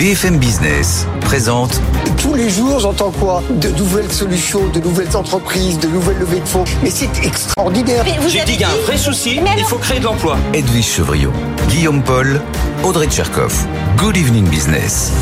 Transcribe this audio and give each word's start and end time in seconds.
BFM 0.00 0.38
Business 0.38 1.06
présente. 1.20 1.78
Tous 2.16 2.34
les 2.34 2.48
jours, 2.48 2.80
j'entends 2.80 3.10
quoi? 3.10 3.42
De 3.50 3.68
nouvelles 3.68 4.10
solutions, 4.10 4.66
de 4.68 4.80
nouvelles 4.80 5.14
entreprises, 5.14 5.78
de 5.78 5.88
nouvelles 5.88 6.16
levées 6.16 6.40
de 6.40 6.48
fonds. 6.48 6.64
Mais 6.82 6.88
c'est 6.88 7.10
extraordinaire. 7.22 8.02
J'ai 8.26 8.42
dit 8.44 8.52
qu'il 8.52 8.62
y 8.62 8.64
a 8.64 8.70
un 8.70 8.86
vrai 8.86 8.96
souci, 8.96 9.38
il 9.58 9.64
faut 9.64 9.76
créer 9.76 9.98
de 9.98 10.04
l'emploi. 10.04 10.38
Edwige 10.54 10.86
Chevriot, 10.86 11.34
Guillaume 11.68 12.02
Paul, 12.02 12.40
Audrey 12.82 13.08
Tcherkov. 13.08 13.52
Good 13.98 14.16
evening 14.16 14.48
business. 14.48 15.12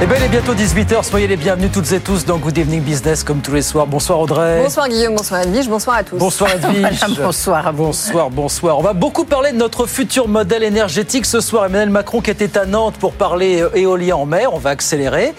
Eh 0.00 0.06
bien, 0.06 0.16
il 0.18 0.24
est 0.24 0.28
bientôt 0.28 0.54
18h. 0.54 1.04
Soyez 1.04 1.28
les 1.28 1.36
bienvenus 1.36 1.70
toutes 1.72 1.92
et 1.92 2.00
tous 2.00 2.24
dans 2.24 2.36
Good 2.38 2.58
Evening 2.58 2.80
Business, 2.82 3.22
comme 3.22 3.40
tous 3.40 3.52
les 3.54 3.62
soirs. 3.62 3.86
Bonsoir 3.86 4.18
Audrey. 4.18 4.60
Bonsoir 4.62 4.88
Guillaume, 4.88 5.14
bonsoir 5.14 5.42
Edwige, 5.42 5.68
bonsoir 5.68 5.96
à 5.96 6.02
tous. 6.02 6.16
Bonsoir 6.16 6.50
Edwige. 6.54 7.00
bonsoir. 7.22 7.72
Bonsoir, 7.72 8.30
bonsoir. 8.30 8.78
On 8.78 8.82
va 8.82 8.94
beaucoup 8.94 9.24
parler 9.24 9.52
de 9.52 9.56
notre 9.58 9.86
futur 9.86 10.26
modèle 10.26 10.64
énergétique 10.64 11.24
ce 11.26 11.40
soir. 11.40 11.66
Emmanuel 11.66 11.90
Macron 11.90 12.20
qui 12.20 12.30
était 12.30 12.58
à 12.58 12.64
Nantes 12.66 12.94
pour 12.98 13.12
parler 13.12 13.60
euh, 13.62 13.70
éolien 13.76 14.16
en 14.16 14.26
mer. 14.26 14.52
On 14.54 14.58
va 14.58 14.70
accélérer. 14.70 15.34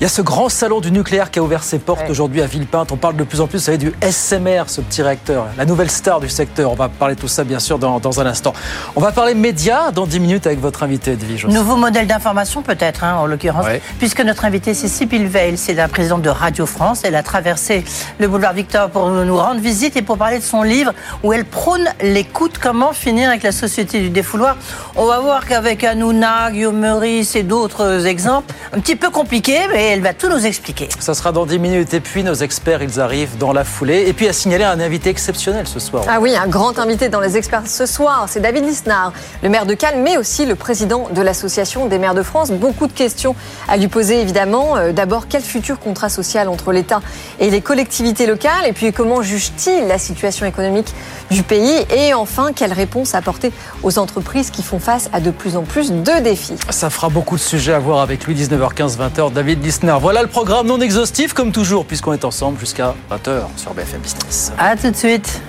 Il 0.00 0.04
y 0.04 0.06
a 0.06 0.08
ce 0.08 0.22
grand 0.22 0.48
salon 0.48 0.80
du 0.80 0.90
nucléaire 0.90 1.30
qui 1.30 1.40
a 1.40 1.42
ouvert 1.42 1.62
ses 1.62 1.78
portes 1.78 2.08
aujourd'hui 2.08 2.40
à 2.40 2.46
Villepinte. 2.46 2.90
On 2.90 2.96
parle 2.96 3.16
de 3.16 3.24
plus 3.24 3.42
en 3.42 3.46
plus, 3.46 3.58
vous 3.58 3.64
savez, 3.64 3.76
du 3.76 3.92
SMR, 4.00 4.62
ce 4.68 4.80
petit 4.80 5.02
réacteur, 5.02 5.44
la 5.58 5.66
nouvelle 5.66 5.90
star 5.90 6.20
du 6.20 6.30
secteur. 6.30 6.72
On 6.72 6.74
va 6.74 6.88
parler 6.88 7.16
de 7.16 7.20
tout 7.20 7.28
ça, 7.28 7.44
bien 7.44 7.58
sûr, 7.58 7.78
dans, 7.78 8.00
dans 8.00 8.18
un 8.18 8.24
instant. 8.24 8.54
On 8.96 9.00
va 9.02 9.12
parler 9.12 9.34
médias 9.34 9.90
dans 9.90 10.06
10 10.06 10.20
minutes 10.20 10.46
avec 10.46 10.58
votre 10.58 10.82
invité, 10.84 11.10
Edwige. 11.12 11.44
aussi. 11.44 11.54
Nouveau 11.54 11.76
modèle 11.76 12.06
d'information 12.06 12.62
peut-être, 12.62 13.04
hein, 13.04 13.16
en 13.16 13.26
l'occurrence, 13.26 13.66
Ouais. 13.66 13.82
Puisque 13.98 14.20
notre 14.20 14.44
invitée 14.44 14.74
c'est 14.74 14.88
Sybille 14.88 15.26
Veil, 15.26 15.56
c'est 15.56 15.74
la 15.74 15.88
présidente 15.88 16.22
de 16.22 16.30
Radio 16.30 16.66
France. 16.66 17.02
Elle 17.04 17.14
a 17.14 17.22
traversé 17.22 17.84
le 18.18 18.28
boulevard 18.28 18.52
Victor 18.52 18.90
pour 18.90 19.08
nous 19.08 19.36
rendre 19.36 19.60
visite 19.60 19.96
et 19.96 20.02
pour 20.02 20.18
parler 20.18 20.38
de 20.38 20.44
son 20.44 20.62
livre 20.62 20.92
où 21.22 21.32
elle 21.32 21.44
prône 21.44 21.88
l'écoute, 22.00 22.58
comment 22.58 22.92
finir 22.92 23.28
avec 23.28 23.42
la 23.42 23.52
société 23.52 24.00
du 24.00 24.10
défouloir? 24.10 24.56
On 24.96 25.06
va 25.06 25.20
voir 25.20 25.46
qu'avec 25.46 25.84
Hanouna, 25.84 26.50
Guillaume 26.50 26.78
Meurice 26.78 27.36
et 27.36 27.42
d'autres 27.42 28.06
exemples, 28.06 28.52
un 28.72 28.80
petit 28.80 28.96
peu 28.96 29.10
compliqué, 29.10 29.58
mais 29.72 29.88
elle 29.88 30.00
va 30.00 30.14
tout 30.14 30.28
nous 30.28 30.46
expliquer. 30.46 30.88
Ça 30.98 31.14
sera 31.14 31.32
dans 31.32 31.46
10 31.46 31.58
minutes. 31.58 31.94
Et 31.94 32.00
puis, 32.00 32.22
nos 32.22 32.34
experts, 32.34 32.82
ils 32.82 33.00
arrivent 33.00 33.38
dans 33.38 33.52
la 33.52 33.64
foulée. 33.64 34.04
Et 34.06 34.12
puis, 34.12 34.28
à 34.28 34.32
signaler 34.32 34.64
un 34.64 34.80
invité 34.80 35.10
exceptionnel 35.10 35.66
ce 35.66 35.80
soir. 35.80 36.04
Ah 36.08 36.18
oui, 36.20 36.34
un 36.36 36.46
grand 36.46 36.78
invité 36.78 37.08
dans 37.08 37.20
les 37.20 37.36
experts 37.36 37.62
ce 37.66 37.86
soir, 37.86 38.26
c'est 38.28 38.40
David 38.40 38.64
Lisnard, 38.64 39.12
le 39.42 39.48
maire 39.48 39.66
de 39.66 39.74
Cannes, 39.74 40.02
mais 40.02 40.16
aussi 40.16 40.46
le 40.46 40.54
président 40.54 41.08
de 41.10 41.22
l'Association 41.22 41.86
des 41.86 41.98
maires 41.98 42.14
de 42.14 42.22
France. 42.22 42.50
Beaucoup 42.50 42.86
de 42.86 42.92
questions 42.92 43.34
à 43.70 43.76
lui 43.76 43.88
poser, 43.88 44.20
évidemment. 44.20 44.76
Euh, 44.76 44.92
D'abord, 44.92 45.28
quel 45.28 45.42
futur 45.42 45.78
contrat 45.78 46.08
social 46.08 46.48
entre 46.48 46.72
l'État 46.72 47.00
et 47.38 47.48
les 47.50 47.60
collectivités 47.60 48.26
locales 48.26 48.66
Et 48.66 48.72
puis, 48.72 48.92
comment 48.92 49.22
juge-t-il 49.22 49.86
la 49.86 49.98
situation 49.98 50.44
économique 50.44 50.92
du 51.30 51.42
pays 51.42 51.86
Et 51.94 52.12
enfin, 52.12 52.50
quelle 52.54 52.72
réponse 52.72 53.14
apporter 53.14 53.52
aux 53.82 53.98
entreprises 53.98 54.50
qui 54.50 54.62
font 54.62 54.80
face 54.80 55.08
à 55.12 55.20
de 55.20 55.30
plus 55.30 55.56
en 55.56 55.62
plus 55.62 55.92
de 55.92 56.20
défis 56.20 56.56
Ça 56.70 56.90
fera 56.90 57.08
beaucoup 57.08 57.36
de 57.36 57.40
sujets 57.40 57.72
à 57.72 57.78
voir 57.78 58.00
avec 58.00 58.26
lui, 58.26 58.34
19h15, 58.34 58.98
20h, 58.98 59.32
David 59.32 59.64
Lisner. 59.64 59.96
Voilà 60.00 60.22
le 60.22 60.28
programme 60.28 60.66
non 60.66 60.80
exhaustif, 60.80 61.32
comme 61.32 61.52
toujours, 61.52 61.86
puisqu'on 61.86 62.12
est 62.12 62.24
ensemble 62.24 62.58
jusqu'à 62.58 62.94
20h 63.10 63.42
sur 63.56 63.72
BFM 63.72 64.00
Business. 64.00 64.52
À 64.58 64.76
tout 64.76 64.90
de 64.90 64.96
suite. 64.96 65.40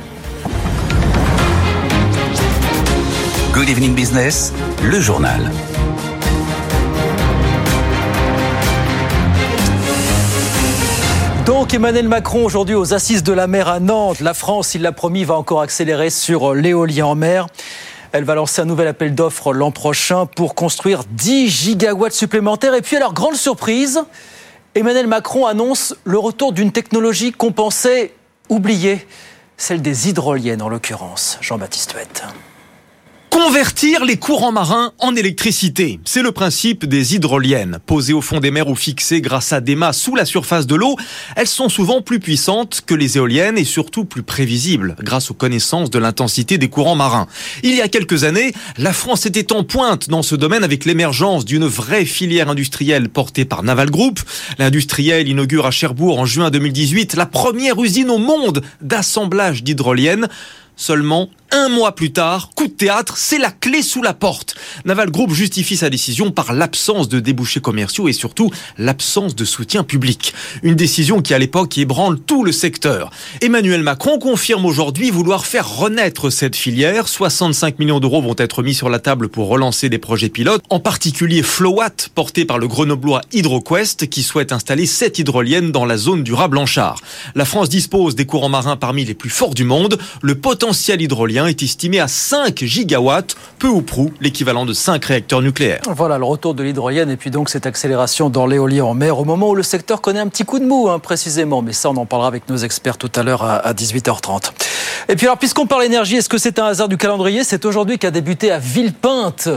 Good 3.54 3.70
evening 3.70 3.94
business, 3.94 4.54
le 4.82 5.00
journal. 5.02 5.52
Donc 11.46 11.74
Emmanuel 11.74 12.08
Macron 12.08 12.46
aujourd'hui 12.46 12.76
aux 12.76 12.94
Assises 12.94 13.24
de 13.24 13.34
la 13.34 13.48
mer 13.48 13.68
à 13.68 13.80
Nantes. 13.80 14.20
La 14.20 14.36
France, 14.36 14.76
il 14.76 14.84
l'a 14.84 14.92
promis, 14.92 15.24
va 15.24 15.36
encore 15.36 15.62
accélérer 15.62 16.12
sur 16.12 16.54
l'éolien 16.54 17.08
en 17.08 17.16
mer. 17.16 17.48
Elle 18.12 18.26
va 18.26 18.36
lancer 18.36 18.62
un 18.62 18.66
nouvel 18.66 18.88
appel 18.88 19.16
d'offres 19.16 19.52
l'an 19.52 19.72
prochain 19.72 20.28
pour 20.28 20.54
construire 20.54 21.04
10 21.10 21.50
gigawatts 21.50 22.14
supplémentaires. 22.14 22.76
Et 22.76 22.82
puis 22.82 22.96
alors, 22.96 23.14
grande 23.14 23.36
surprise, 23.36 24.04
Emmanuel 24.76 25.08
Macron 25.08 25.48
annonce 25.48 25.96
le 26.04 26.20
retour 26.20 26.54
d'une 26.54 26.72
technologie 26.72 27.32
qu'on 27.32 27.52
pensait 27.52 28.14
oubliée, 28.50 29.08
celle 29.58 29.82
des 29.82 30.10
hydroliennes 30.10 30.62
en 30.62 30.70
l'occurrence. 30.70 31.40
Jean-Baptiste 31.42 31.94
Huette. 31.94 32.24
Convertir 33.32 34.04
les 34.04 34.18
courants 34.18 34.52
marins 34.52 34.92
en 35.00 35.16
électricité, 35.16 36.02
c'est 36.04 36.22
le 36.22 36.34
principe 36.34 36.86
des 36.86 37.16
hydroliennes. 37.16 37.80
Posées 37.86 38.12
au 38.12 38.20
fond 38.20 38.42
des 38.42 38.52
mers 38.52 38.68
ou 38.68 38.76
fixées 38.76 39.22
grâce 39.22 39.54
à 39.54 39.62
des 39.62 39.76
mâts 39.76 39.94
sous 39.94 40.16
la 40.16 40.26
surface 40.26 40.68
de 40.68 40.76
l'eau, 40.76 40.98
elles 41.38 41.48
sont 41.48 41.70
souvent 41.70 42.02
plus 42.02 42.20
puissantes 42.20 42.82
que 42.86 42.94
les 42.94 43.18
éoliennes 43.18 43.58
et 43.58 43.64
surtout 43.64 44.04
plus 44.04 44.22
prévisibles 44.22 44.98
grâce 45.00 45.32
aux 45.32 45.34
connaissances 45.34 45.90
de 45.90 45.98
l'intensité 45.98 46.58
des 46.58 46.70
courants 46.70 46.96
marins. 46.96 47.28
Il 47.64 47.74
y 47.74 47.82
a 47.82 47.88
quelques 47.88 48.26
années, 48.26 48.52
la 48.78 48.92
France 48.92 49.26
était 49.26 49.54
en 49.54 49.64
pointe 49.64 50.10
dans 50.10 50.24
ce 50.24 50.36
domaine 50.36 50.66
avec 50.66 50.84
l'émergence 50.84 51.46
d'une 51.46 51.66
vraie 51.66 52.06
filière 52.06 52.50
industrielle 52.50 53.08
portée 53.08 53.46
par 53.46 53.64
Naval 53.64 53.90
Group. 53.90 54.20
L'industriel 54.60 55.30
inaugure 55.30 55.66
à 55.66 55.72
Cherbourg 55.72 56.20
en 56.20 56.26
juin 56.26 56.50
2018 56.50 57.16
la 57.16 57.26
première 57.26 57.82
usine 57.82 58.10
au 58.10 58.18
monde 58.18 58.62
d'assemblage 58.82 59.64
d'hydroliennes. 59.64 60.28
Seulement 60.76 61.30
un 61.52 61.70
mois 61.70 61.94
plus 61.94 62.12
tard, 62.12 62.50
coup 62.56 62.68
de 62.68 62.72
théâtre, 62.72 63.18
c'est 63.18 63.38
la 63.38 63.52
clé 63.52 63.82
sous 63.82 64.02
la 64.02 64.14
porte. 64.14 64.56
Naval 64.86 65.12
Group 65.12 65.32
justifie 65.32 65.76
sa 65.76 65.90
décision 65.90 66.32
par 66.32 66.54
l'absence 66.54 67.10
de 67.10 67.20
débouchés 67.20 67.60
commerciaux 67.60 68.08
et 68.08 68.14
surtout 68.14 68.52
l'absence 68.78 69.36
de 69.36 69.44
soutien 69.44 69.84
public. 69.84 70.34
Une 70.64 70.76
décision 70.76 71.22
qui 71.22 71.34
à 71.34 71.40
l'époque 71.40 71.78
ébranle 71.78 72.20
tout 72.20 72.44
le 72.44 72.52
secteur. 72.52 73.12
Emmanuel 73.42 73.84
Macron 73.84 74.18
confirme 74.18 74.66
aujourd'hui 74.66 75.12
vouloir 75.12 75.46
faire 75.46 75.70
renaître 75.70 76.30
cette 76.30 76.56
filière. 76.56 77.08
65 77.08 77.80
millions 77.80 78.00
d'euros 78.00 78.22
vont 78.22 78.36
être 78.38 78.64
mis 78.64 78.74
sur 78.74 78.90
la 78.90 79.00
table 79.00 79.28
pour 79.28 79.48
relancer 79.48 79.90
des 79.90 79.98
projets 79.98 80.30
pilotes, 80.30 80.64
en 80.70 80.80
particulier 80.80 81.44
Flowat, 81.44 82.10
porté 82.16 82.46
par 82.46 82.60
le 82.60 82.68
grenoblois 82.68 83.22
HydroQuest, 83.34 84.10
qui 84.10 84.24
souhaite 84.24 84.54
installer 84.54 84.86
7 84.86 85.20
hydroliennes 85.20 85.72
dans 85.72 85.86
la 85.86 85.98
zone 85.98 86.24
du 86.24 86.34
Rat-Blanchard. 86.34 87.02
La 87.36 87.46
France 87.46 87.70
dispose 87.70 88.16
des 88.16 88.26
courants 88.26 88.50
marins 88.50 88.78
parmi 88.78 89.04
les 89.04 89.14
plus 89.14 89.30
forts 89.30 89.54
du 89.54 89.64
monde. 89.64 89.98
Le 90.22 90.36
potentiel 90.36 91.02
hydrolien 91.02 91.41
est 91.48 91.64
estimé 91.64 92.00
à 92.00 92.08
5 92.08 92.64
gigawatts, 92.64 93.36
peu 93.60 93.68
ou 93.68 93.82
prou 93.82 94.12
l'équivalent 94.22 94.66
de 94.66 94.74
5 94.74 95.04
réacteurs 95.04 95.42
nucléaires. 95.42 95.82
Voilà 95.96 96.18
le 96.18 96.26
retour 96.26 96.54
de 96.54 96.64
l'hydrolienne 96.64 97.10
et 97.10 97.18
puis 97.18 97.32
donc 97.32 97.50
cette 97.50 97.66
accélération 97.66 98.30
dans 98.30 98.46
l'éolien 98.46 98.86
en 98.86 98.94
mer 98.94 99.20
au 99.20 99.26
moment 99.26 99.50
où 99.50 99.56
le 99.56 99.64
secteur 99.64 100.02
connaît 100.02 100.20
un 100.20 100.28
petit 100.28 100.46
coup 100.46 100.60
de 100.60 100.66
mou 100.66 100.90
hein, 100.90 101.00
précisément. 101.00 101.62
Mais 101.62 101.74
ça, 101.74 101.90
on 101.90 101.98
en 101.98 102.06
parlera 102.06 102.28
avec 102.28 102.50
nos 102.50 102.58
experts 102.58 102.98
tout 102.98 103.12
à 103.16 103.24
l'heure 103.24 103.44
à, 103.44 103.56
à 103.58 103.74
18h30. 103.74 104.52
Et 105.10 105.16
puis 105.16 105.28
alors, 105.28 105.38
puisqu'on 105.38 105.68
parle 105.68 105.84
énergie, 105.84 106.16
est-ce 106.18 106.30
que 106.30 106.38
c'est 106.38 106.60
un 106.60 106.66
hasard 106.66 106.88
du 106.88 106.98
calendrier? 106.98 107.44
C'est 107.44 107.66
aujourd'hui 107.66 107.98
qu'a 107.98 108.12
débuté 108.12 108.52
à 108.52 108.60
Villepinte 108.60 109.50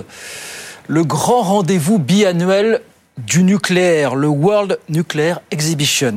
le 0.87 1.05
grand 1.05 1.43
rendez-vous 1.43 1.99
biannuel 1.99 2.81
du 3.19 3.43
nucléaire, 3.43 4.15
le 4.15 4.29
World 4.29 4.79
Nuclear 4.89 5.41
Exhibition. 5.51 6.17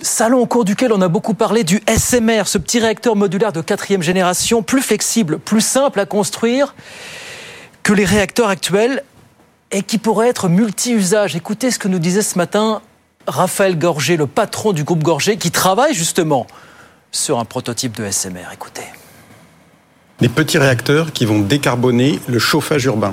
Salon 0.00 0.38
au 0.38 0.46
cours 0.46 0.64
duquel 0.64 0.92
on 0.92 1.00
a 1.00 1.08
beaucoup 1.08 1.34
parlé 1.34 1.64
du 1.64 1.80
SMR, 1.88 2.46
ce 2.46 2.58
petit 2.58 2.78
réacteur 2.78 3.16
modulaire 3.16 3.52
de 3.52 3.60
quatrième 3.60 4.02
génération, 4.02 4.62
plus 4.62 4.82
flexible, 4.82 5.38
plus 5.38 5.60
simple 5.60 5.98
à 5.98 6.06
construire 6.06 6.74
que 7.82 7.92
les 7.92 8.04
réacteurs 8.04 8.48
actuels 8.48 9.02
et 9.72 9.82
qui 9.82 9.98
pourrait 9.98 10.28
être 10.28 10.48
multi-usage. 10.48 11.34
Écoutez 11.36 11.70
ce 11.70 11.78
que 11.78 11.88
nous 11.88 11.98
disait 11.98 12.22
ce 12.22 12.38
matin 12.38 12.80
Raphaël 13.26 13.78
Gorgé, 13.78 14.16
le 14.16 14.26
patron 14.26 14.72
du 14.72 14.84
groupe 14.84 15.02
Gorgé, 15.02 15.36
qui 15.36 15.50
travaille 15.50 15.94
justement 15.94 16.46
sur 17.10 17.38
un 17.38 17.44
prototype 17.44 17.96
de 17.96 18.10
SMR. 18.10 18.52
Écoutez. 18.52 18.84
Des 20.20 20.28
petits 20.28 20.58
réacteurs 20.58 21.12
qui 21.12 21.26
vont 21.26 21.40
décarboner 21.40 22.20
le 22.28 22.38
chauffage 22.38 22.84
urbain. 22.84 23.12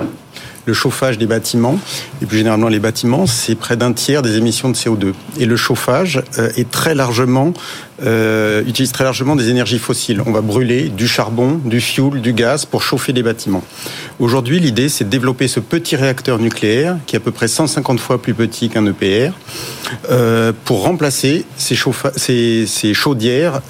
Le 0.66 0.72
chauffage 0.72 1.16
des 1.16 1.26
bâtiments, 1.26 1.78
et 2.20 2.26
plus 2.26 2.38
généralement 2.38 2.68
les 2.68 2.80
bâtiments, 2.80 3.26
c'est 3.26 3.54
près 3.54 3.76
d'un 3.76 3.92
tiers 3.92 4.22
des 4.22 4.36
émissions 4.36 4.68
de 4.68 4.74
CO2. 4.74 5.12
Et 5.38 5.44
le 5.46 5.56
chauffage 5.56 6.20
euh, 6.38 6.50
est 6.56 6.68
très 6.70 6.94
largement, 6.96 7.52
euh, 8.04 8.64
utilise 8.66 8.90
très 8.90 9.04
largement 9.04 9.36
des 9.36 9.48
énergies 9.48 9.78
fossiles. 9.78 10.20
On 10.26 10.32
va 10.32 10.40
brûler 10.40 10.88
du 10.88 11.06
charbon, 11.06 11.60
du 11.64 11.80
fioul, 11.80 12.20
du 12.20 12.32
gaz 12.32 12.64
pour 12.64 12.82
chauffer 12.82 13.12
des 13.12 13.22
bâtiments. 13.22 13.62
Aujourd'hui, 14.18 14.58
l'idée, 14.58 14.88
c'est 14.88 15.04
de 15.04 15.08
développer 15.10 15.46
ce 15.46 15.60
petit 15.60 15.94
réacteur 15.94 16.40
nucléaire, 16.40 16.96
qui 17.06 17.14
est 17.14 17.18
à 17.18 17.20
peu 17.20 17.30
près 17.30 17.46
150 17.48 18.00
fois 18.00 18.20
plus 18.20 18.34
petit 18.34 18.68
qu'un 18.68 18.84
EPR, 18.86 19.32
euh, 20.10 20.52
pour 20.64 20.82
remplacer 20.82 21.44
ces, 21.56 21.76
chaudières 22.94 23.60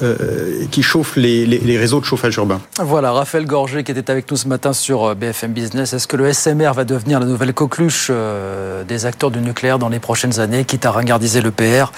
qui 0.70 0.82
chauffent 0.82 1.16
les, 1.16 1.44
les- 1.44 1.58
les 1.58 1.76
réseaux 1.76 2.00
de 2.00 2.06
chauffage 2.06 2.36
urbain. 2.36 2.60
Voilà, 2.78 3.12
Raphaël 3.12 3.44
Gorgé 3.44 3.84
qui 3.84 3.92
était 3.92 4.10
avec 4.10 4.30
nous 4.30 4.36
ce 4.38 4.48
matin 4.48 4.72
sur 4.72 5.14
BFM 5.14 5.52
Business. 5.52 5.92
Est-ce 5.92 6.06
que 6.06 6.16
le 6.16 6.32
SMR 6.32 6.72
va 6.74 6.84
devenir 6.86 7.20
la 7.20 7.26
nouvelle 7.26 7.52
coqueluche 7.52 8.08
euh, 8.10 8.84
des 8.84 9.04
acteurs 9.04 9.30
du 9.30 9.40
nucléaire 9.40 9.78
dans 9.78 9.90
les 9.90 9.98
prochaines 9.98 10.40
années, 10.40 10.64
quitte 10.64 10.86
à 10.86 10.92
ringardiser 10.92 11.42
le 11.42 11.50
PR 11.50 11.92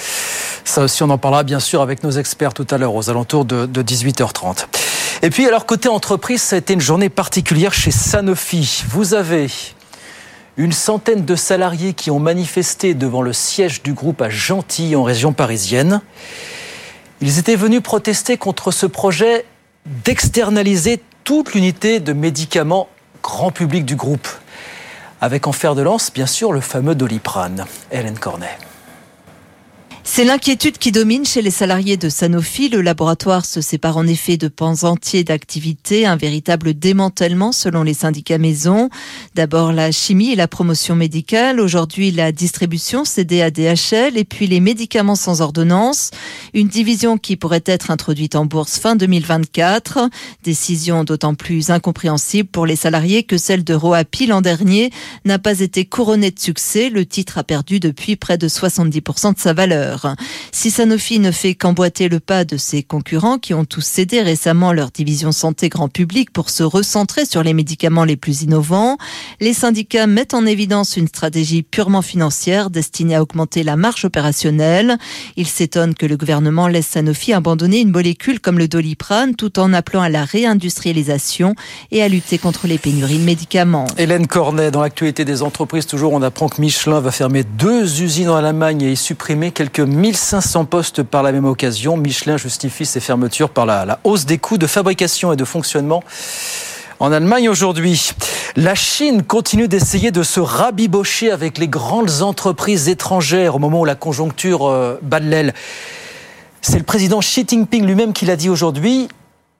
Ça 0.65 0.83
aussi, 0.83 1.03
on 1.03 1.11
en 1.11 1.19
parlera 1.19 1.45
bien 1.45 1.61
sûr 1.61 1.81
avec 1.81 2.03
nos 2.03 2.11
experts 2.11 2.55
tout 2.55 2.67
à 2.71 2.79
l'heure, 2.79 2.95
aux 2.95 3.11
alentours 3.11 3.45
de, 3.45 3.67
de 3.67 3.83
18h30. 3.83 4.67
Et 5.23 5.31
puis, 5.31 5.47
alors, 5.47 5.67
côté 5.67 5.89
entreprise, 5.89 6.43
ça 6.43 6.57
a 6.57 6.59
été 6.59 6.75
une 6.75 6.81
journée 6.81 7.09
particulière 7.09 7.73
chez 7.73 7.91
Sanofi. 7.91 8.85
Vous 8.89 9.15
avez 9.15 9.49
une 10.57 10.73
centaine 10.73 11.25
de 11.25 11.37
salariés 11.37 11.93
qui 11.93 12.11
ont 12.11 12.19
manifesté 12.19 12.95
devant 12.95 13.23
le 13.23 13.33
siège 13.33 13.83
du 13.83 13.93
groupe 13.93 14.21
à 14.21 14.29
Gentilly, 14.29 14.97
en 14.97 15.05
région 15.05 15.33
parisienne. 15.33 16.01
Ils 17.21 17.39
étaient 17.39 17.57
venus 17.57 17.81
protester 17.81 18.37
contre 18.37 18.71
ce 18.73 18.87
projet 18.87 19.45
d'externaliser 20.05 21.01
toute 21.25 21.55
l'unité 21.55 22.01
de 22.01 22.13
médicaments 22.13 22.89
grand 23.23 23.51
public 23.51 23.85
du 23.85 23.97
groupe. 23.97 24.29
Avec 25.21 25.47
en 25.47 25.53
fer 25.53 25.75
de 25.75 25.83
lance, 25.83 26.13
bien 26.13 26.27
sûr, 26.27 26.53
le 26.53 26.61
fameux 26.61 26.95
Doliprane. 26.95 27.65
Hélène 27.91 28.19
Cornet. 28.19 28.57
C'est 30.11 30.25
l'inquiétude 30.25 30.79
qui 30.79 30.91
domine 30.91 31.25
chez 31.25 31.43
les 31.43 31.51
salariés 31.51 31.97
de 31.97 32.09
Sanofi. 32.09 32.71
Le 32.71 32.81
laboratoire 32.81 33.45
se 33.45 33.61
sépare 33.61 33.99
en 33.99 34.07
effet 34.07 34.37
de 34.37 34.49
pans 34.49 34.83
entiers 34.83 35.23
d'activité, 35.23 36.07
un 36.07 36.17
véritable 36.17 36.75
démantèlement 36.75 37.53
selon 37.53 37.85
les 37.85 37.95
syndicats 37.95 38.39
maison. 38.39 38.89
D'abord 39.37 39.71
la 39.71 39.93
chimie 39.93 40.33
et 40.33 40.35
la 40.35 40.49
promotion 40.49 40.97
médicale, 40.97 41.61
aujourd'hui 41.61 42.11
la 42.11 42.33
distribution 42.33 43.05
cédée 43.05 43.43
à 43.43 43.53
DHL 43.53 44.17
et 44.17 44.25
puis 44.25 44.49
les 44.49 44.59
médicaments 44.59 45.15
sans 45.15 45.41
ordonnance. 45.41 46.11
Une 46.53 46.69
division 46.69 47.17
qui 47.19 47.37
pourrait 47.37 47.63
être 47.67 47.93
introduite 47.93 48.35
en 48.35 48.47
bourse 48.47 48.79
fin 48.79 48.97
2024. 48.97 50.09
Décision 50.43 51.05
d'autant 51.05 51.35
plus 51.35 51.71
incompréhensible 51.71 52.49
pour 52.49 52.67
les 52.67 52.77
salariés 52.77 53.23
que 53.23 53.37
celle 53.37 53.63
de 53.63 53.75
Roapi 53.75 54.27
l'an 54.27 54.41
dernier 54.41 54.91
n'a 55.27 55.39
pas 55.39 55.61
été 55.61 55.85
couronnée 55.85 56.33
de 56.33 56.41
succès. 56.41 56.89
Le 56.89 57.07
titre 57.07 57.39
a 57.39 57.45
perdu 57.45 57.79
depuis 57.79 58.17
près 58.17 58.39
de 58.39 58.49
70% 58.49 59.35
de 59.35 59.39
sa 59.39 59.53
valeur. 59.53 59.98
Si 60.53 60.71
Sanofi 60.71 61.19
ne 61.19 61.31
fait 61.31 61.55
qu'emboîter 61.55 62.09
le 62.09 62.21
pas 62.21 62.45
de 62.45 62.57
ses 62.57 62.83
concurrents 62.83 63.39
qui 63.39 63.55
ont 63.55 63.65
tous 63.65 63.81
cédé 63.81 64.23
récemment 64.23 64.73
leur 64.73 64.91
division 64.91 65.33
santé 65.33 65.69
grand 65.69 65.89
public 65.89 66.33
pour 66.33 66.51
se 66.51 66.63
recentrer 66.63 67.25
sur 67.25 67.43
les 67.43 67.55
médicaments 67.55 68.05
les 68.05 68.17
plus 68.17 68.43
innovants, 68.43 68.97
les 69.41 69.53
syndicats 69.53 70.07
mettent 70.07 70.35
en 70.35 70.47
évidence 70.47 70.97
une 70.97 71.09
stratégie 71.09 71.63
purement 71.63 72.03
financière 72.03 72.71
destinée 72.71 73.15
à 73.15 73.23
augmenter 73.23 73.63
la 73.63 73.77
marge 73.77 74.05
opérationnelle. 74.05 74.99
Ils 75.37 75.47
s'étonnent 75.47 75.95
que 75.95 76.07
le 76.07 76.17
gouvernement 76.17 76.69
laisse 76.69 76.89
Sanofi 76.89 77.33
abandonner 77.33 77.81
une 77.81 77.91
molécule 77.91 78.41
comme 78.41 78.59
le 78.59 78.69
doliprane 78.69 79.35
tout 79.35 79.59
en 79.59 79.73
appelant 79.73 80.03
à 80.03 80.09
la 80.09 80.25
réindustrialisation 80.25 81.55
et 81.91 82.03
à 82.03 82.09
lutter 82.09 82.39
contre 82.39 82.67
les 82.67 82.79
pénuries 82.79 83.19
de 83.19 83.25
médicaments. 83.25 83.87
Hélène 83.97 84.27
Cornet, 84.27 84.71
dans 84.71 84.83
l'actualité 84.83 85.25
des 85.25 85.43
entreprises, 85.43 85.87
toujours, 85.87 86.13
on 86.13 86.23
apprend 86.23 86.49
que 86.49 86.61
Michelin 86.61 87.01
va 87.01 87.11
fermer 87.11 87.45
deux 87.45 88.03
usines 88.03 88.29
en 88.29 88.37
Allemagne 88.37 88.83
et 88.83 88.93
y 88.93 88.97
supprimer 88.97 89.51
quelques 89.51 89.81
1500 89.89 90.65
postes 90.67 91.03
par 91.03 91.23
la 91.23 91.33
même 91.33 91.45
occasion. 91.45 91.97
Michelin 91.97 92.37
justifie 92.37 92.87
ces 92.87 93.01
fermetures 93.01 93.51
par 93.51 93.67
la, 93.67 93.99
hausse 94.05 94.25
des 94.25 94.39
coûts 94.39 94.59
de 94.59 94.67
fabrication 94.67 95.33
et 95.33 95.37
de 95.37 95.45
fonctionnement 95.45 96.03
en 97.01 97.13
Allemagne 97.13 97.49
aujourd'hui. 97.49 98.11
La 98.57 98.75
Chine 98.75 99.23
continue 99.23 99.69
d'essayer 99.69 100.11
de 100.11 100.23
se 100.23 100.41
rabibocher 100.41 101.31
avec 101.31 101.59
les 101.59 101.69
grandes 101.69 102.23
entreprises 102.23 102.89
étrangères 102.89 103.55
au 103.57 103.59
moment 103.59 103.81
où 103.81 103.85
la 103.85 103.95
conjoncture 103.95 104.67
euh, 104.67 104.99
bat 105.03 105.21
de 105.21 105.29
l'aile. 105.29 105.55
C'est 106.61 106.79
le 106.79 106.85
président 106.85 107.21
Xi 107.21 107.45
Jinping 107.47 107.87
lui-même 107.87 108.13
qui 108.13 108.27
l'a 108.27 108.37
dit 108.37 108.49
aujourd'hui. 108.49 109.09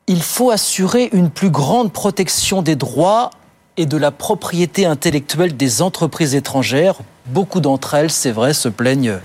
Il 0.09 0.23
faut 0.23 0.51
assurer 0.51 1.11
une 1.13 1.31
plus 1.31 1.51
grande 1.51 1.93
protection 1.93 2.63
des 2.63 2.77
droits 2.77 3.31
et 3.77 3.87
de 3.87 3.97
la 3.97 4.11
propriété 4.11 4.87
intellectuelle 4.87 5.57
des 5.57 5.81
entreprises 5.83 6.35
étrangères. 6.35 6.97
Beaucoup 7.27 7.61
d'entre 7.61 7.95
elles, 7.95 8.11
c'est 8.11 8.33
vrai, 8.33 8.53
se 8.53 8.69
plaignent 8.69 9.19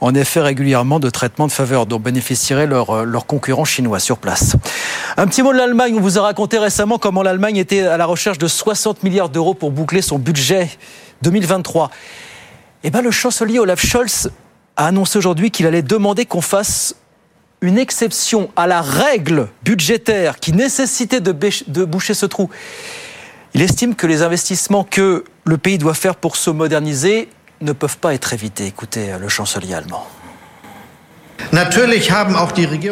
en 0.00 0.14
effet 0.14 0.40
régulièrement 0.40 1.00
de 1.00 1.10
traitements 1.10 1.46
de 1.46 1.52
faveur 1.52 1.86
dont 1.86 1.98
bénéficieraient 1.98 2.66
leurs, 2.66 3.04
leurs 3.04 3.26
concurrents 3.26 3.64
chinois 3.64 3.98
sur 3.98 4.18
place. 4.18 4.56
Un 5.16 5.26
petit 5.26 5.42
mot 5.42 5.52
de 5.52 5.58
l'Allemagne. 5.58 5.94
On 5.96 6.00
vous 6.00 6.18
a 6.18 6.22
raconté 6.22 6.58
récemment 6.58 6.98
comment 6.98 7.22
l'Allemagne 7.22 7.56
était 7.56 7.82
à 7.82 7.96
la 7.96 8.06
recherche 8.06 8.38
de 8.38 8.48
60 8.48 9.02
milliards 9.02 9.28
d'euros 9.28 9.54
pour 9.54 9.70
boucler 9.70 10.02
son 10.02 10.18
budget 10.18 10.68
2023. 11.22 11.90
Eh 12.84 12.90
bien, 12.90 13.02
le 13.02 13.10
chancelier 13.10 13.58
Olaf 13.58 13.84
Scholz 13.84 14.30
a 14.76 14.86
annoncé 14.86 15.18
aujourd'hui 15.18 15.50
qu'il 15.50 15.66
allait 15.66 15.82
demander 15.82 16.26
qu'on 16.26 16.42
fasse 16.42 16.96
une 17.62 17.78
exception 17.78 18.50
à 18.54 18.66
la 18.66 18.82
règle 18.82 19.48
budgétaire 19.64 20.38
qui 20.38 20.52
nécessitait 20.52 21.20
de, 21.20 21.34
de 21.66 21.84
boucher 21.84 22.14
ce 22.14 22.26
trou. 22.26 22.50
Il 23.54 23.62
estime 23.62 23.94
que 23.94 24.06
les 24.06 24.22
investissements 24.22 24.84
que 24.84 25.24
le 25.44 25.56
pays 25.56 25.78
doit 25.78 25.94
faire 25.94 26.16
pour 26.16 26.36
se 26.36 26.50
moderniser 26.50 27.30
ne 27.60 27.72
peuvent 27.72 27.98
pas 27.98 28.14
être 28.14 28.32
évités. 28.32 28.66
Écoutez 28.66 29.12
le 29.18 29.28
chancelier 29.28 29.74
allemand. 29.74 30.06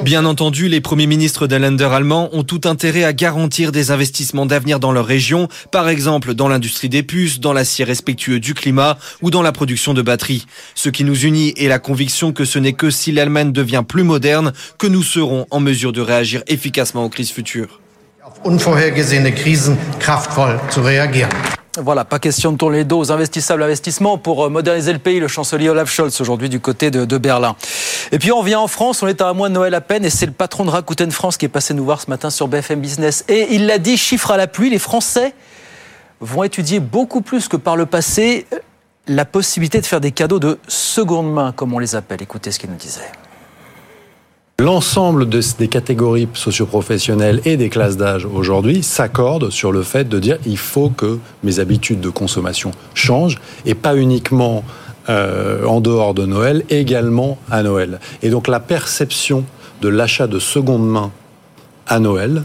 Bien 0.03 0.25
entendu, 0.25 0.69
les 0.69 0.81
premiers 0.81 1.07
ministres 1.07 1.47
des 1.47 1.59
Länder 1.59 1.89
allemands 1.93 2.29
ont 2.33 2.45
tout 2.45 2.61
intérêt 2.65 3.05
à 3.05 3.13
garantir 3.13 3.73
des 3.73 3.91
investissements 3.91 4.47
d'avenir 4.47 4.81
dans 4.81 4.93
leur 4.93 5.07
région, 5.07 5.49
par 5.71 5.89
exemple 5.89 6.35
dans 6.35 6.49
l'industrie 6.49 6.89
des 6.89 7.03
puces, 7.03 7.41
dans 7.41 7.53
l'acier 7.53 7.85
respectueux 7.85 8.41
du 8.41 8.55
climat 8.55 8.97
ou 9.23 9.31
dans 9.31 9.43
la 9.43 9.53
production 9.53 9.93
de 9.95 10.03
batteries. 10.03 10.47
Ce 10.75 10.89
qui 10.89 11.05
nous 11.05 11.25
unit 11.25 11.53
est 11.57 11.69
la 11.69 11.79
conviction 11.79 12.33
que 12.33 12.45
ce 12.45 12.59
n'est 12.59 12.75
que 12.75 12.91
si 12.91 13.13
l'Allemagne 13.13 13.53
devient 13.53 13.83
plus 13.87 14.05
moderne 14.05 14.53
que 14.79 14.87
nous 14.87 15.03
serons 15.03 15.47
en 15.51 15.61
mesure 15.61 15.93
de 15.93 16.01
réagir 16.01 16.43
efficacement 16.47 17.05
aux 17.05 17.11
crises 17.11 17.33
futures. 17.33 17.81
Voilà, 21.77 22.05
pas 22.05 22.21
question 22.21 22.53
de 22.53 22.57
tourner 22.57 22.79
les 22.79 22.85
dos 22.85 23.01
aux 23.01 23.11
investissables 23.11 23.63
investissements 23.63 24.17
pour 24.17 24.45
euh, 24.45 24.49
moderniser 24.49 24.93
le 24.93 25.01
pays, 25.01 25.19
le 25.19 25.27
chancelier 25.27 25.69
Olaf 25.69 25.91
Scholz 25.91 26.21
aujourd'hui 26.21 26.49
du 26.49 26.61
côté 26.61 26.93
de, 26.93 27.05
de, 27.05 27.19
Berlin. 27.19 27.57
Et 28.13 28.21
puis 28.21 28.31
on 28.31 28.43
vient 28.43 28.61
en 28.61 28.69
France, 28.69 29.03
on 29.03 29.09
est 29.09 29.21
à 29.21 29.29
un 29.29 29.33
mois 29.33 29.49
de 29.49 29.55
Noël 29.55 29.75
à 29.75 29.81
peine 29.81 30.05
et 30.05 30.11
c'est 30.11 30.27
le 30.27 30.33
patron 30.33 30.65
de 30.65 30.71
Rakuten 30.71 31.11
France 31.11 31.37
qui 31.37 31.47
est 31.47 31.49
passé 31.49 31.75
nous 31.75 31.85
voir 31.85 32.01
ce 32.01 32.09
matin 32.09 32.31
sur 32.31 32.47
BFM 32.47 32.81
Business. 32.81 33.25
Et 33.29 33.55
il 33.55 33.67
l'a 33.67 33.79
dit, 33.79 33.97
chiffre 33.97 34.31
à 34.31 34.37
la 34.37 34.47
pluie, 34.47 34.71
les 34.71 34.79
Français 34.79 35.35
vont 36.21 36.45
étudier 36.45 36.79
beaucoup 36.79 37.23
plus 37.23 37.49
que 37.49 37.57
par 37.57 37.77
le 37.77 37.87
passé 37.87 38.47
la 39.09 39.25
possibilité 39.25 39.81
de 39.81 39.87
faire 39.87 40.01
des 40.01 40.13
cadeaux 40.13 40.39
de 40.39 40.59
seconde 40.69 41.33
main, 41.33 41.53
comme 41.53 41.75
on 41.75 41.81
les 41.81 41.97
appelle. 41.97 42.23
Écoutez 42.23 42.53
ce 42.53 42.59
qu'il 42.59 42.71
nous 42.71 42.77
disait. 42.77 43.11
L'ensemble 44.61 45.29
de, 45.29 45.41
des 45.59 45.67
catégories 45.67 46.29
socioprofessionnelles 46.33 47.41
et 47.45 47.57
des 47.57 47.69
classes 47.69 47.97
d'âge 47.97 48.25
aujourd'hui 48.25 48.85
s'accordent 48.85 49.51
sur 49.51 49.73
le 49.73 49.83
fait 49.83 50.09
de 50.09 50.21
dire 50.21 50.39
il 50.47 50.59
faut 50.59 50.91
que 50.91 51.19
mes 51.43 51.59
habitudes 51.59 52.01
de 52.01 52.09
consommation 52.09 52.71
changent 52.95 53.41
et 53.67 53.75
pas 53.75 53.97
uniquement 53.97 54.63
euh, 55.09 55.65
en 55.65 55.81
dehors 55.81 56.15
de 56.15 56.25
Noël, 56.25 56.63
également 56.71 57.37
à 57.51 57.65
Noël. 57.65 57.99
Et 58.23 58.31
donc 58.31 58.47
la 58.47 58.61
perception 58.61 59.45
de 59.83 59.89
l'achat 59.89 60.29
de 60.29 60.39
seconde 60.39 60.89
main 60.89 61.11
à 61.89 61.99
Noël 61.99 62.45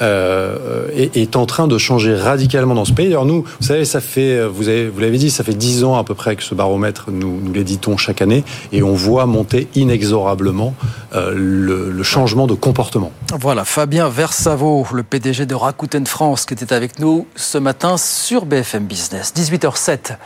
euh, 0.00 0.88
est, 0.94 1.36
en 1.36 1.46
train 1.46 1.66
de 1.68 1.78
changer 1.78 2.14
radicalement 2.14 2.74
dans 2.74 2.84
ce 2.84 2.92
pays. 2.92 3.08
Alors 3.08 3.26
nous, 3.26 3.42
vous 3.42 3.66
savez, 3.66 3.84
ça 3.84 4.00
fait, 4.00 4.46
vous 4.46 4.68
avez, 4.68 4.88
vous 4.88 5.00
l'avez 5.00 5.18
dit, 5.18 5.30
ça 5.30 5.44
fait 5.44 5.54
dix 5.54 5.84
ans 5.84 5.96
à 5.96 6.04
peu 6.04 6.14
près 6.14 6.36
que 6.36 6.42
ce 6.42 6.54
baromètre, 6.54 7.06
nous, 7.10 7.40
nous 7.40 7.52
l'éditons 7.52 7.96
chaque 7.96 8.22
année, 8.22 8.44
et 8.72 8.82
on 8.82 8.94
voit 8.94 9.26
monter 9.26 9.68
inexorablement 9.74 10.74
euh, 11.14 11.32
le, 11.34 11.90
le, 11.90 12.02
changement 12.02 12.46
de 12.46 12.54
comportement. 12.54 13.12
Voilà, 13.38 13.64
Fabien 13.64 14.08
Versavo, 14.08 14.86
le 14.92 15.02
PDG 15.02 15.46
de 15.46 15.54
Rakuten 15.54 16.06
France, 16.06 16.44
qui 16.44 16.54
était 16.54 16.72
avec 16.72 16.98
nous 16.98 17.26
ce 17.36 17.58
matin 17.58 17.96
sur 17.96 18.46
BFM 18.46 18.84
Business. 18.84 19.32
18h07, 19.36 20.16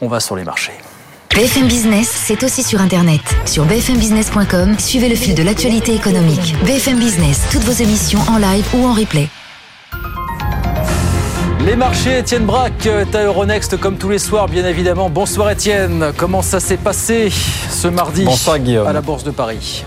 on 0.00 0.08
va 0.08 0.20
sur 0.20 0.36
les 0.36 0.44
marchés. 0.44 0.72
BFM 1.34 1.66
Business, 1.66 2.08
c'est 2.10 2.42
aussi 2.42 2.62
sur 2.62 2.82
Internet. 2.82 3.22
Sur 3.46 3.64
bfmbusiness.com, 3.64 4.78
suivez 4.78 5.08
le 5.08 5.14
fil 5.14 5.34
de 5.34 5.42
l'actualité 5.42 5.94
économique. 5.94 6.54
BFM 6.66 6.98
Business, 6.98 7.46
toutes 7.50 7.62
vos 7.62 7.72
émissions 7.72 8.20
en 8.28 8.36
live 8.36 8.66
ou 8.74 8.84
en 8.84 8.92
replay. 8.92 9.30
Les 11.64 11.74
marchés, 11.74 12.18
Étienne 12.18 12.44
Braque 12.44 12.84
est 12.84 13.14
à 13.14 13.24
Euronext 13.24 13.78
comme 13.78 13.96
tous 13.96 14.10
les 14.10 14.18
soirs, 14.18 14.46
bien 14.46 14.66
évidemment. 14.66 15.08
Bonsoir 15.08 15.50
Étienne, 15.50 16.12
comment 16.18 16.42
ça 16.42 16.60
s'est 16.60 16.76
passé 16.76 17.30
ce 17.70 17.88
mardi 17.88 18.24
Bonsoir, 18.24 18.58
Guillaume. 18.58 18.86
à 18.86 18.92
la 18.92 19.00
Bourse 19.00 19.24
de 19.24 19.30
Paris? 19.30 19.86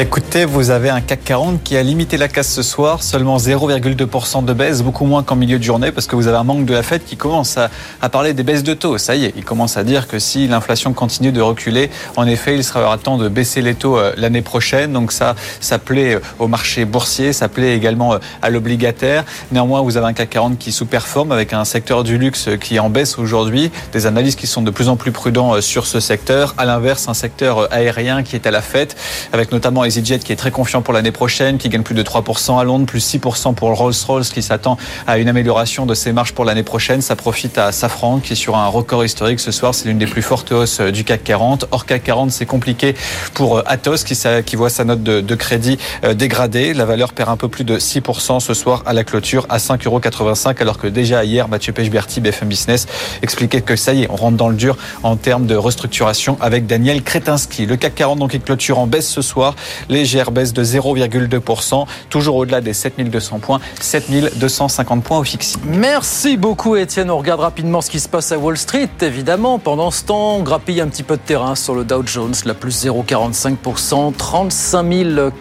Écoutez, 0.00 0.44
vous 0.44 0.70
avez 0.70 0.90
un 0.90 1.00
CAC 1.00 1.24
40 1.24 1.64
qui 1.64 1.76
a 1.76 1.82
limité 1.82 2.18
la 2.18 2.28
casse 2.28 2.52
ce 2.52 2.62
soir, 2.62 3.02
seulement 3.02 3.36
0,2% 3.36 4.44
de 4.44 4.52
baisse, 4.52 4.80
beaucoup 4.80 5.04
moins 5.06 5.24
qu'en 5.24 5.34
milieu 5.34 5.58
de 5.58 5.64
journée, 5.64 5.90
parce 5.90 6.06
que 6.06 6.14
vous 6.14 6.28
avez 6.28 6.36
un 6.36 6.44
manque 6.44 6.66
de 6.66 6.72
la 6.72 6.84
fête 6.84 7.04
qui 7.04 7.16
commence 7.16 7.58
à, 7.58 7.68
à, 8.00 8.08
parler 8.08 8.32
des 8.32 8.44
baisses 8.44 8.62
de 8.62 8.74
taux. 8.74 8.96
Ça 8.96 9.16
y 9.16 9.24
est, 9.24 9.32
il 9.36 9.44
commence 9.44 9.76
à 9.76 9.82
dire 9.82 10.06
que 10.06 10.20
si 10.20 10.46
l'inflation 10.46 10.92
continue 10.92 11.32
de 11.32 11.40
reculer, 11.40 11.90
en 12.14 12.28
effet, 12.28 12.54
il 12.54 12.62
sera 12.62 12.96
temps 12.96 13.18
de 13.18 13.28
baisser 13.28 13.60
les 13.60 13.74
taux 13.74 13.98
l'année 14.16 14.40
prochaine. 14.40 14.92
Donc 14.92 15.10
ça, 15.10 15.34
ça 15.58 15.80
plaît 15.80 16.20
au 16.38 16.46
marché 16.46 16.84
boursier, 16.84 17.32
ça 17.32 17.48
plaît 17.48 17.74
également 17.76 18.18
à 18.40 18.50
l'obligataire. 18.50 19.24
Néanmoins, 19.50 19.80
vous 19.80 19.96
avez 19.96 20.06
un 20.06 20.12
CAC 20.12 20.30
40 20.30 20.58
qui 20.58 20.70
sous-performe 20.70 21.32
avec 21.32 21.52
un 21.52 21.64
secteur 21.64 22.04
du 22.04 22.18
luxe 22.18 22.50
qui 22.60 22.78
en 22.78 22.88
baisse 22.88 23.18
aujourd'hui, 23.18 23.72
des 23.92 24.06
analyses 24.06 24.36
qui 24.36 24.46
sont 24.46 24.62
de 24.62 24.70
plus 24.70 24.88
en 24.88 24.94
plus 24.94 25.10
prudents 25.10 25.60
sur 25.60 25.88
ce 25.88 25.98
secteur. 25.98 26.54
À 26.56 26.66
l'inverse, 26.66 27.08
un 27.08 27.14
secteur 27.14 27.66
aérien 27.72 28.22
qui 28.22 28.36
est 28.36 28.46
à 28.46 28.52
la 28.52 28.62
fête, 28.62 28.96
avec 29.32 29.50
notamment 29.50 29.87
EasyJet 29.88 30.20
qui 30.20 30.32
est 30.32 30.36
très 30.36 30.50
confiant 30.50 30.82
pour 30.82 30.94
l'année 30.94 31.12
prochaine, 31.12 31.58
qui 31.58 31.68
gagne 31.68 31.82
plus 31.82 31.94
de 31.94 32.02
3% 32.02 32.60
à 32.60 32.64
Londres, 32.64 32.86
plus 32.86 33.14
6% 33.14 33.54
pour 33.54 33.76
Rolls-Royce 33.76 34.30
qui 34.30 34.42
s'attend 34.42 34.76
à 35.06 35.18
une 35.18 35.28
amélioration 35.28 35.86
de 35.86 35.94
ses 35.94 36.12
marges 36.12 36.32
pour 36.32 36.44
l'année 36.44 36.62
prochaine. 36.62 37.00
Ça 37.02 37.16
profite 37.16 37.58
à 37.58 37.72
Safran 37.72 38.20
qui 38.20 38.34
est 38.34 38.36
sur 38.36 38.56
un 38.56 38.66
record 38.66 39.04
historique 39.04 39.40
ce 39.40 39.50
soir. 39.50 39.74
C'est 39.74 39.88
l'une 39.88 39.98
des 39.98 40.06
plus 40.06 40.22
fortes 40.22 40.52
hausses 40.52 40.80
du 40.80 41.04
CAC 41.04 41.24
40. 41.24 41.66
Hors 41.70 41.86
CAC 41.86 42.04
40, 42.04 42.30
c'est 42.30 42.46
compliqué 42.46 42.94
pour 43.34 43.62
Atos 43.66 44.04
qui, 44.04 44.16
qui 44.44 44.56
voit 44.56 44.70
sa 44.70 44.84
note 44.84 45.02
de, 45.02 45.20
de 45.20 45.34
crédit 45.34 45.78
dégradée. 46.14 46.74
La 46.74 46.84
valeur 46.84 47.12
perd 47.12 47.30
un 47.30 47.36
peu 47.36 47.48
plus 47.48 47.64
de 47.64 47.78
6% 47.78 48.40
ce 48.40 48.54
soir 48.54 48.82
à 48.86 48.92
la 48.92 49.04
clôture 49.04 49.46
à 49.48 49.58
5,85€ 49.58 50.60
alors 50.60 50.78
que 50.78 50.86
déjà 50.86 51.24
hier, 51.24 51.48
Mathieu 51.48 51.72
Pechberti, 51.72 52.20
BFM 52.20 52.48
Business, 52.48 52.86
expliquait 53.22 53.62
que 53.62 53.76
ça 53.76 53.94
y 53.94 54.02
est, 54.02 54.08
on 54.10 54.16
rentre 54.16 54.36
dans 54.36 54.48
le 54.48 54.56
dur 54.56 54.76
en 55.02 55.16
termes 55.16 55.46
de 55.46 55.56
restructuration 55.56 56.36
avec 56.40 56.66
Daniel 56.66 57.02
Kretinsky. 57.02 57.66
Le 57.66 57.76
CAC 57.76 57.94
40 57.94 58.18
donc 58.18 58.34
est 58.34 58.38
clôture 58.38 58.78
en 58.78 58.86
baisse 58.86 59.08
ce 59.08 59.22
soir 59.22 59.54
Légère 59.88 60.30
baisse 60.30 60.52
de 60.52 60.64
0,2%, 60.64 61.86
toujours 62.10 62.36
au-delà 62.36 62.60
des 62.60 62.72
7200 62.72 63.38
points, 63.38 63.60
7250 63.80 65.02
points 65.02 65.18
au 65.18 65.24
fixe. 65.24 65.56
Merci 65.64 66.36
beaucoup 66.36 66.76
Étienne. 66.76 67.10
On 67.10 67.18
regarde 67.18 67.40
rapidement 67.40 67.80
ce 67.80 67.90
qui 67.90 68.00
se 68.00 68.08
passe 68.08 68.32
à 68.32 68.38
Wall 68.38 68.56
Street, 68.56 68.90
évidemment. 69.00 69.58
Pendant 69.58 69.90
ce 69.90 70.04
temps, 70.04 70.36
on 70.36 70.42
grappille 70.42 70.80
un 70.80 70.88
petit 70.88 71.02
peu 71.02 71.16
de 71.16 71.22
terrain 71.22 71.54
sur 71.54 71.74
le 71.74 71.84
Dow 71.84 72.02
Jones, 72.06 72.34
la 72.44 72.54
plus 72.54 72.84
0,45%, 72.84 74.14
35 74.14 74.78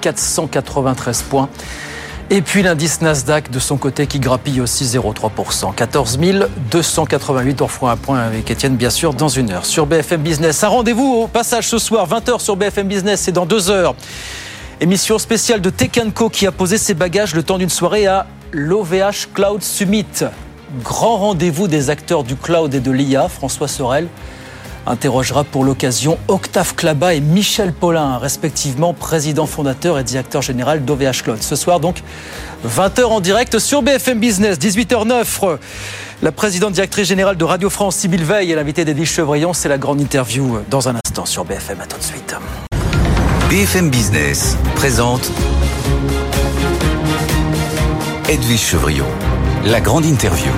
493 0.01 1.23
points. 1.23 1.49
Et 2.29 2.41
puis 2.41 2.61
l'indice 2.61 2.99
Nasdaq 2.99 3.49
de 3.51 3.59
son 3.59 3.77
côté 3.77 4.05
qui 4.05 4.19
grappille 4.19 4.59
aussi 4.59 4.83
0,3%. 4.83 5.73
14 5.73 6.19
288. 6.71 7.61
On 7.61 7.67
fera 7.69 7.93
un 7.93 7.95
point 7.95 8.19
avec 8.19 8.51
Étienne 8.51 8.75
bien 8.75 8.89
sûr 8.89 9.13
dans 9.13 9.29
une 9.29 9.51
heure. 9.51 9.65
Sur 9.65 9.85
BFM 9.85 10.21
Business, 10.21 10.61
un 10.61 10.67
rendez-vous 10.67 11.05
au 11.05 11.27
passage 11.27 11.69
ce 11.69 11.77
soir, 11.77 12.05
20h 12.05 12.41
sur 12.41 12.57
BFM 12.57 12.89
Business 12.89 13.29
et 13.29 13.31
dans 13.31 13.45
deux 13.45 13.69
heures. 13.69 13.95
Émission 14.81 15.19
spéciale 15.19 15.61
de 15.61 15.69
Tekanko 15.69 16.29
qui 16.29 16.45
a 16.45 16.51
posé 16.51 16.77
ses 16.77 16.93
bagages 16.93 17.33
le 17.33 17.43
temps 17.43 17.57
d'une 17.57 17.69
soirée 17.69 18.07
à 18.07 18.27
l'OVH 18.51 19.29
Cloud 19.33 19.63
Summit. 19.63 20.05
Grand 20.83 21.15
rendez-vous 21.15 21.69
des 21.69 21.89
acteurs 21.89 22.25
du 22.25 22.35
cloud 22.35 22.73
et 22.73 22.81
de 22.81 22.91
l'IA, 22.91 23.29
François 23.29 23.69
Sorel 23.69 24.09
interrogera 24.87 25.43
pour 25.43 25.63
l'occasion 25.63 26.17
Octave 26.27 26.75
Klaba 26.75 27.13
et 27.13 27.19
Michel 27.19 27.73
Paulin, 27.73 28.17
respectivement 28.17 28.93
président 28.93 29.45
fondateur 29.45 29.99
et 29.99 30.03
directeur 30.03 30.41
général 30.41 30.85
d'OVH 30.85 31.23
Cloud. 31.23 31.41
Ce 31.41 31.55
soir 31.55 31.79
donc, 31.79 32.01
20h 32.67 33.03
en 33.03 33.19
direct 33.19 33.59
sur 33.59 33.81
BFM 33.81 34.19
Business, 34.19 34.57
18h09. 34.57 35.57
La 36.21 36.31
présidente 36.31 36.73
directrice 36.73 37.07
générale 37.07 37.37
de 37.37 37.43
Radio 37.43 37.69
France, 37.69 37.97
Sybille 37.97 38.23
Veil, 38.23 38.51
est 38.51 38.55
l'invité 38.55 38.85
d'Edwige 38.85 39.11
Chevrillon. 39.11 39.53
C'est 39.53 39.69
la 39.69 39.77
grande 39.77 40.01
interview 40.01 40.59
dans 40.69 40.89
un 40.89 40.95
instant 41.05 41.25
sur 41.25 41.45
BFM. 41.45 41.81
À 41.81 41.85
tout 41.85 41.97
de 41.97 42.03
suite. 42.03 42.35
BFM 43.49 43.89
Business 43.89 44.57
présente 44.75 45.31
Edwige 48.27 48.59
Chevrillon, 48.59 49.05
la 49.63 49.79
grande 49.79 50.05
interview. 50.05 50.51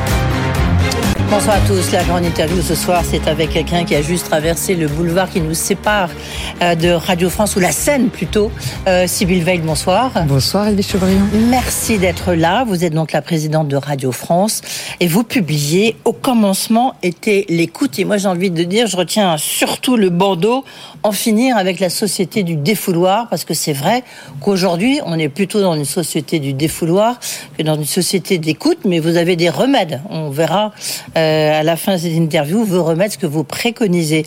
Bonsoir 1.29 1.57
à 1.57 1.67
tous. 1.67 1.91
La 1.91 2.03
grande 2.03 2.25
interview 2.25 2.59
ce 2.59 2.73
soir, 2.73 3.03
c'est 3.05 3.27
avec 3.27 3.51
quelqu'un 3.51 3.85
qui 3.85 3.93
a 3.93 4.01
juste 4.01 4.25
traversé 4.25 4.75
le 4.75 4.87
boulevard 4.87 5.29
qui 5.29 5.41
nous 5.41 5.53
sépare 5.53 6.09
euh, 6.63 6.73
de 6.73 6.89
Radio 6.89 7.29
France, 7.29 7.55
ou 7.55 7.59
la 7.59 7.71
Seine 7.71 8.09
plutôt. 8.09 8.51
Euh, 8.87 9.05
Sybille 9.05 9.41
Veil, 9.41 9.59
bonsoir. 9.59 10.11
Bonsoir, 10.27 10.67
Elvis 10.67 10.81
Chevrillon. 10.81 11.21
Merci 11.51 11.99
d'être 11.99 12.33
là. 12.33 12.63
Vous 12.63 12.83
êtes 12.83 12.93
donc 12.93 13.11
la 13.11 13.21
présidente 13.21 13.67
de 13.67 13.75
Radio 13.75 14.11
France 14.11 14.61
et 14.99 15.05
vous 15.05 15.23
publiez 15.23 15.95
Au 16.03 16.13
commencement 16.13 16.95
était 17.03 17.45
l'écoute. 17.47 17.99
Et 17.99 18.05
moi, 18.05 18.17
j'ai 18.17 18.27
envie 18.27 18.49
de 18.49 18.63
dire, 18.63 18.87
je 18.87 18.97
retiens 18.97 19.37
surtout 19.37 19.97
le 19.97 20.09
bandeau 20.09 20.65
en 21.03 21.11
finir 21.11 21.57
avec 21.57 21.79
la 21.79 21.89
société 21.89 22.43
du 22.43 22.55
défouloir, 22.55 23.27
parce 23.29 23.45
que 23.45 23.53
c'est 23.53 23.73
vrai 23.73 24.03
qu'aujourd'hui, 24.41 24.99
on 25.05 25.17
est 25.17 25.29
plutôt 25.29 25.61
dans 25.61 25.75
une 25.75 25.85
société 25.85 26.39
du 26.39 26.53
défouloir 26.53 27.19
que 27.57 27.63
dans 27.63 27.75
une 27.75 27.85
société 27.85 28.37
d'écoute, 28.37 28.79
mais 28.85 28.99
vous 28.99 29.15
avez 29.15 29.35
des 29.35 29.49
remèdes. 29.49 30.01
On 30.09 30.29
verra 30.29 30.73
euh, 31.17 31.59
à 31.59 31.63
la 31.63 31.77
fin 31.77 31.93
de 31.93 31.99
cette 31.99 32.13
interview 32.13 32.63
vos 32.63 32.83
remèdes, 32.83 33.13
ce 33.13 33.17
que 33.17 33.27
vous 33.27 33.43
préconisez. 33.43 34.25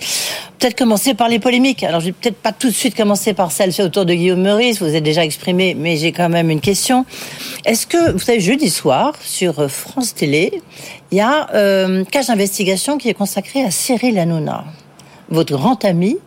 Peut-être 0.59 0.79
commencer 0.79 1.14
par 1.14 1.29
les 1.29 1.38
polémiques. 1.38 1.83
Alors, 1.83 2.00
je 2.00 2.07
vais 2.07 2.12
peut-être 2.12 2.37
pas 2.37 2.52
tout 2.52 2.69
de 2.69 2.75
suite 2.75 2.95
commencer 2.95 3.35
par 3.35 3.52
celle 3.52 3.73
autour 3.81 4.05
de 4.05 4.14
Guillaume 4.14 4.43
Meurice, 4.43 4.81
vous 4.81 4.95
êtes 4.95 5.02
déjà 5.02 5.25
exprimé, 5.25 5.75
mais 5.75 5.97
j'ai 5.97 6.12
quand 6.12 6.29
même 6.29 6.50
une 6.50 6.61
question. 6.61 7.05
Est-ce 7.64 7.87
que, 7.87 8.12
vous 8.12 8.19
savez, 8.19 8.41
jeudi 8.41 8.71
soir, 8.71 9.14
sur 9.23 9.71
France 9.71 10.14
Télé, 10.14 10.62
il 11.11 11.19
y 11.19 11.21
a 11.21 11.49
euh, 11.55 12.05
cage 12.05 12.29
d'investigation 12.29 12.97
qui 12.97 13.09
est 13.09 13.14
consacrée 13.14 13.62
à 13.62 13.71
Cyril 13.71 14.19
Hanouna? 14.19 14.64
Votre 15.33 15.57
grand 15.57 15.85
ami. 15.85 16.19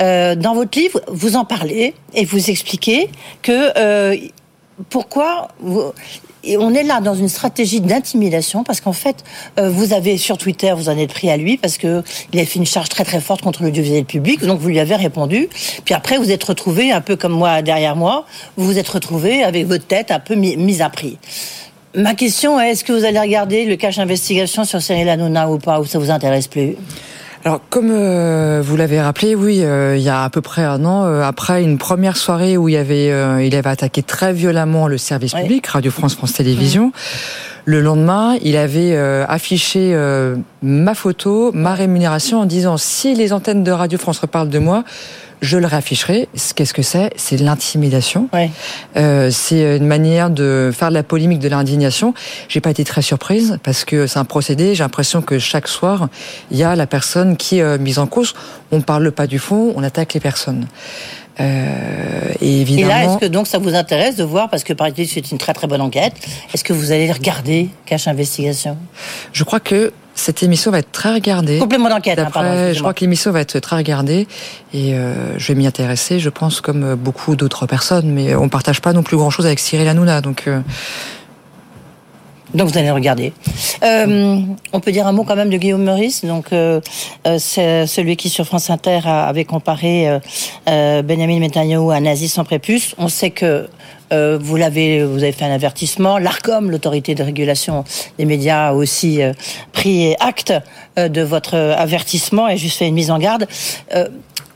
Euh, 0.00 0.34
dans 0.34 0.54
votre 0.54 0.78
livre, 0.78 1.00
vous 1.08 1.36
en 1.36 1.44
parlez 1.44 1.94
et 2.14 2.24
vous 2.24 2.50
expliquez 2.50 3.08
que 3.42 3.76
euh, 3.76 4.16
pourquoi 4.90 5.48
on 6.58 6.74
est 6.74 6.82
là 6.82 7.00
dans 7.00 7.14
une 7.14 7.28
stratégie 7.28 7.80
d'intimidation 7.80 8.64
parce 8.64 8.80
qu'en 8.80 8.92
fait, 8.92 9.24
euh, 9.58 9.70
vous 9.70 9.92
avez 9.92 10.16
sur 10.16 10.38
Twitter, 10.38 10.72
vous 10.76 10.88
en 10.88 10.96
êtes 10.96 11.12
pris 11.12 11.30
à 11.30 11.36
lui 11.36 11.56
parce 11.56 11.78
que 11.78 12.02
il 12.32 12.40
a 12.40 12.44
fait 12.44 12.58
une 12.58 12.66
charge 12.66 12.88
très 12.88 13.04
très 13.04 13.20
forte 13.20 13.42
contre 13.42 13.62
l'audiovisuel 13.62 14.04
public, 14.04 14.44
donc 14.44 14.60
vous 14.60 14.68
lui 14.68 14.80
avez 14.80 14.96
répondu. 14.96 15.48
Puis 15.84 15.94
après, 15.94 16.18
vous 16.18 16.30
êtes 16.30 16.44
retrouvé 16.44 16.92
un 16.92 17.00
peu 17.00 17.16
comme 17.16 17.32
moi 17.32 17.62
derrière 17.62 17.96
moi, 17.96 18.26
vous 18.56 18.66
vous 18.66 18.78
êtes 18.78 18.88
retrouvé 18.88 19.42
avec 19.42 19.66
votre 19.66 19.86
tête 19.86 20.10
un 20.10 20.20
peu 20.20 20.34
mise 20.34 20.82
à 20.82 20.90
prix. 20.90 21.18
Ma 21.94 22.14
question 22.14 22.58
est 22.58 22.70
est-ce 22.70 22.84
que 22.84 22.92
vous 22.92 23.04
allez 23.04 23.20
regarder 23.20 23.66
le 23.66 23.76
cache 23.76 23.98
investigation 23.98 24.64
sur 24.64 24.80
Cyril 24.80 25.08
Hanouna 25.08 25.50
ou 25.50 25.58
pas, 25.58 25.78
ou 25.78 25.84
ça 25.84 25.98
vous 25.98 26.10
intéresse 26.10 26.48
plus? 26.48 26.76
Alors, 27.44 27.60
comme 27.70 27.90
euh, 27.90 28.62
vous 28.64 28.76
l'avez 28.76 29.00
rappelé, 29.00 29.34
oui, 29.34 29.64
euh, 29.64 29.96
il 29.96 30.02
y 30.02 30.08
a 30.08 30.22
à 30.22 30.30
peu 30.30 30.40
près 30.40 30.62
un 30.62 30.84
an, 30.84 31.04
euh, 31.04 31.22
après 31.22 31.64
une 31.64 31.76
première 31.76 32.16
soirée 32.16 32.56
où 32.56 32.68
il 32.68 32.76
avait, 32.76 33.08
il 33.44 33.56
avait 33.56 33.68
attaqué 33.70 34.02
très 34.02 34.32
violemment 34.32 34.86
le 34.86 34.96
service 34.96 35.34
public, 35.34 35.66
Radio 35.66 35.90
France, 35.90 36.14
France 36.14 36.34
Télévisions. 36.34 36.92
Le 37.64 37.80
lendemain, 37.80 38.36
il 38.42 38.56
avait 38.56 38.96
affiché 38.96 39.96
ma 40.62 40.94
photo, 40.94 41.50
ma 41.52 41.74
rémunération, 41.74 42.40
en 42.40 42.46
disant 42.46 42.76
si 42.76 43.14
les 43.14 43.32
antennes 43.32 43.62
de 43.62 43.70
Radio 43.70 43.98
France 43.98 44.18
reparlent 44.18 44.48
de 44.48 44.58
moi, 44.58 44.84
je 45.42 45.58
le 45.58 45.66
réafficherai. 45.66 46.28
Qu'est-ce 46.54 46.72
que 46.72 46.82
c'est? 46.82 47.10
C'est 47.16 47.36
l'intimidation. 47.36 48.28
Euh, 48.96 49.30
c'est 49.30 49.76
une 49.76 49.86
manière 49.86 50.30
de 50.30 50.70
faire 50.72 50.88
de 50.88 50.94
la 50.94 51.02
polémique, 51.02 51.40
de 51.40 51.48
l'indignation. 51.48 52.14
J'ai 52.48 52.60
pas 52.60 52.70
été 52.70 52.84
très 52.84 53.02
surprise 53.02 53.58
parce 53.62 53.84
que 53.84 54.06
c'est 54.06 54.20
un 54.20 54.24
procédé. 54.24 54.74
J'ai 54.74 54.84
l'impression 54.84 55.20
que 55.20 55.38
chaque 55.38 55.68
soir, 55.68 56.08
il 56.50 56.56
y 56.56 56.62
a 56.62 56.76
la 56.76 56.86
personne 56.86 57.36
qui 57.36 57.58
est 57.58 57.62
euh, 57.62 57.76
mise 57.76 57.98
en 57.98 58.06
cause. 58.06 58.34
On 58.70 58.76
ne 58.76 58.82
parle 58.82 59.10
pas 59.10 59.26
du 59.26 59.40
fond, 59.40 59.74
on 59.76 59.82
attaque 59.82 60.14
les 60.14 60.20
personnes. 60.20 60.68
Euh, 61.40 62.32
et 62.40 62.60
évidemment. 62.60 62.86
Et 62.86 62.88
là, 62.88 63.04
est-ce 63.04 63.18
que 63.18 63.26
donc 63.26 63.46
ça 63.46 63.58
vous 63.58 63.74
intéresse 63.74 64.16
de 64.16 64.24
voir, 64.24 64.48
parce 64.48 64.64
que 64.64 64.72
par 64.74 64.86
exemple 64.86 65.08
c'est 65.12 65.30
une 65.32 65.38
très 65.38 65.54
très 65.54 65.66
bonne 65.66 65.80
enquête, 65.80 66.14
est-ce 66.52 66.62
que 66.62 66.72
vous 66.72 66.92
allez 66.92 67.10
regarder 67.10 67.68
Cache 67.86 68.06
Investigation? 68.06 68.76
Je 69.32 69.42
crois 69.42 69.60
que 69.60 69.92
cette 70.14 70.42
émission 70.42 70.70
va 70.70 70.78
être 70.78 70.92
très 70.92 71.12
regardée. 71.12 71.58
Complément 71.58 71.88
d'enquête, 71.88 72.18
hein. 72.18 72.72
Je 72.72 72.78
crois 72.78 72.94
que 72.94 73.00
l'émission 73.00 73.30
va 73.30 73.40
être 73.40 73.58
très 73.58 73.76
regardée 73.76 74.26
et 74.74 74.94
euh, 74.94 75.38
je 75.38 75.48
vais 75.48 75.54
m'y 75.54 75.66
intéresser, 75.66 76.20
je 76.20 76.28
pense, 76.28 76.60
comme 76.60 76.94
beaucoup 76.94 77.36
d'autres 77.36 77.66
personnes, 77.66 78.10
mais 78.10 78.34
on 78.34 78.48
partage 78.48 78.80
pas 78.80 78.92
non 78.92 79.02
plus 79.02 79.16
grand-chose 79.16 79.46
avec 79.46 79.58
Cyril 79.58 79.88
Hanouna, 79.88 80.20
donc... 80.20 80.44
Euh, 80.46 80.60
donc 82.54 82.68
vous 82.68 82.78
allez 82.78 82.90
regarder. 82.90 83.32
Euh, 83.82 84.40
on 84.72 84.80
peut 84.80 84.92
dire 84.92 85.06
un 85.06 85.12
mot 85.12 85.24
quand 85.24 85.36
même 85.36 85.48
de 85.48 85.56
Guillaume 85.56 85.84
Meurice. 85.84 86.24
Donc 86.24 86.52
euh, 86.52 86.80
euh 87.26 87.36
c'est 87.38 87.86
celui 87.86 88.16
qui 88.16 88.28
sur 88.28 88.44
France 88.44 88.68
Inter 88.68 89.00
avait 89.06 89.44
comparé 89.44 90.08
euh, 90.08 90.18
euh, 90.68 91.02
Benjamin 91.02 91.38
Netanyahu 91.38 91.92
à 91.92 91.96
un 91.96 92.00
nazi 92.00 92.28
sans 92.28 92.44
prépuce. 92.44 92.94
On 92.98 93.08
sait 93.08 93.30
que 93.30 93.68
euh, 94.12 94.38
vous 94.40 94.56
l'avez, 94.56 95.04
vous 95.04 95.22
avez 95.22 95.32
fait 95.32 95.44
un 95.44 95.50
avertissement. 95.50 96.18
L'Arcom, 96.18 96.70
l'autorité 96.70 97.14
de 97.14 97.22
régulation 97.22 97.84
des 98.18 98.24
médias, 98.24 98.68
a 98.68 98.72
aussi 98.72 99.20
pris 99.72 100.14
acte 100.20 100.52
de 100.96 101.22
votre 101.22 101.56
avertissement 101.56 102.48
et 102.48 102.56
juste 102.56 102.78
fait 102.78 102.88
une 102.88 102.94
mise 102.94 103.10
en 103.10 103.18
garde. 103.18 103.46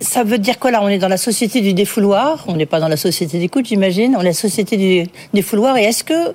ça 0.00 0.24
veut 0.24 0.38
dire 0.38 0.58
quoi 0.58 0.70
là? 0.70 0.80
On 0.82 0.88
est 0.88 0.98
dans 0.98 1.08
la 1.08 1.16
société 1.16 1.60
du 1.60 1.74
défouloir? 1.74 2.44
On 2.48 2.54
n'est 2.54 2.66
pas 2.66 2.80
dans 2.80 2.88
la 2.88 2.96
société 2.96 3.38
d'écoute, 3.38 3.66
j'imagine. 3.66 4.14
On 4.16 4.20
est 4.20 4.24
la 4.24 4.32
société 4.32 4.76
du 4.76 5.10
défouloir. 5.32 5.76
Et 5.76 5.84
est-ce 5.84 6.04
que 6.04 6.34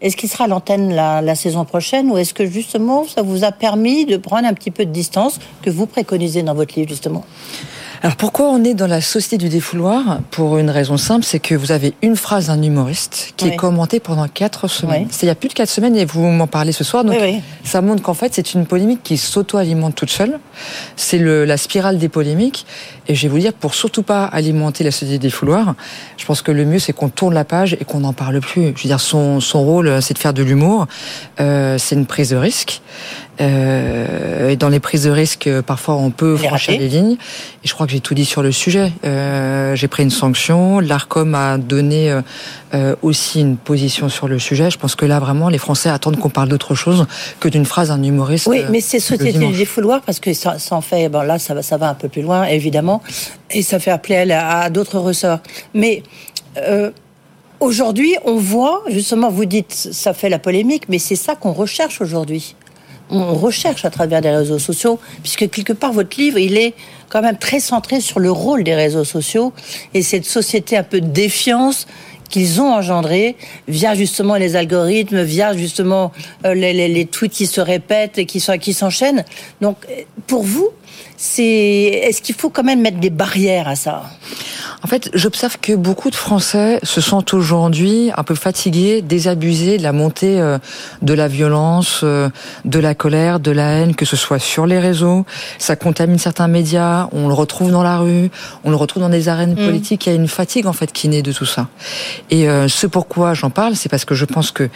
est-ce 0.00 0.16
qu'il 0.16 0.28
sera 0.28 0.44
à 0.44 0.46
l'antenne 0.46 0.94
la, 0.94 1.34
saison 1.34 1.64
prochaine? 1.64 2.10
Ou 2.10 2.18
est-ce 2.18 2.34
que 2.34 2.46
justement 2.46 3.04
ça 3.04 3.22
vous 3.22 3.44
a 3.44 3.52
permis 3.52 4.04
de 4.04 4.16
prendre 4.16 4.46
un 4.46 4.52
petit 4.52 4.70
peu 4.70 4.84
de 4.84 4.90
distance 4.90 5.38
que 5.62 5.70
vous 5.70 5.86
préconisez 5.86 6.42
dans 6.42 6.54
votre 6.54 6.74
livre 6.76 6.88
justement? 6.88 7.24
Alors 8.02 8.16
pourquoi 8.16 8.46
on 8.50 8.62
est 8.64 8.74
dans 8.74 8.86
la 8.86 9.00
société 9.00 9.38
du 9.38 9.48
défouloir? 9.48 10.20
Pour 10.30 10.58
une 10.58 10.70
raison 10.70 10.96
simple, 10.96 11.24
c'est 11.24 11.38
que 11.38 11.54
vous 11.54 11.72
avez 11.72 11.94
une 12.02 12.16
phrase 12.16 12.46
d'un 12.48 12.62
humoriste 12.62 13.32
qui 13.36 13.48
est 13.48 13.56
commentée 13.56 14.00
pendant 14.00 14.28
quatre 14.28 14.68
semaines. 14.68 15.08
C'est 15.10 15.26
il 15.26 15.28
y 15.28 15.32
a 15.32 15.34
plus 15.34 15.48
de 15.48 15.54
quatre 15.54 15.70
semaines 15.70 15.96
et 15.96 16.04
vous 16.04 16.26
m'en 16.26 16.46
parlez 16.46 16.72
ce 16.72 16.84
soir. 16.84 17.04
Donc 17.04 17.16
ça 17.64 17.80
montre 17.80 18.02
qu'en 18.02 18.14
fait 18.14 18.34
c'est 18.34 18.54
une 18.54 18.66
polémique 18.66 19.02
qui 19.02 19.16
s'auto-alimente 19.16 19.94
toute 19.94 20.10
seule. 20.10 20.38
C'est 20.96 21.18
la 21.18 21.56
spirale 21.56 21.98
des 21.98 22.08
polémiques. 22.08 22.66
Et 23.08 23.14
je 23.14 23.22
vais 23.22 23.28
vous 23.28 23.38
dire, 23.38 23.52
pour 23.52 23.74
surtout 23.74 24.02
pas 24.02 24.24
alimenter 24.24 24.82
la 24.82 24.90
société 24.90 25.18
des 25.18 25.28
défouloir, 25.28 25.74
je 26.16 26.24
pense 26.24 26.42
que 26.42 26.52
le 26.52 26.64
mieux 26.64 26.78
c'est 26.78 26.92
qu'on 26.92 27.08
tourne 27.08 27.34
la 27.34 27.44
page 27.44 27.74
et 27.74 27.84
qu'on 27.84 28.00
n'en 28.00 28.12
parle 28.12 28.40
plus. 28.40 28.72
Je 28.76 28.82
veux 28.82 28.88
dire, 28.88 29.00
son, 29.00 29.40
son 29.40 29.62
rôle 29.62 30.02
c'est 30.02 30.14
de 30.14 30.18
faire 30.18 30.34
de 30.34 30.42
l'humour. 30.42 30.86
Euh, 31.40 31.78
c'est 31.78 31.94
une 31.94 32.06
prise 32.06 32.30
de 32.30 32.36
risque. 32.36 32.82
Euh, 33.40 34.48
et 34.50 34.56
dans 34.56 34.68
les 34.68 34.80
prises 34.80 35.04
de 35.04 35.10
risque, 35.10 35.48
parfois 35.62 35.96
on 35.96 36.10
peut 36.10 36.36
franchir 36.36 36.78
les 36.78 36.88
lignes. 36.88 37.16
Et 37.64 37.68
je 37.68 37.74
crois 37.74 37.86
que 37.86 37.92
j'ai 37.92 38.00
tout 38.00 38.14
dit 38.14 38.24
sur 38.24 38.42
le 38.42 38.52
sujet. 38.52 38.92
Euh, 39.04 39.74
j'ai 39.74 39.88
pris 39.88 40.02
une 40.02 40.10
sanction. 40.10 40.80
L'Arcom 40.80 41.34
a 41.34 41.58
donné 41.58 42.10
euh, 42.10 42.22
euh, 42.74 42.96
aussi 43.02 43.40
une 43.40 43.56
position 43.56 44.08
sur 44.08 44.28
le 44.28 44.38
sujet. 44.38 44.70
Je 44.70 44.78
pense 44.78 44.94
que 44.94 45.04
là 45.04 45.18
vraiment, 45.18 45.48
les 45.48 45.58
Français 45.58 45.88
attendent 45.88 46.18
qu'on 46.18 46.30
parle 46.30 46.48
d'autre 46.48 46.74
chose 46.74 47.06
que 47.40 47.48
d'une 47.48 47.66
phrase 47.66 47.88
d'un 47.88 48.02
humoriste. 48.02 48.46
Oui, 48.46 48.62
mais 48.70 48.80
c'est 48.80 49.00
société 49.00 49.38
du 49.38 49.52
défouloir 49.52 50.00
parce 50.02 50.20
que 50.20 50.32
ça, 50.32 50.58
ça, 50.58 50.74
en 50.74 50.80
fait. 50.80 51.08
Bon 51.08 51.22
là, 51.22 51.38
ça 51.38 51.54
va, 51.54 51.62
ça 51.62 51.76
va 51.76 51.90
un 51.90 51.94
peu 51.94 52.08
plus 52.08 52.22
loin, 52.22 52.44
évidemment, 52.44 53.02
et 53.50 53.62
ça 53.62 53.78
fait 53.78 53.90
appeler 53.90 54.32
à, 54.32 54.60
à 54.60 54.70
d'autres 54.70 54.98
ressorts. 54.98 55.40
Mais 55.74 56.02
euh, 56.58 56.90
Aujourd'hui, 57.58 58.14
on 58.26 58.36
voit, 58.36 58.82
justement, 58.88 59.30
vous 59.30 59.46
dites, 59.46 59.72
ça 59.72 60.12
fait 60.12 60.28
la 60.28 60.38
polémique, 60.38 60.90
mais 60.90 60.98
c'est 60.98 61.16
ça 61.16 61.34
qu'on 61.34 61.52
recherche 61.52 62.02
aujourd'hui 62.02 62.54
on 63.10 63.34
recherche 63.34 63.84
à 63.84 63.90
travers 63.90 64.20
des 64.20 64.30
réseaux 64.30 64.58
sociaux, 64.58 64.98
puisque 65.22 65.48
quelque 65.50 65.72
part 65.72 65.92
votre 65.92 66.18
livre, 66.18 66.38
il 66.38 66.56
est 66.56 66.74
quand 67.08 67.22
même 67.22 67.38
très 67.38 67.60
centré 67.60 68.00
sur 68.00 68.18
le 68.18 68.30
rôle 68.30 68.64
des 68.64 68.74
réseaux 68.74 69.04
sociaux 69.04 69.52
et 69.94 70.02
cette 70.02 70.24
société 70.24 70.76
un 70.76 70.82
peu 70.82 71.00
de 71.00 71.06
défiance 71.06 71.86
qu'ils 72.28 72.60
ont 72.60 72.72
engendré 72.72 73.36
via 73.68 73.94
justement 73.94 74.34
les 74.34 74.56
algorithmes, 74.56 75.22
via 75.22 75.56
justement 75.56 76.10
euh, 76.44 76.54
les, 76.54 76.88
les, 76.88 77.06
tweets 77.06 77.32
qui 77.32 77.46
se 77.46 77.60
répètent 77.60 78.18
et 78.18 78.26
qui 78.26 78.40
s'enchaînent. 78.40 79.24
Donc, 79.60 79.76
pour 80.26 80.42
vous, 80.42 80.70
c'est 81.16 81.42
est-ce 81.42 82.20
qu'il 82.22 82.34
faut 82.34 82.50
quand 82.50 82.64
même 82.64 82.80
mettre 82.80 82.98
des 82.98 83.10
barrières 83.10 83.68
à 83.68 83.76
ça? 83.76 84.04
En 84.82 84.88
fait, 84.88 85.10
j'observe 85.14 85.58
que 85.60 85.72
beaucoup 85.72 86.10
de 86.10 86.14
Français 86.14 86.78
se 86.82 87.00
sentent 87.00 87.34
aujourd'hui 87.34 88.10
un 88.16 88.22
peu 88.22 88.34
fatigués, 88.34 89.02
désabusés 89.02 89.78
de 89.78 89.82
la 89.82 89.92
montée 89.92 90.38
euh, 90.40 90.58
de 91.02 91.14
la 91.14 91.28
violence, 91.28 92.00
euh, 92.02 92.28
de 92.64 92.78
la 92.78 92.94
colère, 92.94 93.40
de 93.40 93.50
la 93.50 93.70
haine, 93.72 93.94
que 93.94 94.04
ce 94.04 94.16
soit 94.16 94.38
sur 94.38 94.66
les 94.66 94.78
réseaux. 94.78 95.24
Ça 95.58 95.76
contamine 95.76 96.18
certains 96.18 96.48
médias, 96.48 97.08
on 97.12 97.28
le 97.28 97.34
retrouve 97.34 97.70
dans 97.70 97.82
la 97.82 97.98
rue, 97.98 98.30
on 98.64 98.70
le 98.70 98.76
retrouve 98.76 99.02
dans 99.02 99.08
des 99.08 99.28
arènes 99.28 99.54
mm. 99.54 99.66
politiques. 99.66 100.06
Il 100.06 100.10
y 100.10 100.12
a 100.12 100.16
une 100.16 100.28
fatigue 100.28 100.66
en 100.66 100.72
fait 100.72 100.92
qui 100.92 101.08
naît 101.08 101.22
de 101.22 101.32
tout 101.32 101.46
ça. 101.46 101.68
Et 102.30 102.48
euh, 102.48 102.68
ce 102.68 102.86
pourquoi 102.86 103.34
j'en 103.34 103.50
parle, 103.50 103.76
c'est 103.76 103.88
parce 103.88 104.04
que 104.04 104.14
je 104.14 104.24
pense 104.24 104.50
que 104.50 104.68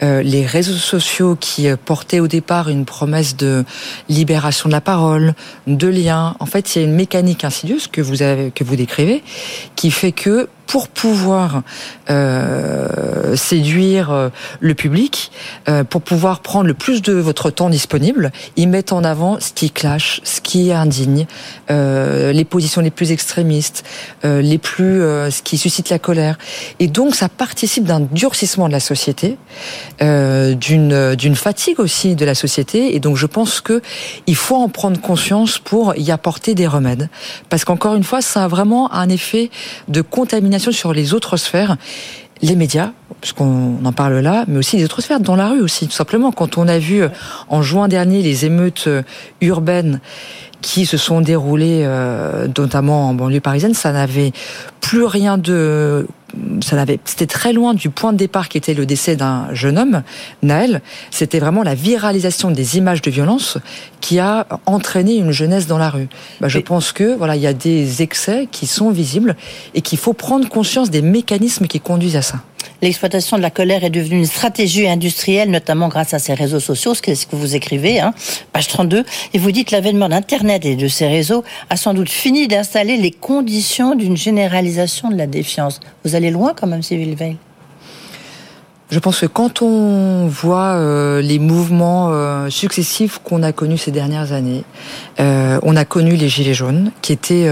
les 0.00 0.46
réseaux 0.46 0.72
sociaux 0.72 1.36
qui 1.38 1.68
portaient 1.84 2.20
au 2.20 2.28
départ 2.28 2.68
une 2.68 2.84
promesse 2.84 3.36
de 3.36 3.64
libération 4.08 4.68
de 4.68 4.72
la 4.72 4.80
parole, 4.80 5.34
de 5.76 5.88
lien, 5.88 6.34
en 6.40 6.46
fait, 6.46 6.74
il 6.74 6.78
y 6.78 6.84
a 6.84 6.84
une 6.86 6.94
mécanique 6.94 7.44
insidieuse 7.44 7.86
que 7.86 8.00
vous 8.00 8.16
que 8.16 8.64
vous 8.64 8.76
décrivez 8.76 9.22
qui 9.78 9.92
fait 9.92 10.10
que 10.10 10.48
pour 10.68 10.88
pouvoir 10.88 11.62
euh, 12.10 13.34
séduire 13.34 14.12
euh, 14.12 14.28
le 14.60 14.74
public, 14.74 15.32
euh, 15.68 15.82
pour 15.82 16.02
pouvoir 16.02 16.40
prendre 16.40 16.66
le 16.66 16.74
plus 16.74 17.00
de 17.00 17.14
votre 17.14 17.50
temps 17.50 17.70
disponible, 17.70 18.30
ils 18.56 18.68
mettent 18.68 18.92
en 18.92 19.02
avant 19.02 19.40
ce 19.40 19.52
qui 19.54 19.70
clash, 19.70 20.20
ce 20.24 20.42
qui 20.42 20.68
est 20.68 20.74
indigne, 20.74 21.26
euh, 21.70 22.32
les 22.32 22.44
positions 22.44 22.82
les 22.82 22.90
plus 22.90 23.12
extrémistes, 23.12 23.82
euh, 24.26 24.42
les 24.42 24.58
plus, 24.58 25.00
euh, 25.00 25.30
ce 25.30 25.40
qui 25.40 25.56
suscite 25.56 25.88
la 25.88 25.98
colère. 25.98 26.36
Et 26.80 26.86
donc 26.86 27.14
ça 27.14 27.30
participe 27.30 27.84
d'un 27.84 28.00
durcissement 28.00 28.68
de 28.68 28.72
la 28.72 28.80
société, 28.80 29.38
d'une 30.00 31.14
d'une 31.16 31.34
fatigue 31.34 31.80
aussi 31.80 32.14
de 32.14 32.24
la 32.26 32.34
société. 32.34 32.94
Et 32.94 33.00
donc 33.00 33.16
je 33.16 33.26
pense 33.26 33.62
que 33.62 33.80
il 34.26 34.36
faut 34.36 34.56
en 34.56 34.68
prendre 34.68 35.00
conscience 35.00 35.58
pour 35.58 35.94
y 35.96 36.10
apporter 36.10 36.54
des 36.54 36.66
remèdes, 36.66 37.08
parce 37.48 37.64
qu'encore 37.64 37.94
une 37.94 38.04
fois, 38.04 38.20
ça 38.20 38.44
a 38.44 38.48
vraiment 38.48 38.92
un 38.92 39.08
effet 39.08 39.50
de 39.88 40.02
contamination 40.02 40.72
sur 40.72 40.92
les 40.92 41.14
autres 41.14 41.36
sphères 41.36 41.76
les 42.42 42.56
médias, 42.56 42.92
puisqu'on 43.20 43.84
en 43.84 43.92
parle 43.92 44.18
là, 44.18 44.44
mais 44.46 44.58
aussi 44.58 44.76
les 44.76 44.84
autres 44.84 45.00
sphères, 45.00 45.20
dans 45.20 45.36
la 45.36 45.48
rue 45.48 45.60
aussi, 45.60 45.86
tout 45.86 45.92
simplement. 45.92 46.32
Quand 46.32 46.58
on 46.58 46.68
a 46.68 46.78
vu 46.78 47.02
euh, 47.02 47.08
en 47.48 47.62
juin 47.62 47.88
dernier 47.88 48.22
les 48.22 48.44
émeutes 48.44 48.84
euh, 48.86 49.02
urbaines 49.40 50.00
qui 50.60 50.86
se 50.86 50.96
sont 50.96 51.20
déroulées 51.20 51.82
euh, 51.84 52.48
notamment 52.56 53.08
en 53.08 53.14
banlieue 53.14 53.40
parisienne, 53.40 53.74
ça 53.74 53.92
n'avait 53.92 54.32
plus 54.80 55.04
rien 55.04 55.38
de 55.38 56.06
ça 56.60 56.76
n'avait, 56.76 57.00
c'était 57.04 57.26
très 57.26 57.52
loin 57.52 57.74
du 57.74 57.90
point 57.90 58.12
de 58.12 58.18
départ 58.18 58.48
qui 58.48 58.58
était 58.58 58.74
le 58.74 58.86
décès 58.86 59.16
d'un 59.16 59.52
jeune 59.54 59.78
homme, 59.78 60.02
Naël. 60.42 60.82
C'était 61.10 61.38
vraiment 61.38 61.62
la 61.62 61.74
viralisation 61.74 62.50
des 62.50 62.76
images 62.76 63.02
de 63.02 63.10
violence 63.10 63.58
qui 64.00 64.18
a 64.18 64.46
entraîné 64.66 65.16
une 65.16 65.32
jeunesse 65.32 65.66
dans 65.66 65.78
la 65.78 65.90
rue. 65.90 66.08
Bah, 66.40 66.48
je 66.48 66.58
pense 66.58 66.92
que 66.92 67.16
voilà, 67.16 67.36
il 67.36 67.42
y 67.42 67.46
a 67.46 67.54
des 67.54 68.02
excès 68.02 68.48
qui 68.50 68.66
sont 68.66 68.90
visibles 68.90 69.36
et 69.74 69.80
qu'il 69.80 69.98
faut 69.98 70.12
prendre 70.12 70.48
conscience 70.48 70.90
des 70.90 71.02
mécanismes 71.02 71.66
qui 71.66 71.80
conduisent 71.80 72.16
à 72.16 72.22
ça. 72.22 72.42
L'exploitation 72.80 73.36
de 73.36 73.42
la 73.42 73.50
colère 73.50 73.84
est 73.84 73.90
devenue 73.90 74.18
une 74.18 74.26
stratégie 74.26 74.86
industrielle, 74.86 75.50
notamment 75.50 75.88
grâce 75.88 76.14
à 76.14 76.18
ces 76.18 76.34
réseaux 76.34 76.60
sociaux, 76.60 76.94
ce 76.94 77.02
que 77.02 77.36
vous 77.36 77.56
écrivez, 77.56 78.00
hein, 78.00 78.14
page 78.52 78.68
32, 78.68 79.04
et 79.34 79.38
vous 79.38 79.50
dites 79.50 79.70
l'avènement 79.70 80.08
d'Internet 80.08 80.64
et 80.64 80.76
de 80.76 80.88
ces 80.88 81.06
réseaux 81.06 81.44
a 81.70 81.76
sans 81.76 81.94
doute 81.94 82.10
fini 82.10 82.48
d'installer 82.48 82.96
les 82.96 83.10
conditions 83.10 83.94
d'une 83.94 84.16
généralisation 84.16 85.10
de 85.10 85.16
la 85.16 85.26
défiance. 85.26 85.80
Vous 86.04 86.14
allez 86.14 86.30
loin 86.30 86.54
quand 86.54 86.66
même, 86.66 86.82
Sylvie 86.82 87.14
Veil. 87.14 87.36
Je 88.90 88.98
pense 89.00 89.20
que 89.20 89.26
quand 89.26 89.60
on 89.60 90.28
voit 90.28 90.76
euh, 90.76 91.20
les 91.20 91.38
mouvements 91.38 92.08
euh, 92.10 92.48
successifs 92.48 93.20
qu'on 93.22 93.42
a 93.42 93.52
connus 93.52 93.76
ces 93.76 93.90
dernières 93.90 94.32
années, 94.32 94.64
euh, 95.20 95.58
on 95.62 95.76
a 95.76 95.84
connu 95.84 96.16
les 96.16 96.30
gilets 96.30 96.54
jaunes, 96.54 96.90
qui 97.02 97.12
étaient 97.12 97.50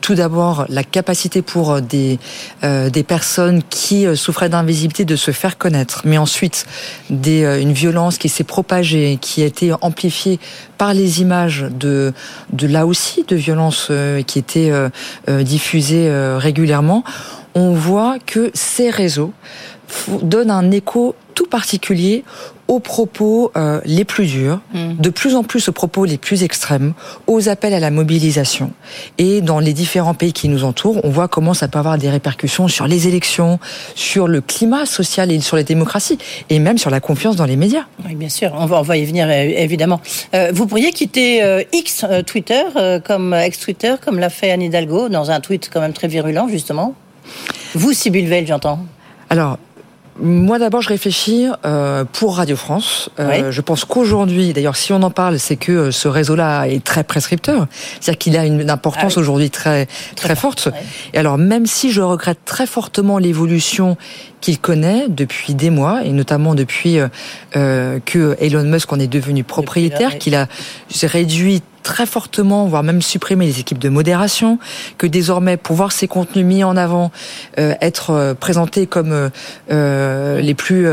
tout 0.00 0.14
d'abord 0.14 0.66
la 0.68 0.84
capacité 0.84 1.42
pour 1.42 1.80
des 1.80 2.18
des 2.62 3.02
personnes 3.02 3.62
qui 3.68 4.06
souffraient 4.16 4.48
d'invisibilité 4.48 5.04
de 5.04 5.16
se 5.16 5.30
faire 5.30 5.58
connaître, 5.58 6.02
mais 6.04 6.18
ensuite 6.18 6.66
des, 7.10 7.42
une 7.60 7.72
violence 7.72 8.18
qui 8.18 8.28
s'est 8.28 8.44
propagée, 8.44 9.18
qui 9.20 9.42
a 9.42 9.46
été 9.46 9.72
amplifiée 9.80 10.38
par 10.76 10.94
les 10.94 11.20
images 11.20 11.66
de 11.70 12.12
de 12.52 12.66
là 12.66 12.86
aussi 12.86 13.24
de 13.26 13.36
violences 13.36 13.90
qui 14.26 14.38
étaient 14.38 14.72
diffusées 15.28 16.08
régulièrement. 16.36 17.02
On 17.54 17.72
voit 17.72 18.18
que 18.24 18.50
ces 18.54 18.90
réseaux 18.90 19.32
donne 20.22 20.50
un 20.50 20.70
écho 20.70 21.14
tout 21.34 21.46
particulier 21.46 22.24
aux 22.66 22.80
propos 22.80 23.50
euh, 23.56 23.80
les 23.84 24.04
plus 24.04 24.26
durs, 24.26 24.60
hmm. 24.74 24.96
de 24.98 25.08
plus 25.08 25.34
en 25.34 25.42
plus 25.42 25.68
aux 25.68 25.72
propos 25.72 26.04
les 26.04 26.18
plus 26.18 26.42
extrêmes, 26.42 26.92
aux 27.26 27.48
appels 27.48 27.72
à 27.72 27.80
la 27.80 27.90
mobilisation. 27.90 28.72
Et 29.16 29.40
dans 29.40 29.58
les 29.58 29.72
différents 29.72 30.14
pays 30.14 30.32
qui 30.32 30.48
nous 30.48 30.64
entourent, 30.64 31.02
on 31.04 31.08
voit 31.08 31.28
comment 31.28 31.54
ça 31.54 31.68
peut 31.68 31.78
avoir 31.78 31.96
des 31.96 32.10
répercussions 32.10 32.68
sur 32.68 32.86
les 32.86 33.08
élections, 33.08 33.58
sur 33.94 34.28
le 34.28 34.40
climat 34.40 34.84
social 34.84 35.32
et 35.32 35.40
sur 35.40 35.56
les 35.56 35.64
démocraties, 35.64 36.18
et 36.50 36.58
même 36.58 36.76
sur 36.76 36.90
la 36.90 37.00
confiance 37.00 37.36
dans 37.36 37.46
les 37.46 37.56
médias. 37.56 37.84
Oui, 38.04 38.14
bien 38.14 38.28
sûr, 38.28 38.52
on 38.54 38.66
va, 38.66 38.80
on 38.80 38.82
va 38.82 38.96
y 38.96 39.04
venir 39.04 39.28
euh, 39.28 39.32
évidemment. 39.32 40.00
Euh, 40.34 40.50
vous 40.52 40.66
pourriez 40.66 40.90
quitter 40.90 41.42
euh, 41.42 41.62
X 41.72 42.04
Twitter, 42.26 42.62
comme 43.04 43.32
ex-Twitter, 43.32 43.94
comme 44.04 44.18
l'a 44.18 44.28
fait 44.28 44.50
Anne 44.50 44.62
Hidalgo, 44.62 45.08
dans 45.08 45.30
un 45.30 45.40
tweet 45.40 45.70
quand 45.72 45.80
même 45.80 45.92
très 45.92 46.08
virulent, 46.08 46.48
justement 46.48 46.94
Vous, 47.74 47.92
Sybille 47.92 48.26
Veil, 48.26 48.46
j'entends. 48.46 48.80
Alors, 49.30 49.58
moi 50.20 50.58
d'abord, 50.58 50.82
je 50.82 50.88
réfléchis 50.88 51.46
euh, 51.64 52.04
pour 52.04 52.36
Radio 52.36 52.56
France. 52.56 53.10
Euh, 53.20 53.50
Je 53.50 53.60
pense 53.60 53.84
qu'aujourd'hui, 53.84 54.52
d'ailleurs, 54.52 54.76
si 54.76 54.92
on 54.92 55.02
en 55.02 55.10
parle, 55.10 55.38
c'est 55.38 55.56
que 55.56 55.72
euh, 55.72 55.90
ce 55.90 56.08
réseau-là 56.08 56.66
est 56.66 56.82
très 56.82 57.04
prescripteur, 57.04 57.66
c'est-à-dire 58.00 58.18
qu'il 58.18 58.36
a 58.36 58.44
une 58.44 58.70
importance 58.70 59.14
ah 59.16 59.20
aujourd'hui 59.20 59.50
très 59.50 59.86
très, 60.16 60.34
forte. 60.34 60.68
Et 61.14 61.18
alors, 61.18 61.38
même 61.38 61.66
si 61.66 61.92
je 61.92 62.00
regrette 62.00 62.40
très 62.44 62.66
fortement 62.66 63.18
l'évolution 63.18 63.96
qu'il 64.40 64.58
connaît 64.58 65.08
depuis 65.08 65.54
des 65.54 65.70
mois, 65.70 66.04
et 66.04 66.10
notamment 66.10 66.54
depuis 66.54 66.98
euh, 66.98 67.08
euh 67.56 67.98
que 68.04 68.36
Elon 68.40 68.64
Musk 68.64 68.92
en 68.92 69.00
est 69.00 69.08
devenu 69.08 69.44
propriétaire, 69.44 70.18
qu'il 70.18 70.34
a 70.34 70.46
réduit 71.02 71.62
très 71.88 72.04
fortement, 72.04 72.66
voire 72.66 72.82
même 72.82 73.00
supprimer 73.00 73.46
les 73.46 73.60
équipes 73.60 73.78
de 73.78 73.88
modération, 73.88 74.58
que 74.98 75.06
désormais 75.06 75.56
pour 75.56 75.74
voir 75.74 75.90
ces 75.90 76.06
contenus 76.06 76.44
mis 76.44 76.62
en 76.62 76.76
avant, 76.76 77.10
euh, 77.58 77.74
être 77.80 78.10
euh, 78.10 78.34
présentés 78.34 78.86
comme 78.86 79.10
euh, 79.10 79.30
euh 79.70 80.38
les 80.42 80.54
plus 80.54 80.86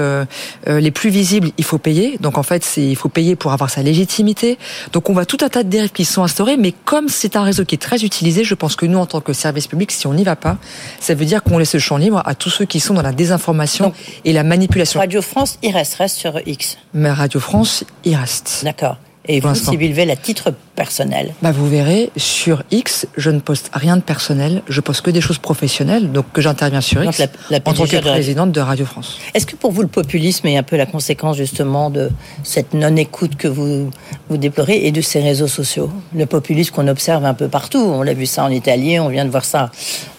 les 0.67 0.91
plus 0.91 1.09
visibles, 1.09 1.49
il 1.57 1.65
faut 1.65 1.77
payer. 1.77 2.17
Donc 2.21 2.37
en 2.37 2.43
fait, 2.43 2.63
c'est 2.63 2.81
il 2.81 2.95
faut 2.95 3.09
payer 3.09 3.35
pour 3.35 3.51
avoir 3.51 3.69
sa 3.69 3.83
légitimité. 3.83 4.57
Donc 4.93 5.09
on 5.09 5.13
voit 5.13 5.25
tout 5.25 5.37
un 5.41 5.49
tas 5.49 5.63
de 5.63 5.69
dérives 5.69 5.91
qui 5.91 6.05
sont 6.05 6.23
instaurées, 6.23 6.55
mais 6.55 6.73
comme 6.85 7.09
c'est 7.09 7.35
un 7.35 7.43
réseau 7.43 7.65
qui 7.65 7.75
est 7.75 7.85
très 7.89 8.05
utilisé, 8.05 8.45
je 8.45 8.55
pense 8.55 8.77
que 8.77 8.85
nous 8.85 8.97
en 8.97 9.05
tant 9.05 9.19
que 9.19 9.33
service 9.33 9.67
public, 9.67 9.91
si 9.91 10.07
on 10.07 10.13
n'y 10.13 10.23
va 10.23 10.37
pas, 10.37 10.57
ça 11.01 11.13
veut 11.13 11.25
dire 11.25 11.43
qu'on 11.43 11.57
laisse 11.57 11.73
le 11.73 11.79
champ 11.79 11.97
libre 11.97 12.21
à 12.25 12.35
tous 12.35 12.49
ceux 12.49 12.65
qui 12.65 12.79
sont 12.79 12.93
dans 12.93 13.01
la 13.01 13.11
désinformation 13.11 13.91
et 14.23 14.31
la 14.31 14.43
manipulation. 14.43 15.01
Radio 15.01 15.21
France, 15.21 15.59
il 15.61 15.73
reste, 15.73 15.95
reste 15.95 16.17
sur 16.17 16.39
X. 16.45 16.77
Mais 16.93 17.11
Radio 17.11 17.41
France, 17.41 17.83
il 18.05 18.15
reste. 18.15 18.61
D'accord. 18.63 18.97
Et 19.27 19.39
vous, 19.39 19.55
Sybille 19.55 19.93
Veil, 19.93 20.11
à 20.11 20.15
titre 20.15 20.53
personnel 20.75 21.33
bah 21.41 21.51
Vous 21.51 21.67
verrez, 21.67 22.11
sur 22.15 22.63
X, 22.71 23.07
je 23.17 23.29
ne 23.31 23.39
poste 23.39 23.69
rien 23.73 23.97
de 23.97 24.01
personnel, 24.01 24.61
je 24.67 24.81
poste 24.81 25.01
que 25.01 25.11
des 25.11 25.21
choses 25.21 25.39
professionnelles, 25.39 26.11
donc 26.11 26.25
que 26.31 26.41
j'interviens 26.41 26.81
sur 26.81 27.03
X 27.03 27.21
en 27.21 27.73
tant 27.73 27.85
que 27.85 28.01
présidente 28.01 28.51
de 28.51 28.59
Radio 28.59 28.85
France. 28.85 29.17
Est-ce 29.33 29.45
que 29.45 29.55
pour 29.55 29.71
vous, 29.71 29.81
le 29.81 29.87
populisme 29.87 30.47
est 30.47 30.57
un 30.57 30.63
peu 30.63 30.75
la 30.75 30.85
conséquence 30.85 31.37
justement 31.37 31.89
de 31.89 32.09
cette 32.43 32.73
non-écoute 32.73 33.35
que 33.35 33.47
vous, 33.47 33.89
vous 34.29 34.37
déplorez 34.37 34.85
et 34.85 34.91
de 34.91 35.01
ces 35.01 35.21
réseaux 35.21 35.47
sociaux? 35.47 35.89
Le 36.13 36.25
populisme 36.25 36.75
qu'on 36.75 36.87
observe 36.87 37.25
un 37.25 37.33
peu 37.33 37.47
partout, 37.47 37.79
on 37.79 38.03
l'a 38.03 38.13
vu 38.13 38.25
ça 38.25 38.43
en 38.43 38.49
Italie, 38.49 38.99
on 38.99 39.09
vient 39.09 39.25
de 39.25 39.31
voir 39.31 39.45
ça 39.45 39.71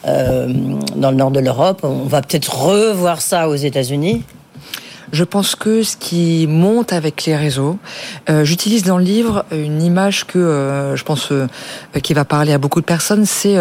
euh, 0.07 0.53
dans 0.97 1.11
le 1.11 1.17
nord 1.17 1.31
de 1.31 1.41
l'Europe, 1.41 1.81
on 1.83 2.05
va 2.05 2.23
peut-être 2.23 2.57
revoir 2.57 3.21
ça 3.21 3.49
aux 3.49 3.57
États-Unis 3.57 4.25
je 5.13 5.25
pense 5.25 5.55
que 5.55 5.83
ce 5.83 5.97
qui 5.97 6.47
monte 6.49 6.93
avec 6.93 7.25
les 7.25 7.37
réseaux, 7.37 7.79
euh, 8.29 8.45
j'utilise 8.45 8.83
dans 8.83 8.99
le 8.99 9.05
livre 9.05 9.45
une 9.53 9.83
image 9.83 10.27
que 10.27 10.39
euh, 10.39 10.97
je 10.97 11.05
pense 11.05 11.31
euh, 11.33 11.47
qui 12.03 12.15
va 12.15 12.25
parler 12.25 12.53
à 12.53 12.59
beaucoup 12.59 12.81
de 12.81 12.87
personnes, 12.87 13.25
c'est 13.25 13.57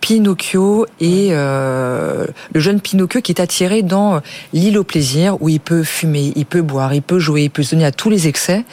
Pinocchio 0.00 0.86
et 1.00 1.30
le 1.30 2.26
jeune 2.54 2.80
Pinocchio 2.80 3.20
qui 3.20 3.32
est 3.32 3.40
attiré 3.40 3.82
dans 3.82 4.20
l'île 4.52 4.78
au 4.78 4.84
plaisir 4.84 5.40
où 5.42 5.48
il 5.48 5.60
peut 5.60 5.82
fumer, 5.82 6.32
il 6.36 6.46
peut 6.46 6.62
boire, 6.62 6.94
il 6.94 7.02
peut 7.02 7.18
jouer, 7.18 7.44
il 7.44 7.50
peut 7.50 7.62
se 7.62 7.74
donner 7.74 7.86
à 7.86 7.92
tous 7.92 8.10
les 8.10 8.28
excès 8.28 8.64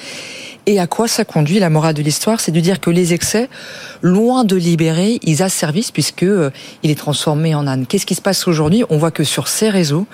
Et 0.67 0.79
à 0.79 0.85
quoi 0.85 1.07
ça 1.07 1.25
conduit 1.25 1.59
La 1.59 1.69
morale 1.69 1.95
de 1.95 2.03
l'histoire, 2.03 2.39
c'est 2.39 2.51
de 2.51 2.59
dire 2.59 2.79
que 2.79 2.91
les 2.91 3.13
excès, 3.13 3.49
loin 4.01 4.43
de 4.43 4.55
libérer, 4.55 5.19
ils 5.23 5.41
asservissent 5.41 5.91
puisque 5.91 6.23
euh, 6.23 6.51
il 6.83 6.91
est 6.91 6.95
transformé 6.95 7.55
en 7.55 7.65
âne. 7.65 7.87
Qu'est-ce 7.87 8.05
qui 8.05 8.13
se 8.13 8.21
passe 8.21 8.47
aujourd'hui? 8.47 8.83
On 8.89 8.97
voit 8.97 9.09
que 9.09 9.23
sur 9.23 9.47
ces 9.47 9.69
réseaux, 9.69 10.05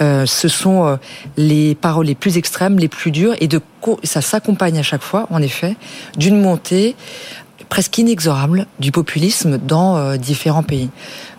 euh, 0.00 0.26
ce 0.26 0.48
sont 0.48 0.86
euh, 0.86 0.96
les 1.36 1.76
paroles 1.76 2.06
les 2.06 2.16
plus 2.16 2.36
extrêmes, 2.36 2.78
les 2.78 2.88
plus 2.88 3.12
dures, 3.12 3.34
et 3.40 3.46
de 3.46 3.60
ça 4.02 4.20
s'accompagne 4.20 4.78
à 4.78 4.82
chaque 4.82 5.02
fois, 5.02 5.26
en 5.30 5.40
effet, 5.40 5.76
d'une 6.16 6.40
montée 6.40 6.96
presque 7.68 7.96
inexorable 7.98 8.66
du 8.80 8.92
populisme 8.92 9.58
dans 9.58 10.16
différents 10.16 10.62
pays. 10.62 10.90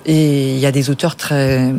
Et 0.05 0.53
il 0.55 0.59
y 0.59 0.65
a 0.65 0.71
des 0.71 0.89
auteurs 0.89 1.15
très 1.15 1.71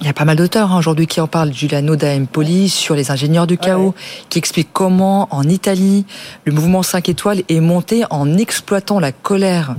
il 0.00 0.06
y 0.06 0.08
a 0.08 0.14
pas 0.14 0.24
mal 0.24 0.36
d'auteurs 0.36 0.72
hein, 0.72 0.78
aujourd'hui 0.78 1.06
qui 1.06 1.20
en 1.20 1.26
parlent. 1.26 1.52
Giuliano 1.52 1.94
da 1.94 2.14
Empoli 2.14 2.68
sur 2.68 2.94
les 2.94 3.10
ingénieurs 3.10 3.46
du 3.46 3.58
chaos, 3.58 3.94
qui 4.30 4.38
explique 4.38 4.70
comment 4.72 5.28
en 5.30 5.42
Italie 5.42 6.06
le 6.44 6.52
mouvement 6.52 6.82
5 6.82 7.08
étoiles 7.08 7.42
est 7.48 7.60
monté 7.60 8.04
en 8.10 8.38
exploitant 8.38 8.98
la 8.98 9.12
colère 9.12 9.76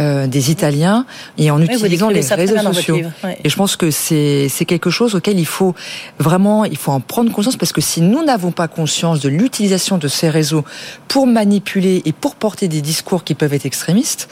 euh, 0.00 0.26
des 0.26 0.50
Italiens 0.50 1.06
et 1.38 1.50
en 1.50 1.60
utilisant 1.60 2.08
les 2.08 2.20
réseaux 2.20 2.58
sociaux. 2.72 3.00
Et 3.44 3.48
je 3.48 3.56
pense 3.56 3.76
que 3.76 3.90
c'est 3.90 4.48
c'est 4.48 4.64
quelque 4.64 4.90
chose 4.90 5.14
auquel 5.14 5.38
il 5.38 5.46
faut 5.46 5.74
vraiment 6.18 6.64
il 6.64 6.76
faut 6.76 6.92
en 6.92 7.00
prendre 7.00 7.32
conscience 7.32 7.56
parce 7.56 7.72
que 7.72 7.80
si 7.80 8.00
nous 8.00 8.24
n'avons 8.24 8.52
pas 8.52 8.68
conscience 8.68 9.20
de 9.20 9.28
l'utilisation 9.28 9.98
de 9.98 10.06
ces 10.08 10.28
réseaux 10.28 10.64
pour 11.08 11.26
manipuler 11.26 12.02
et 12.04 12.12
pour 12.12 12.36
porter 12.36 12.68
des 12.68 12.80
discours 12.80 13.24
qui 13.24 13.34
peuvent 13.34 13.54
être 13.54 13.66
extrémistes, 13.66 14.28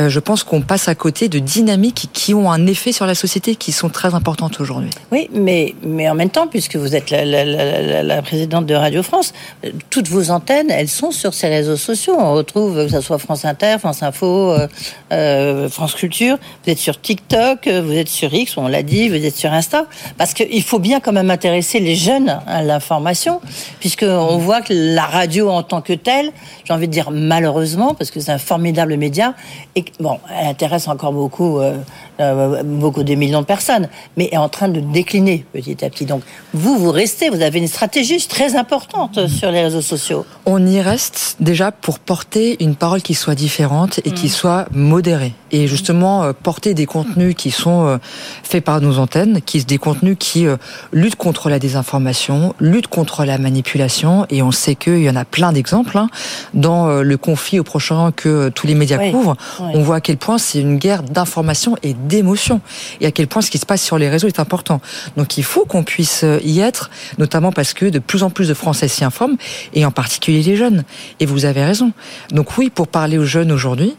euh, 0.00 0.08
je 0.08 0.20
pense 0.20 0.44
qu'on 0.44 0.60
passe 0.60 0.88
à 0.88 0.94
côté 0.94 1.28
de 1.28 1.38
dynamiques 1.38 2.08
qui 2.12 2.34
ont 2.34 2.50
un 2.50 2.66
effet 2.66 2.92
sur 2.92 3.06
la 3.06 3.14
société 3.14 3.56
qui 3.56 3.72
sont 3.72 3.88
très 3.88 4.14
importantes 4.14 4.60
aujourd'hui. 4.60 4.90
Oui, 5.12 5.30
mais 5.32 5.74
mais 5.82 6.08
en 6.08 6.14
même 6.14 6.30
temps, 6.30 6.46
puisque 6.46 6.76
vous 6.76 6.94
êtes 6.94 7.10
la, 7.10 7.24
la, 7.24 7.44
la, 7.44 8.02
la 8.02 8.22
présidente 8.22 8.66
de 8.66 8.74
Radio 8.74 9.02
France, 9.02 9.32
euh, 9.64 9.70
toutes 9.90 10.08
vos 10.08 10.30
antennes, 10.30 10.70
elles 10.70 10.88
sont 10.88 11.10
sur 11.10 11.32
ces 11.34 11.48
réseaux 11.48 11.76
sociaux. 11.76 12.16
On 12.18 12.34
retrouve 12.34 12.86
que 12.86 12.92
ce 12.92 13.00
soit 13.00 13.18
France 13.18 13.44
Inter, 13.44 13.76
France 13.78 14.02
Info. 14.02 14.52
Euh, 14.52 14.68
France 15.10 15.94
Culture, 15.94 16.38
vous 16.64 16.72
êtes 16.72 16.78
sur 16.78 17.00
TikTok, 17.00 17.68
vous 17.68 17.92
êtes 17.92 18.08
sur 18.08 18.32
X, 18.32 18.56
on 18.56 18.68
l'a 18.68 18.82
dit, 18.82 19.08
vous 19.08 19.24
êtes 19.24 19.36
sur 19.36 19.52
Insta, 19.52 19.86
parce 20.18 20.34
qu'il 20.34 20.62
faut 20.62 20.78
bien 20.78 21.00
quand 21.00 21.12
même 21.12 21.30
intéresser 21.30 21.80
les 21.80 21.94
jeunes 21.94 22.40
à 22.46 22.62
l'information, 22.62 23.40
puisqu'on 23.80 24.38
voit 24.38 24.62
que 24.62 24.72
la 24.72 25.04
radio 25.04 25.48
en 25.50 25.62
tant 25.62 25.80
que 25.80 25.92
telle, 25.92 26.32
j'ai 26.64 26.72
envie 26.72 26.88
de 26.88 26.92
dire 26.92 27.10
malheureusement, 27.10 27.94
parce 27.94 28.10
que 28.10 28.20
c'est 28.20 28.32
un 28.32 28.38
formidable 28.38 28.96
média, 28.96 29.34
et 29.74 29.84
bon, 30.00 30.18
elle 30.38 30.48
intéresse 30.48 30.88
encore 30.88 31.12
beaucoup, 31.12 31.60
euh, 31.60 31.76
euh, 32.18 32.62
beaucoup 32.62 33.02
des 33.02 33.14
millions 33.14 33.42
de 33.42 33.46
personnes, 33.46 33.88
mais 34.16 34.30
est 34.32 34.38
en 34.38 34.48
train 34.48 34.68
de 34.68 34.80
décliner 34.80 35.44
petit 35.52 35.84
à 35.84 35.90
petit. 35.90 36.06
Donc 36.06 36.22
vous, 36.54 36.78
vous 36.78 36.90
restez, 36.90 37.28
vous 37.28 37.42
avez 37.42 37.58
une 37.58 37.68
stratégie 37.68 38.26
très 38.26 38.56
importante 38.56 39.26
sur 39.26 39.50
les 39.50 39.62
réseaux 39.62 39.82
sociaux. 39.82 40.24
On 40.46 40.64
y 40.66 40.80
reste 40.80 41.36
déjà 41.40 41.72
pour 41.72 41.98
porter 41.98 42.62
une 42.62 42.74
parole 42.74 43.02
qui 43.02 43.14
soit 43.14 43.34
différente 43.34 44.00
et 44.04 44.12
qui 44.12 44.26
mm. 44.26 44.30
soit 44.30 44.66
modérée. 44.72 45.34
Et 45.52 45.66
justement, 45.66 46.22
euh, 46.22 46.32
porter 46.32 46.72
des 46.72 46.86
contenus 46.86 47.34
qui 47.36 47.50
sont 47.50 47.86
euh, 47.86 47.98
faits 48.42 48.64
par 48.64 48.80
nos 48.80 48.98
antennes, 48.98 49.42
qui 49.42 49.64
des 49.64 49.78
contenus 49.78 50.16
qui 50.18 50.46
luttent 50.92 51.16
contre 51.16 51.48
la 51.48 51.58
désinformation, 51.58 52.54
luttent 52.60 52.86
contre 52.86 53.24
la 53.24 53.38
manipulation. 53.38 54.26
Et 54.30 54.42
on 54.42 54.52
sait 54.52 54.74
qu'il 54.74 55.02
y 55.02 55.10
en 55.10 55.16
a 55.16 55.24
plein 55.24 55.52
d'exemples 55.52 55.98
hein, 55.98 56.08
dans 56.54 56.86
le 56.86 57.16
conflit 57.16 57.58
au 57.58 57.64
prochain 57.64 58.12
que 58.12 58.50
tous 58.50 58.66
les 58.66 58.74
médias 58.74 59.10
couvrent. 59.10 59.36
On 59.58 59.82
voit 59.82 59.96
à 59.96 60.00
quel 60.00 60.18
point 60.18 60.38
c'est 60.38 60.60
une 60.60 60.76
guerre 60.76 61.02
d'information 61.02 61.76
et 61.82 61.94
d'émotion, 62.06 62.60
et 63.00 63.06
à 63.06 63.10
quel 63.10 63.26
point 63.26 63.42
ce 63.42 63.50
qui 63.50 63.58
se 63.58 63.66
passe 63.66 63.82
sur 63.82 63.98
les 63.98 64.08
réseaux 64.08 64.28
est 64.28 64.40
important. 64.40 64.80
Donc 65.16 65.38
il 65.38 65.44
faut 65.44 65.64
qu'on 65.64 65.84
puisse 65.84 66.24
y 66.44 66.60
être, 66.60 66.90
notamment 67.18 67.52
parce 67.52 67.74
que 67.74 67.86
de 67.86 67.98
plus 67.98 68.22
en 68.22 68.30
plus 68.30 68.48
de 68.48 68.54
Français 68.54 68.88
s'y 68.88 69.04
informent, 69.04 69.36
et 69.74 69.84
en 69.84 69.90
particulier 69.90 70.42
les 70.42 70.56
jeunes. 70.56 70.84
Et 71.20 71.26
vous 71.26 71.44
avez 71.44 71.64
raison. 71.64 71.92
Donc 72.30 72.56
oui, 72.58 72.70
pour 72.70 72.88
parler 72.88 73.18
aux 73.18 73.24
jeunes 73.24 73.52
aujourd'hui, 73.52 73.94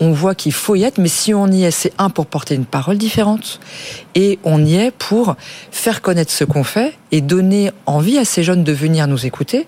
on 0.00 0.12
voit 0.12 0.34
qu'il 0.34 0.52
faut 0.52 0.76
y 0.76 0.84
être, 0.84 0.98
mais 0.98 1.08
si 1.08 1.34
on 1.34 1.48
y 1.48 1.64
est, 1.64 1.70
c'est 1.70 1.92
un 1.98 2.08
pour 2.08 2.26
porter 2.26 2.54
une 2.54 2.64
parole 2.64 2.98
différente, 2.98 3.60
et 4.14 4.38
on 4.44 4.64
y 4.64 4.76
est 4.76 4.90
pour 4.92 5.36
faire 5.70 6.02
connaître 6.02 6.30
ce 6.30 6.44
qu'on 6.44 6.64
fait 6.64 6.94
et 7.10 7.20
donner 7.20 7.72
envie 7.84 8.18
à 8.18 8.24
ces 8.24 8.42
jeunes 8.42 8.64
de 8.64 8.72
venir 8.72 9.06
nous 9.08 9.26
écouter, 9.26 9.66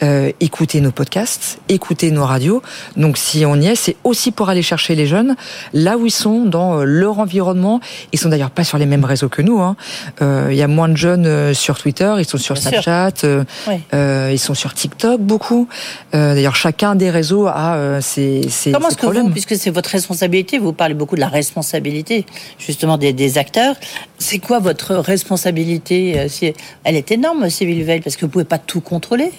euh, 0.00 0.30
écouter 0.38 0.80
nos 0.80 0.92
podcasts, 0.92 1.58
écouter 1.68 2.12
nos 2.12 2.24
radios. 2.24 2.62
Donc 2.96 3.18
si 3.18 3.44
on 3.44 3.56
y 3.56 3.66
est, 3.66 3.74
c'est 3.74 3.96
aussi 4.04 4.30
pour 4.30 4.48
aller 4.48 4.62
chercher 4.62 4.94
les 4.94 5.06
jeunes 5.06 5.34
là 5.72 5.98
où 5.98 6.06
ils 6.06 6.12
sont 6.12 6.44
dans 6.44 6.78
euh, 6.78 6.84
leur 6.84 7.18
environnement. 7.18 7.80
Ils 8.12 8.18
sont 8.20 8.28
d'ailleurs 8.28 8.52
pas 8.52 8.62
sur 8.62 8.78
les 8.78 8.86
mêmes 8.86 9.04
réseaux 9.04 9.28
que 9.28 9.42
nous. 9.42 9.58
Hein. 9.58 9.74
Euh, 10.22 10.48
il 10.52 10.56
y 10.56 10.62
a 10.62 10.68
moins 10.68 10.88
de 10.88 10.96
jeunes 10.96 11.52
sur 11.52 11.78
Twitter, 11.78 12.14
ils 12.18 12.24
sont 12.24 12.38
sur 12.38 12.56
Snapchat, 12.56 13.10
ils 13.92 14.38
sont 14.38 14.54
sur 14.54 14.72
TikTok 14.72 15.20
beaucoup. 15.20 15.68
d'ailleurs, 16.12 16.54
chacun 16.54 16.94
des 16.94 17.10
réseaux 17.10 17.48
a 17.48 18.00
ses, 18.00 18.48
ses, 18.48 18.70
Comment 18.70 18.90
est-ce 18.90 18.96
que 18.96 19.06
vous, 19.06 19.30
puisque 19.30 19.56
c'est 19.56 19.70
votre 19.70 19.90
responsabilité, 19.90 20.58
vous 20.58 20.72
parlez 20.72 20.94
beaucoup 20.94 21.16
de 21.16 21.20
la 21.20 21.28
responsabilité 21.28 22.24
justement 22.58 22.98
des, 22.98 23.12
des 23.12 23.36
acteurs. 23.36 23.74
C'est 24.18 24.38
quoi 24.38 24.60
votre 24.60 24.94
responsabilité 24.94 26.28
Elle 26.84 26.96
est 26.96 27.10
énorme, 27.10 27.50
Sylvie 27.50 27.82
Veil, 27.82 28.00
parce 28.00 28.14
que 28.14 28.26
vous 28.26 28.30
pouvez 28.30 28.44
pas 28.44 28.58
tout 28.58 28.80
contrôler? 28.80 29.32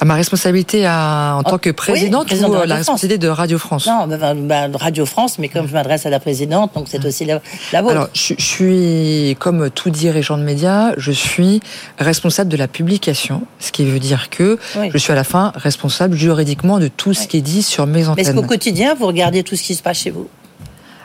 À 0.00 0.04
ma 0.04 0.14
responsabilité 0.14 0.88
en 0.88 1.42
tant 1.42 1.58
que 1.58 1.70
présidente 1.70 2.32
ou 2.32 2.66
la 2.66 2.76
responsabilité 2.76 3.18
de 3.18 3.28
Radio 3.28 3.58
France? 3.58 3.86
Non, 3.86 4.06
bah, 4.06 4.66
Radio 4.74 5.06
France, 5.06 5.38
mais 5.38 5.48
comme 5.48 5.66
je 5.66 5.72
m'adresse 5.72 6.06
à 6.06 6.10
la 6.10 6.20
présidente, 6.20 6.74
donc 6.74 6.86
c'est 6.88 7.04
aussi 7.04 7.24
la, 7.24 7.40
la 7.72 7.82
vôtre. 7.82 7.94
Alors, 7.94 8.08
je, 8.14 8.34
suis, 8.38 9.36
comme 9.38 9.70
tout 9.70 9.90
dirigeant 9.90 10.38
de 10.38 10.42
médias, 10.42 10.92
je 10.96 11.12
suis 11.12 11.60
responsable 11.98 12.50
de 12.50 12.56
la 12.56 12.68
publication, 12.68 13.42
ce 13.58 13.72
qui 13.72 13.84
veut 13.84 13.98
dire 13.98 14.30
que 14.30 14.58
je 14.92 14.98
suis 14.98 15.12
à 15.12 15.16
la 15.16 15.24
fin 15.24 15.52
responsable 15.54 16.16
juridiquement 16.16 16.78
de 16.78 16.88
tout 16.88 17.14
ce 17.14 17.26
qui 17.26 17.38
est 17.38 17.42
dit 17.42 17.62
sur 17.62 17.86
mes 17.86 18.08
antennes. 18.08 18.26
Est-ce 18.26 18.34
qu'au 18.34 18.42
quotidien, 18.42 18.94
vous 18.94 19.06
regardez 19.06 19.42
tout 19.42 19.56
ce 19.56 19.62
qui 19.62 19.74
se 19.74 19.82
passe 19.82 19.98
chez 19.98 20.10
vous? 20.10 20.28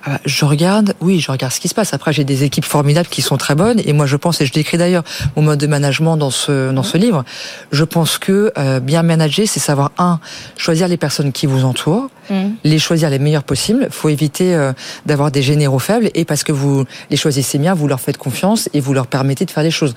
Ah 0.05 0.11
bah, 0.11 0.19
je 0.23 0.45
regarde, 0.45 0.93
oui, 1.01 1.19
je 1.19 1.31
regarde 1.31 1.51
ce 1.51 1.59
qui 1.59 1.67
se 1.67 1.73
passe. 1.73 1.93
Après, 1.93 2.13
j'ai 2.13 2.23
des 2.23 2.43
équipes 2.43 2.65
formidables 2.65 3.07
qui 3.07 3.23
sont 3.23 3.37
très 3.37 3.55
bonnes. 3.55 3.81
Et 3.85 3.91
moi, 3.91 4.05
je 4.05 4.15
pense, 4.15 4.39
et 4.39 4.45
je 4.45 4.53
décris 4.53 4.77
d'ailleurs 4.77 5.03
mon 5.35 5.41
mode 5.41 5.59
de 5.59 5.65
management 5.65 6.15
dans 6.15 6.29
ce 6.29 6.71
dans 6.71 6.83
ce 6.83 6.97
livre. 6.97 7.25
Je 7.71 7.83
pense 7.83 8.19
que 8.19 8.51
euh, 8.57 8.79
bien 8.79 9.01
manager, 9.01 9.47
c'est 9.47 9.59
savoir 9.59 9.91
un 9.97 10.19
choisir 10.57 10.87
les 10.87 10.97
personnes 10.97 11.31
qui 11.31 11.47
vous 11.47 11.65
entourent, 11.65 12.09
mm. 12.29 12.55
les 12.63 12.79
choisir 12.79 13.09
les 13.09 13.19
meilleures 13.19 13.43
possibles. 13.43 13.88
Faut 13.91 14.09
éviter 14.09 14.55
euh, 14.55 14.73
d'avoir 15.05 15.31
des 15.31 15.41
généraux 15.41 15.79
faibles. 15.79 16.09
Et 16.13 16.25
parce 16.25 16.43
que 16.43 16.51
vous 16.51 16.85
les 17.09 17.17
choisissez 17.17 17.57
bien, 17.57 17.73
vous 17.73 17.88
leur 17.88 17.99
faites 17.99 18.17
confiance 18.17 18.69
et 18.73 18.79
vous 18.79 18.93
leur 18.93 19.07
permettez 19.07 19.45
de 19.45 19.51
faire 19.51 19.63
les 19.63 19.71
choses. 19.71 19.95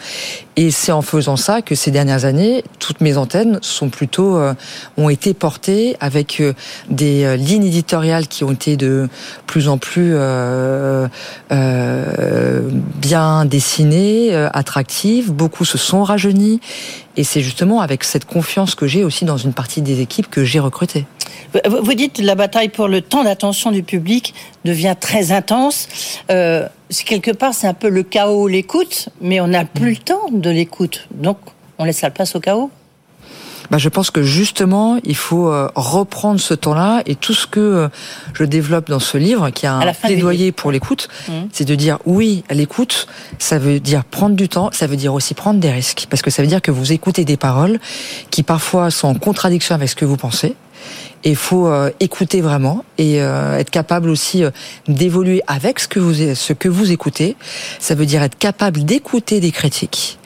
Et 0.57 0.71
c'est 0.71 0.93
en 0.93 1.03
faisant 1.03 1.37
ça 1.37 1.63
que 1.63 1.75
ces 1.75 1.91
dernières 1.91 2.25
années, 2.25 2.65
toutes 2.79 3.01
mes 3.01 3.17
antennes 3.17 3.59
sont 3.63 3.89
plutôt 3.89 4.37
euh, 4.37 4.55
ont 4.97 5.09
été 5.09 5.35
portées 5.35 5.97
avec 6.01 6.43
des 6.91 7.37
lignes 7.37 7.65
éditoriales 7.65 8.27
qui 8.27 8.45
ont 8.45 8.53
été 8.53 8.77
de 8.77 9.09
plus 9.47 9.69
en 9.69 9.79
plus 9.79 10.13
euh, 10.15 11.09
euh, 11.53 12.69
bien 12.97 13.45
dessinée, 13.45 14.29
euh, 14.33 14.49
attractive. 14.53 15.33
Beaucoup 15.33 15.65
se 15.65 15.79
sont 15.79 16.03
rajeunis. 16.05 16.61
Et 17.17 17.25
c'est 17.25 17.41
justement 17.41 17.81
avec 17.81 18.05
cette 18.05 18.25
confiance 18.25 18.75
que 18.75 18.87
j'ai 18.87 19.05
aussi 19.05 19.25
dans 19.25 19.37
une 19.37 19.53
partie 19.53 19.83
des 19.83 20.01
équipes 20.01 20.31
que 20.31 20.45
j'ai 20.45 20.61
recrutées. 20.61 21.07
Vous 21.65 21.95
dites 21.95 22.19
la 22.19 22.35
bataille 22.35 22.69
pour 22.69 22.89
le 22.89 23.01
temps 23.01 23.25
d'attention 23.25 23.71
du 23.71 23.83
public 23.83 24.35
devient 24.65 24.97
très 24.99 25.33
intense. 25.33 25.89
Euh, 26.31 26.69
quelque 27.05 27.31
part, 27.31 27.55
c'est 27.55 27.67
un 27.67 27.75
peu 27.75 27.89
le 27.89 28.03
chaos, 28.03 28.49
l'écoute, 28.49 29.09
mais 29.21 29.41
on 29.41 29.49
n'a 29.49 29.65
plus 29.65 29.91
le 29.91 29.97
temps 29.97 30.29
de 30.31 30.51
l'écoute. 30.51 31.07
Donc, 31.11 31.39
on 31.79 31.85
laisse 31.85 32.03
la 32.03 32.11
place 32.11 32.35
au 32.35 32.41
chaos 32.41 32.71
bah, 33.71 33.79
je 33.79 33.89
pense 33.89 34.11
que 34.11 34.23
justement, 34.23 34.99
il 35.05 35.17
faut 35.17 35.49
euh, 35.49 35.69
reprendre 35.75 36.41
ce 36.41 36.55
temps-là 36.55 37.03
et 37.07 37.15
tout 37.15 37.35
ce 37.35 37.47
que 37.47 37.61
euh, 37.61 37.89
je 38.33 38.45
développe 38.45 38.89
dans 38.89 38.99
ce 38.99 39.19
livre, 39.19 39.51
qui 39.51 39.67
a 39.67 39.75
un 39.75 39.93
plaidoyer 39.93 40.53
pour 40.53 40.73
l'écoute, 40.73 41.09
mmh. 41.29 41.33
c'est 41.53 41.67
de 41.67 41.75
dire 41.75 41.99
oui 42.07 42.45
à 42.49 42.55
l'écoute, 42.55 43.07
ça 43.39 43.59
veut 43.59 43.79
dire 43.81 44.05
prendre 44.05 44.37
du 44.37 44.49
temps, 44.49 44.71
ça 44.73 44.87
veut 44.87 44.97
dire 44.97 45.13
aussi 45.13 45.35
prendre 45.35 45.61
des 45.61 45.71
risques, 45.71 46.07
parce 46.09 46.23
que 46.23 46.31
ça 46.31 46.43
veut 46.43 46.49
dire 46.49 46.63
que 46.63 46.71
vous 46.71 46.93
écoutez 46.93 47.25
des 47.25 47.37
paroles 47.37 47.79
qui 48.31 48.43
parfois 48.43 48.91
sont 48.91 49.09
en 49.09 49.15
contradiction 49.15 49.75
avec 49.75 49.89
ce 49.89 49.97
que 49.97 50.05
vous 50.05 50.17
pensez. 50.17 50.55
Et 51.25 51.31
il 51.31 51.37
faut 51.37 51.67
euh, 51.67 51.91
écouter 52.01 52.41
vraiment 52.41 52.85
et 52.97 53.17
être 53.17 53.71
capable 53.71 54.09
aussi 54.09 54.45
d'évoluer 54.89 55.43
avec 55.47 55.79
ce 55.79 55.89
que 55.89 56.01
vous 56.01 56.35
ce 56.35 56.53
que 56.53 56.69
vous 56.69 56.91
écoutez. 56.91 57.37
Ça 57.79 57.95
veut 57.95 58.07
dire 58.07 58.23
être 58.23 58.39
capable 58.39 58.85
d'écouter 58.85 59.41
des 59.41 59.53
critiques 59.53 60.19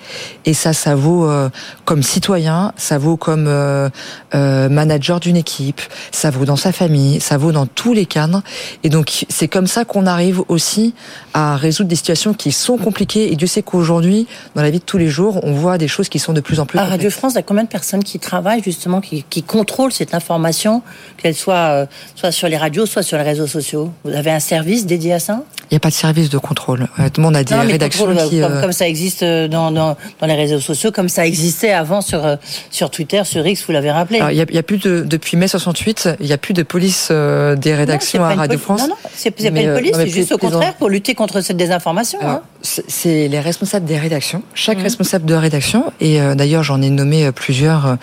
et 0.44 0.54
ça, 0.54 0.72
ça 0.72 0.94
vaut 0.94 1.28
euh, 1.28 1.48
comme 1.84 2.02
citoyen, 2.02 2.72
ça 2.76 2.98
vaut 2.98 3.16
comme 3.16 3.46
euh, 3.48 3.88
euh, 4.34 4.68
manager 4.68 5.20
d'une 5.20 5.36
équipe, 5.36 5.80
ça 6.10 6.30
vaut 6.30 6.44
dans 6.44 6.56
sa 6.56 6.72
famille, 6.72 7.20
ça 7.20 7.36
vaut 7.36 7.52
dans 7.52 7.66
tous 7.66 7.92
les 7.92 8.06
cadres. 8.06 8.42
Et 8.84 8.88
donc, 8.88 9.24
c'est 9.28 9.48
comme 9.48 9.66
ça 9.66 9.84
qu'on 9.84 10.06
arrive 10.06 10.42
aussi 10.48 10.94
à 11.34 11.56
résoudre 11.56 11.88
des 11.88 11.96
situations 11.96 12.34
qui 12.34 12.52
sont 12.52 12.76
compliquées. 12.76 13.32
Et 13.32 13.36
Dieu 13.36 13.46
sait 13.46 13.62
qu'aujourd'hui, 13.62 14.26
dans 14.54 14.62
la 14.62 14.70
vie 14.70 14.78
de 14.78 14.84
tous 14.84 14.98
les 14.98 15.08
jours, 15.08 15.40
on 15.44 15.52
voit 15.52 15.78
des 15.78 15.88
choses 15.88 16.08
qui 16.08 16.18
sont 16.18 16.32
de 16.32 16.40
plus 16.40 16.60
en 16.60 16.66
plus. 16.66 16.78
À 16.78 16.84
Radio 16.84 17.10
France, 17.10 17.32
il 17.32 17.36
y 17.36 17.38
a 17.38 17.42
combien 17.42 17.64
de 17.64 17.68
personnes 17.68 18.04
qui 18.04 18.18
travaillent 18.18 18.62
justement, 18.62 19.00
qui, 19.00 19.24
qui 19.28 19.42
contrôlent 19.42 19.92
cette 19.92 20.14
information, 20.14 20.82
qu'elle 21.16 21.34
soit 21.34 21.86
soit 22.14 22.32
sur 22.32 22.48
les 22.48 22.56
radios, 22.56 22.86
soit 22.86 23.02
sur 23.02 23.18
les 23.18 23.24
réseaux 23.24 23.46
sociaux? 23.46 23.92
Vous 24.04 24.12
avez 24.12 24.30
un 24.30 24.40
service 24.40 24.86
dédié 24.86 25.14
à 25.14 25.18
ça? 25.18 25.42
Il 25.70 25.74
n'y 25.74 25.76
a 25.76 25.80
pas 25.80 25.88
de 25.88 25.94
service 25.94 26.28
de 26.28 26.38
contrôle. 26.38 26.88
Tout 26.96 27.20
le 27.20 27.22
monde 27.22 27.36
a 27.36 27.44
des 27.44 27.54
rédactions 27.54 28.14
qui... 28.28 28.40
Comme, 28.40 28.72
ça 28.72 28.88
existe 28.88 29.24
dans, 29.24 29.70
dans, 29.70 29.96
dans, 30.20 30.26
les 30.26 30.34
réseaux 30.34 30.60
sociaux, 30.60 30.90
comme 30.92 31.08
ça 31.08 31.26
existait 31.26 31.72
avant 31.72 32.00
sur, 32.00 32.38
sur 32.70 32.90
Twitter, 32.90 33.22
sur 33.24 33.46
X, 33.46 33.64
vous 33.66 33.72
l'avez 33.72 33.90
rappelé. 33.90 34.20
il 34.30 34.36
y, 34.36 34.58
a, 34.58 34.62
plus 34.62 34.78
de, 34.78 35.02
depuis 35.02 35.36
mai 35.36 35.48
68, 35.48 36.10
il 36.20 36.26
n'y 36.26 36.32
a 36.32 36.38
plus 36.38 36.54
de 36.54 36.62
police 36.62 37.10
des 37.10 37.74
rédactions 37.74 38.24
à 38.24 38.34
Radio 38.34 38.58
France. 38.58 38.82
Non, 38.82 38.88
non, 38.88 38.94
c'est 39.14 39.30
pas 39.30 39.42
une 39.44 39.74
police, 39.74 39.92
c'est 39.94 40.08
juste 40.08 40.32
au 40.32 40.38
contraire 40.38 40.74
pour 40.74 40.88
lutter 40.88 41.14
contre 41.14 41.40
cette 41.40 41.56
désinformation. 41.56 42.18
hein. 42.22 42.42
C'est 42.62 43.28
les 43.28 43.40
responsables 43.40 43.86
des 43.86 43.98
rédactions, 43.98 44.42
chaque 44.54 44.78
mmh. 44.78 44.82
responsable 44.82 45.24
de 45.24 45.34
rédaction, 45.34 45.92
et 46.00 46.20
d'ailleurs 46.36 46.62
j'en 46.62 46.80
ai 46.80 46.90
nommé 46.90 47.30
plusieurs 47.32 47.96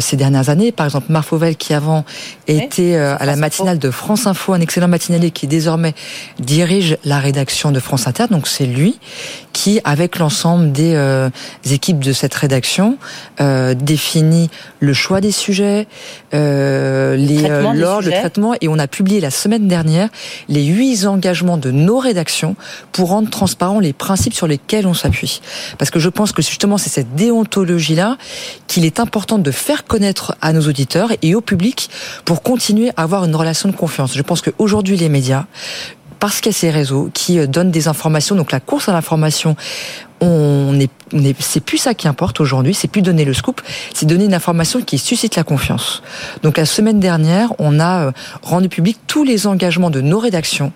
ces 0.00 0.16
dernières 0.16 0.50
années. 0.50 0.72
Par 0.72 0.86
exemple, 0.86 1.06
Marc 1.08 1.28
Fauvel, 1.28 1.56
qui 1.56 1.72
avant 1.72 2.04
était 2.46 2.96
à 2.96 3.24
la 3.24 3.36
matinale 3.36 3.78
de 3.78 3.90
France 3.90 4.26
Info, 4.26 4.52
un 4.52 4.60
excellent 4.60 4.88
matinalier 4.88 5.30
qui 5.30 5.46
désormais 5.46 5.94
dirige 6.38 6.96
la 7.04 7.18
rédaction 7.18 7.72
de 7.72 7.80
France 7.80 8.06
Inter. 8.06 8.24
Donc 8.30 8.46
c'est 8.46 8.66
lui 8.66 8.98
qui, 9.52 9.80
avec 9.84 10.18
l'ensemble 10.18 10.72
des 10.72 10.94
euh, 11.16 11.30
équipes 11.70 11.98
de 11.98 12.12
cette 12.12 12.34
rédaction, 12.34 12.98
euh, 13.40 13.74
définit 13.74 14.50
le 14.80 14.92
choix 14.92 15.20
des 15.20 15.32
sujets, 15.32 15.86
euh, 16.34 17.16
les 17.16 17.48
l'ordre, 17.74 18.08
le 18.08 18.12
traitement, 18.12 18.54
et 18.60 18.68
on 18.68 18.78
a 18.78 18.86
publié 18.86 19.20
la 19.20 19.30
semaine 19.30 19.68
dernière 19.68 20.08
les 20.48 20.64
huit 20.64 21.06
engagements 21.06 21.56
de 21.56 21.70
nos 21.70 21.98
rédactions 21.98 22.56
pour 22.92 23.08
rendre 23.08 23.30
transparents 23.30 23.80
les 23.80 23.92
principes 23.92 24.34
sur 24.34 24.46
lesquels 24.46 24.86
on 24.86 24.94
s'appuie. 24.94 25.40
Parce 25.78 25.90
que 25.90 25.98
je 25.98 26.08
pense 26.08 26.32
que 26.32 26.42
justement 26.42 26.78
c'est 26.78 26.90
cette 26.90 27.14
déontologie-là 27.14 28.16
qu'il 28.66 28.84
est 28.84 29.00
important 29.00 29.38
de 29.38 29.50
faire 29.50 29.84
connaître 29.84 30.36
à 30.40 30.52
nos 30.52 30.62
auditeurs 30.62 31.10
et 31.22 31.34
au 31.34 31.40
public 31.40 31.90
pour 32.24 32.42
continuer 32.42 32.90
à 32.96 33.02
avoir 33.02 33.24
une 33.24 33.34
relation 33.34 33.68
de 33.68 33.76
confiance. 33.76 34.14
Je 34.14 34.22
pense 34.22 34.42
qu'aujourd'hui 34.42 34.96
les 34.96 35.08
médias 35.08 35.46
parce 36.18 36.40
qu'il 36.40 36.52
y 36.52 36.54
a 36.54 36.58
ces 36.58 36.70
réseaux 36.70 37.10
qui 37.12 37.46
donnent 37.46 37.70
des 37.70 37.88
informations. 37.88 38.34
Donc 38.34 38.52
la 38.52 38.60
course 38.60 38.88
à 38.88 38.92
l'information, 38.92 39.56
on 40.20 40.78
est, 40.80 40.90
c'est 41.38 41.60
plus 41.60 41.78
ça 41.78 41.94
qui 41.94 42.08
importe 42.08 42.40
aujourd'hui, 42.40 42.74
c'est 42.74 42.88
plus 42.88 43.02
donner 43.02 43.24
le 43.24 43.34
scoop, 43.34 43.60
c'est 43.94 44.06
donner 44.06 44.24
une 44.24 44.34
information 44.34 44.80
qui 44.82 44.98
suscite 44.98 45.36
la 45.36 45.44
confiance. 45.44 46.02
Donc 46.42 46.58
la 46.58 46.66
semaine 46.66 47.00
dernière, 47.00 47.52
on 47.58 47.78
a 47.78 48.06
euh, 48.06 48.12
rendu 48.42 48.68
public 48.68 48.98
tous 49.06 49.24
les 49.24 49.46
engagements 49.46 49.90
de 49.90 50.00
nos 50.00 50.18
rédactions, 50.18 50.72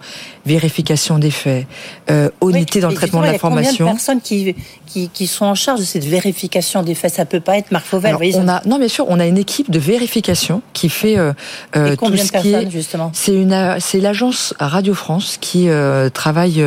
vérification 0.46 1.18
des 1.18 1.30
faits, 1.30 1.66
euh, 2.10 2.30
honnêteté 2.40 2.80
dans 2.80 2.88
le 2.88 2.94
traitement 2.94 3.20
de 3.20 3.26
l'information. 3.26 3.86
Combien 3.86 3.92
de 3.92 3.98
personnes 3.98 4.20
qui, 4.20 4.54
qui, 4.86 5.08
qui, 5.08 5.26
sont 5.26 5.46
en 5.46 5.54
charge 5.54 5.80
de 5.80 5.84
cette 5.84 6.04
vérification 6.04 6.82
des 6.82 6.94
faits? 6.94 7.14
Ça 7.14 7.24
peut 7.24 7.40
pas 7.40 7.58
être 7.58 7.72
Marc 7.72 7.86
Fauvel. 7.86 8.16
on 8.36 8.48
a, 8.48 8.62
non, 8.66 8.78
bien 8.78 8.88
sûr, 8.88 9.06
on 9.08 9.18
a 9.20 9.26
une 9.26 9.38
équipe 9.38 9.70
de 9.70 9.78
vérification 9.78 10.62
qui 10.72 10.88
fait 10.88 11.18
euh, 11.18 11.32
euh 11.76 11.96
tout 11.96 12.16
ce 12.16 12.32
qui 12.32 12.52
est. 12.52 12.70
Justement? 12.70 13.10
C'est 13.14 13.34
une, 13.34 13.76
c'est 13.80 14.00
l'agence 14.00 14.54
Radio 14.58 14.94
France 14.94 15.38
qui 15.40 15.68
euh, 15.68 16.08
travaille 16.08 16.64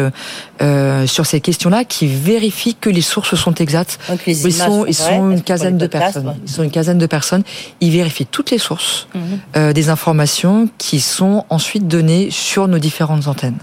euh, 0.62 1.08
sur 1.08 1.26
ces 1.26 1.41
questions-là, 1.41 1.84
qui 1.84 2.08
vérifie 2.08 2.76
que 2.76 2.89
les 2.89 3.02
sources 3.02 3.36
sont 3.36 3.53
exactes. 3.62 4.00
ils 4.28 4.54
sont, 4.54 4.86
ils 4.86 4.94
sont 4.94 5.32
une 5.32 5.42
quinzaine 5.42 5.78
de 5.78 5.88
personnes. 5.88 6.36
Ils 6.46 6.52
sont 6.52 6.63
une 6.63 6.72
quinzaine 6.72 6.98
de 6.98 7.06
personnes. 7.06 7.44
Ils 7.82 7.92
vérifient 7.92 8.26
toutes 8.26 8.52
les 8.52 8.58
sources 8.58 9.08
mhm. 9.13 9.22
euh, 9.56 9.74
des 9.74 9.89
informations 9.89 10.70
qui 10.78 11.00
sont 11.00 11.46
ensuite 11.50 11.88
données 11.88 12.30
sur 12.32 12.68
nos 12.68 12.80
différentes 12.80 13.28
antennes. 13.28 13.58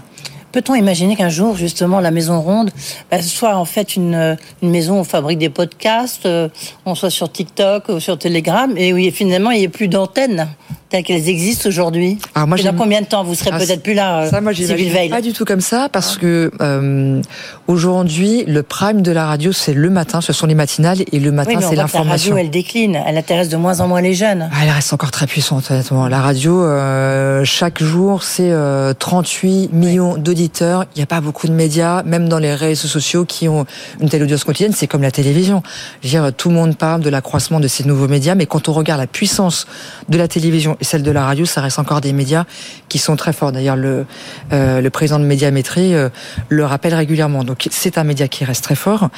Peut-on 0.51 0.75
imaginer 0.75 1.15
qu'un 1.15 1.29
jour, 1.29 1.55
justement, 1.55 2.01
la 2.01 2.11
Maison 2.11 2.41
Ronde 2.41 2.71
bah, 3.09 3.21
soit 3.21 3.55
en 3.55 3.63
fait 3.63 3.95
une, 3.95 4.37
une, 4.61 4.69
maison 4.69 4.95
où 4.95 4.99
on 4.99 5.03
fabrique 5.05 5.39
des 5.39 5.49
podcasts, 5.49 6.25
euh, 6.25 6.49
on 6.85 6.93
soit 6.93 7.09
sur 7.09 7.31
TikTok 7.31 7.87
ou 7.87 7.99
sur 8.01 8.17
Telegram, 8.17 8.69
et 8.75 8.91
où 8.91 9.11
finalement 9.13 9.51
il 9.51 9.59
n'y 9.59 9.63
ait 9.63 9.69
plus 9.69 9.87
d'antennes 9.87 10.49
telles 10.91 11.03
qu'elles 11.03 11.29
existent 11.29 11.69
aujourd'hui 11.69 12.17
Alors 12.35 12.47
moi, 12.47 12.57
dans 12.57 12.75
combien 12.75 13.01
de 13.01 13.05
temps 13.05 13.23
vous 13.23 13.33
serez 13.33 13.49
ah, 13.53 13.57
peut-être 13.57 13.81
plus 13.81 13.93
là 13.93 14.29
Ça, 14.29 14.41
moi, 14.41 14.51
Veil 14.51 15.09
Pas 15.09 15.21
du 15.21 15.31
tout 15.33 15.45
comme 15.45 15.61
ça, 15.61 15.87
parce 15.89 16.17
que 16.17 16.51
euh, 16.61 17.21
aujourd'hui, 17.67 18.43
le 18.45 18.61
prime 18.61 19.01
de 19.01 19.11
la 19.11 19.25
radio, 19.25 19.53
c'est 19.53 19.73
le 19.73 19.89
matin, 19.89 20.19
ce 20.21 20.33
sont 20.33 20.45
les 20.45 20.55
matinales, 20.55 20.99
et 21.11 21.19
le 21.19 21.31
matin, 21.31 21.59
c'est 21.61 21.75
l'information. 21.75 22.31
La 22.31 22.35
radio, 22.35 22.37
elle 22.37 22.49
décline, 22.51 23.01
elle 23.07 23.17
intéresse 23.17 23.47
de 23.49 23.55
moins 23.55 23.79
en 23.79 23.87
moins 23.87 24.01
les 24.01 24.13
jeunes. 24.13 24.49
Ah, 24.51 24.57
elle 24.63 24.69
reste 24.69 24.91
encore 24.91 25.11
très 25.11 25.27
puissante, 25.27 25.71
honnêtement. 25.71 26.07
La 26.09 26.21
radio, 26.21 26.61
euh, 26.61 27.45
chaque 27.45 27.81
jour, 27.81 28.23
c'est 28.23 28.53
38 28.99 29.69
euh, 29.71 29.75
millions 29.75 30.17
d'auditeurs. 30.17 30.85
Il 30.95 30.99
n'y 30.99 31.03
a 31.03 31.07
pas 31.07 31.21
beaucoup 31.21 31.47
de 31.47 31.53
médias, 31.53 32.03
même 32.03 32.27
dans 32.27 32.39
les 32.39 32.53
réseaux 32.53 32.89
sociaux 32.89 33.23
qui 33.23 33.47
ont 33.47 33.65
une 34.01 34.09
telle 34.09 34.23
audience 34.23 34.43
quotidienne, 34.43 34.73
c'est 34.75 34.87
comme 34.87 35.03
la 35.03 35.11
télévision. 35.11 35.63
Je 36.03 36.07
veux 36.07 36.21
dire, 36.21 36.33
tout 36.35 36.49
le 36.49 36.55
monde 36.55 36.75
parle 36.75 37.01
de 37.01 37.09
l'accroissement 37.09 37.61
de 37.61 37.69
ces 37.69 37.85
nouveaux 37.85 38.09
médias, 38.09 38.35
mais 38.35 38.45
quand 38.45 38.67
on 38.67 38.73
regarde 38.73 38.99
la 38.99 39.07
puissance 39.07 39.67
de 40.09 40.17
la 40.17 40.27
télévision 40.27 40.77
et 40.81 40.83
celle 40.83 41.03
de 41.03 41.11
la 41.11 41.23
radio, 41.23 41.45
ça 41.45 41.61
reste 41.61 41.77
encore 41.77 42.01
des 42.01 42.11
médias 42.11 42.45
qui 42.89 42.97
sont 42.97 43.15
très 43.15 43.33
forts. 43.33 43.51
D'ailleurs, 43.51 43.75
le, 43.75 44.05
euh, 44.51 44.81
le 44.81 44.89
président 44.89 45.19
de 45.19 45.25
Médiamétrie 45.25 45.93
euh, 45.93 46.09
le 46.49 46.65
rappelle 46.65 46.95
régulièrement. 46.95 47.43
Donc, 47.43 47.67
c'est 47.69 47.99
un 47.99 48.03
média 48.03 48.27
qui 48.27 48.43
reste 48.43 48.63
très 48.63 48.75
fort. 48.75 49.09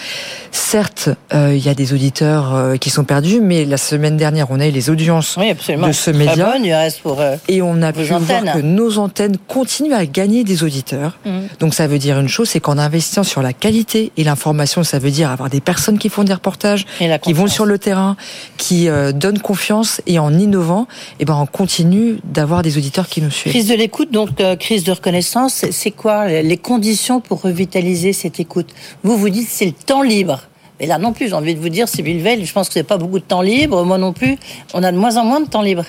Certes, 0.51 1.09
euh, 1.33 1.55
il 1.55 1.65
y 1.65 1.69
a 1.69 1.73
des 1.73 1.93
auditeurs 1.93 2.77
qui 2.79 2.89
sont 2.89 3.05
perdus, 3.05 3.39
mais 3.39 3.63
la 3.63 3.77
semaine 3.77 4.17
dernière, 4.17 4.47
on 4.51 4.59
a 4.59 4.67
eu 4.67 4.71
les 4.71 4.89
audiences 4.89 5.37
de 5.37 5.91
ce 5.93 6.11
média. 6.11 6.53
pour, 7.01 7.21
et 7.47 7.61
on 7.61 7.81
a 7.81 7.93
pu 7.93 8.03
voir 8.03 8.55
que 8.55 8.59
nos 8.59 8.97
antennes 8.97 9.37
continuent 9.47 9.93
à 9.93 10.05
gagner 10.05 10.43
des 10.43 10.63
auditeurs. 10.63 11.17
Mmh. 11.25 11.31
Donc, 11.59 11.73
ça 11.73 11.87
veut 11.87 11.99
dire 11.99 12.19
une 12.19 12.27
chose, 12.27 12.49
c'est 12.49 12.59
qu'en 12.59 12.77
investissant 12.77 13.23
sur 13.23 13.41
la 13.41 13.53
qualité 13.53 14.11
et 14.17 14.25
l'information, 14.25 14.83
ça 14.83 14.99
veut 14.99 15.11
dire 15.11 15.31
avoir 15.31 15.49
des 15.49 15.61
personnes 15.61 15.97
qui 15.97 16.09
font 16.09 16.25
des 16.25 16.33
reportages, 16.33 16.85
qui 17.21 17.33
vont 17.33 17.47
sur 17.47 17.65
le 17.65 17.79
terrain, 17.79 18.17
qui 18.57 18.89
donnent 19.15 19.39
confiance 19.39 20.01
et 20.07 20.19
en 20.19 20.33
innovant, 20.33 20.87
et 21.13 21.15
eh 21.21 21.25
ben 21.25 21.35
on 21.35 21.45
continue 21.53 22.17
d'avoir 22.25 22.63
des 22.63 22.77
auditeurs 22.77 23.07
qui 23.07 23.21
nous 23.21 23.31
suivent. 23.31 23.53
Crise 23.53 23.69
de 23.69 23.75
l'écoute, 23.75 24.11
donc 24.11 24.41
euh, 24.41 24.57
crise 24.57 24.83
de 24.83 24.91
reconnaissance, 24.91 25.65
c'est 25.71 25.91
quoi 25.91 26.27
les 26.27 26.57
conditions 26.57 27.21
pour 27.21 27.41
revitaliser 27.41 28.11
cette 28.11 28.41
écoute? 28.41 28.73
Vous 29.03 29.15
vous 29.17 29.29
dites 29.29 29.47
c'est 29.49 29.67
le 29.67 29.71
temps 29.71 30.01
libre. 30.01 30.41
Et 30.83 30.85
là 30.85 30.97
non 30.97 31.13
plus, 31.13 31.29
j'ai 31.29 31.33
envie 31.33 31.55
de 31.55 31.61
vous 31.61 31.69
dire, 31.69 31.87
c'est 31.87 32.01
Veil, 32.01 32.45
je 32.45 32.51
pense 32.51 32.67
que 32.67 32.73
c'est 32.73 32.83
pas 32.83 32.97
beaucoup 32.97 33.17
de 33.17 33.23
temps 33.23 33.41
libre. 33.41 33.85
Moi 33.85 33.97
non 33.97 34.11
plus, 34.11 34.37
on 34.73 34.83
a 34.83 34.91
de 34.91 34.97
moins 34.97 35.15
en 35.15 35.23
moins 35.23 35.39
de 35.39 35.47
temps 35.47 35.61
libre. 35.61 35.85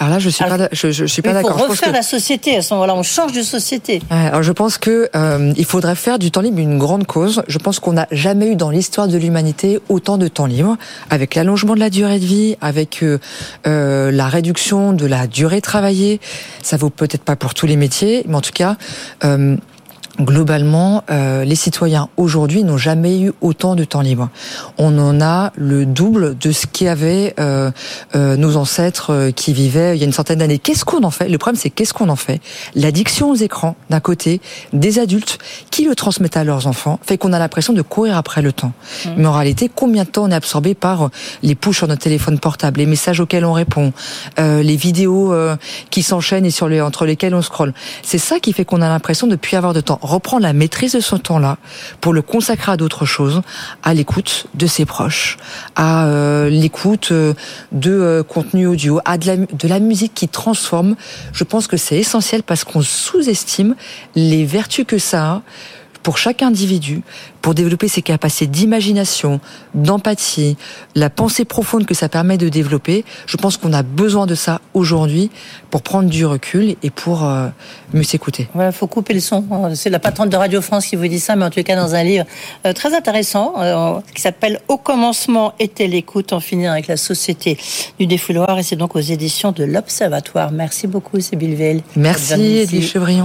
Alors 0.00 0.14
là, 0.14 0.18
je 0.18 0.28
suis 0.30 0.44
pas, 0.44 0.68
je, 0.72 0.90
je, 0.90 1.04
suis 1.04 1.22
pas 1.22 1.32
d'accord. 1.32 1.56
Il 1.58 1.62
faut 1.62 1.70
refaire 1.70 1.92
la 1.92 2.02
société 2.02 2.56
à 2.56 2.62
ce 2.62 2.74
moment-là. 2.74 2.96
On 2.96 3.04
change 3.04 3.32
de 3.32 3.42
société. 3.42 4.02
alors 4.10 4.42
je 4.42 4.50
pense 4.50 4.78
que 4.78 5.08
euh, 5.14 5.52
il 5.56 5.64
faudrait 5.64 5.94
faire 5.94 6.18
du 6.18 6.32
temps 6.32 6.40
libre 6.40 6.58
une 6.58 6.76
grande 6.76 7.06
cause. 7.06 7.44
Je 7.46 7.58
pense 7.58 7.78
qu'on 7.78 7.92
n'a 7.92 8.08
jamais 8.10 8.48
eu 8.48 8.56
dans 8.56 8.70
l'histoire 8.70 9.06
de 9.06 9.16
l'humanité 9.16 9.78
autant 9.88 10.18
de 10.18 10.26
temps 10.26 10.46
libre, 10.46 10.76
avec 11.08 11.36
l'allongement 11.36 11.74
de 11.74 11.80
la 11.80 11.88
durée 11.88 12.18
de 12.18 12.26
vie, 12.26 12.56
avec 12.60 13.04
euh, 13.04 13.20
euh, 13.68 14.10
la 14.10 14.26
réduction 14.26 14.92
de 14.92 15.06
la 15.06 15.28
durée 15.28 15.60
travaillée. 15.60 16.20
Ça 16.62 16.76
vaut 16.76 16.90
peut-être 16.90 17.22
pas 17.22 17.36
pour 17.36 17.54
tous 17.54 17.66
les 17.66 17.76
métiers, 17.76 18.24
mais 18.26 18.34
en 18.34 18.40
tout 18.40 18.52
cas. 18.52 18.76
Euh, 20.20 20.24
globalement, 20.24 21.04
euh, 21.10 21.44
les 21.44 21.54
citoyens 21.54 22.08
aujourd'hui 22.16 22.64
n'ont 22.64 22.76
jamais 22.76 23.20
eu 23.20 23.32
autant 23.40 23.74
de 23.74 23.84
temps 23.84 24.00
libre. 24.00 24.28
On 24.78 24.98
en 24.98 25.20
a 25.20 25.52
le 25.56 25.86
double 25.86 26.36
de 26.38 26.52
ce 26.52 26.66
qu'avaient 26.66 27.34
euh, 27.38 27.70
euh, 28.14 28.36
nos 28.36 28.56
ancêtres 28.56 29.12
euh, 29.12 29.30
qui 29.30 29.52
vivaient 29.52 29.96
il 29.96 30.00
y 30.00 30.02
a 30.02 30.06
une 30.06 30.12
centaine 30.12 30.38
d'années. 30.38 30.58
Qu'est-ce 30.58 30.84
qu'on 30.84 31.02
en 31.04 31.10
fait? 31.10 31.28
Le 31.28 31.38
problème, 31.38 31.60
c'est 31.60 31.70
qu'est-ce 31.70 31.94
qu'on 31.94 32.08
en 32.08 32.16
fait? 32.16 32.40
L'addiction 32.74 33.30
aux 33.30 33.34
écrans, 33.34 33.76
d'un 33.90 34.00
côté, 34.00 34.40
des 34.72 34.98
adultes 34.98 35.38
qui 35.70 35.84
le 35.84 35.94
transmettent 35.94 36.36
à 36.36 36.44
leurs 36.44 36.66
enfants, 36.66 36.98
fait 37.02 37.18
qu'on 37.18 37.32
a 37.32 37.38
l'impression 37.38 37.72
de 37.72 37.82
courir 37.82 38.16
après 38.16 38.42
le 38.42 38.52
temps. 38.52 38.72
Mmh. 39.04 39.10
Mais 39.16 39.26
en 39.26 39.32
réalité, 39.32 39.70
combien 39.74 40.04
de 40.04 40.08
temps 40.08 40.24
on 40.24 40.30
est 40.30 40.34
absorbé 40.34 40.74
par 40.74 41.10
les 41.42 41.54
push 41.54 41.78
sur 41.78 41.88
notre 41.88 42.02
téléphone 42.02 42.38
portable, 42.38 42.80
les 42.80 42.86
messages 42.86 43.20
auxquels 43.20 43.44
on 43.44 43.52
répond, 43.52 43.92
euh, 44.38 44.62
les 44.62 44.76
vidéos 44.76 45.34
qui 45.90 46.02
s'enchaînent 46.02 46.46
et 46.46 46.50
sur 46.50 46.68
les, 46.68 46.80
entre 46.80 47.06
lesquelles 47.06 47.34
on 47.34 47.42
scrolle? 47.42 47.72
C'est 48.02 48.18
ça 48.18 48.40
qui 48.40 48.52
fait 48.52 48.64
qu'on 48.64 48.82
a 48.82 48.88
l'impression 48.88 49.26
de 49.26 49.36
plus 49.36 49.56
avoir 49.56 49.72
de 49.72 49.80
temps 49.80 49.98
reprendre 50.02 50.42
la 50.42 50.52
maîtrise 50.52 50.92
de 50.92 51.00
son 51.00 51.18
temps-là 51.18 51.58
pour 52.00 52.12
le 52.12 52.22
consacrer 52.22 52.72
à 52.72 52.76
d'autres 52.76 53.06
choses, 53.06 53.42
à 53.82 53.94
l'écoute 53.94 54.46
de 54.54 54.66
ses 54.66 54.84
proches, 54.84 55.38
à 55.76 56.06
euh, 56.06 56.48
l'écoute 56.48 57.10
euh, 57.12 57.34
de 57.72 57.92
euh, 57.92 58.22
contenu 58.22 58.66
audio, 58.66 59.00
à 59.04 59.18
de 59.18 59.26
la, 59.26 59.36
de 59.36 59.68
la 59.68 59.80
musique 59.80 60.14
qui 60.14 60.28
transforme. 60.28 60.96
Je 61.32 61.44
pense 61.44 61.66
que 61.66 61.76
c'est 61.76 61.96
essentiel 61.98 62.42
parce 62.42 62.64
qu'on 62.64 62.82
sous-estime 62.82 63.74
les 64.14 64.44
vertus 64.44 64.84
que 64.86 64.98
ça 64.98 65.24
a 65.24 65.42
pour 66.02 66.18
chaque 66.18 66.42
individu, 66.42 67.02
pour 67.40 67.54
développer 67.54 67.88
ses 67.88 68.02
capacités 68.02 68.46
d'imagination, 68.46 69.40
d'empathie, 69.74 70.56
la 70.94 71.10
pensée 71.10 71.44
profonde 71.44 71.86
que 71.86 71.94
ça 71.94 72.08
permet 72.08 72.38
de 72.38 72.48
développer. 72.48 73.04
Je 73.26 73.36
pense 73.36 73.56
qu'on 73.56 73.72
a 73.72 73.82
besoin 73.82 74.26
de 74.26 74.34
ça 74.34 74.60
aujourd'hui 74.74 75.30
pour 75.70 75.82
prendre 75.82 76.08
du 76.08 76.24
recul 76.24 76.76
et 76.82 76.90
pour 76.90 77.24
euh, 77.24 77.48
mieux 77.92 78.02
s'écouter. 78.02 78.48
Il 78.54 78.72
faut 78.72 78.86
couper 78.86 79.14
le 79.14 79.20
son. 79.20 79.44
C'est 79.74 79.90
la 79.90 79.98
patronne 79.98 80.28
de 80.28 80.36
Radio 80.36 80.60
France 80.60 80.86
qui 80.86 80.96
vous 80.96 81.08
dit 81.08 81.20
ça, 81.20 81.36
mais 81.36 81.44
en 81.44 81.50
tout 81.50 81.62
cas 81.62 81.76
dans 81.76 81.94
un 81.94 82.02
livre 82.02 82.24
euh, 82.66 82.72
très 82.72 82.94
intéressant 82.94 83.54
euh, 83.58 84.00
qui 84.14 84.22
s'appelle 84.22 84.60
Au 84.68 84.76
commencement 84.76 85.54
était 85.58 85.86
l'écoute, 85.86 86.32
en 86.32 86.40
finir 86.40 86.72
avec 86.72 86.86
la 86.86 86.96
société 86.96 87.58
du 87.98 88.06
défouloir 88.06 88.58
et 88.58 88.62
c'est 88.62 88.76
donc 88.76 88.96
aux 88.96 89.00
éditions 89.00 89.52
de 89.52 89.64
l'Observatoire. 89.64 90.52
Merci 90.52 90.86
beaucoup, 90.86 91.20
Sébille 91.20 91.54
Veil. 91.54 91.82
Merci, 91.96 92.58
Edith 92.58 92.84
Chevrillon. 92.84 93.24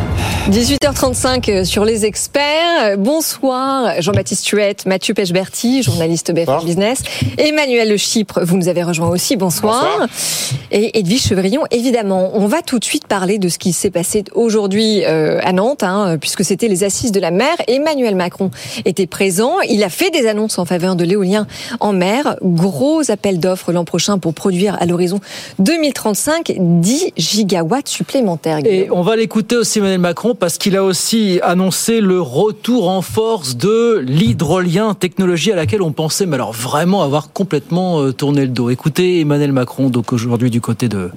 18h35 0.49 1.51
euh, 1.51 1.63
sur 1.63 1.85
les 1.85 2.03
experts. 2.03 2.97
Bonsoir 2.97 4.01
Jean-Baptiste 4.01 4.43
Tuette, 4.43 4.87
Mathieu 4.87 5.13
Pechberti, 5.13 5.83
journaliste 5.83 6.31
BFM 6.33 6.65
Business. 6.65 7.03
Emmanuel 7.37 7.89
Le 7.89 7.97
Chypre, 7.97 8.39
vous 8.43 8.57
nous 8.57 8.67
avez 8.67 8.81
rejoint 8.81 9.07
aussi. 9.09 9.35
Bonsoir. 9.35 10.07
Et 10.71 10.97
Edwige 10.97 11.27
Chevrillon, 11.27 11.61
évidemment. 11.69 12.31
On 12.33 12.47
va 12.47 12.63
tout 12.63 12.79
de 12.79 12.83
suite 12.83 13.05
parler 13.05 13.37
de 13.37 13.49
ce 13.49 13.59
qui 13.59 13.71
s'est 13.71 13.91
passé 13.91 14.23
aujourd'hui 14.33 15.03
euh, 15.05 15.39
à 15.43 15.53
Nantes, 15.53 15.83
hein, 15.83 16.17
puisque 16.19 16.43
c'était 16.43 16.67
les 16.67 16.83
assises 16.83 17.11
de 17.11 17.19
la 17.19 17.29
mer. 17.29 17.53
Emmanuel 17.67 18.15
Macron 18.15 18.49
était 18.83 19.07
présent. 19.07 19.61
Il 19.69 19.83
a 19.83 19.89
fait 19.89 20.09
des 20.09 20.27
annonces 20.27 20.57
en 20.57 20.65
faveur 20.65 20.95
de 20.95 21.03
l'éolien 21.03 21.45
en 21.79 21.93
mer. 21.93 22.37
Gros 22.41 23.11
appel 23.11 23.39
d'offres 23.39 23.71
l'an 23.71 23.85
prochain 23.85 24.17
pour 24.17 24.33
produire 24.33 24.75
à 24.81 24.87
l'horizon 24.87 25.19
2035 25.59 26.53
10 26.57 27.13
gigawatts 27.15 27.89
supplémentaires. 27.89 28.59
Et 28.65 28.89
on 28.91 29.03
va 29.03 29.15
l'écouter 29.15 29.55
aussi 29.55 29.77
Emmanuel 29.77 29.99
Macron 29.99 30.30
parce 30.35 30.57
qu'il 30.57 30.75
a 30.75 30.83
aussi 30.83 31.39
annoncé 31.43 32.01
le 32.01 32.21
retour 32.21 32.89
en 32.89 33.01
force 33.01 33.55
de 33.55 34.03
l'hydrolien, 34.05 34.93
technologie 34.93 35.51
à 35.51 35.55
laquelle 35.55 35.81
on 35.81 35.91
pensait, 35.91 36.25
mais 36.25 36.35
alors 36.35 36.53
vraiment 36.53 37.03
avoir 37.03 37.31
complètement 37.31 38.01
euh, 38.01 38.13
tourné 38.13 38.41
le 38.41 38.49
dos. 38.49 38.69
Écoutez 38.69 39.21
Emmanuel 39.21 39.51
Macron, 39.51 39.89
donc 39.89 40.13
aujourd'hui 40.13 40.49
du 40.49 40.61
côté 40.61 40.89
de, 40.89 41.11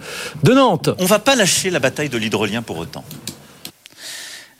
Nantes. 0.44 0.90
On 0.98 1.06
va 1.06 1.18
pas 1.18 1.36
lâcher 1.36 1.70
la 1.70 1.80
bataille 1.80 2.08
de 2.08 2.18
l'hydrolien 2.18 2.62
pour 2.62 2.78
autant. 2.78 3.04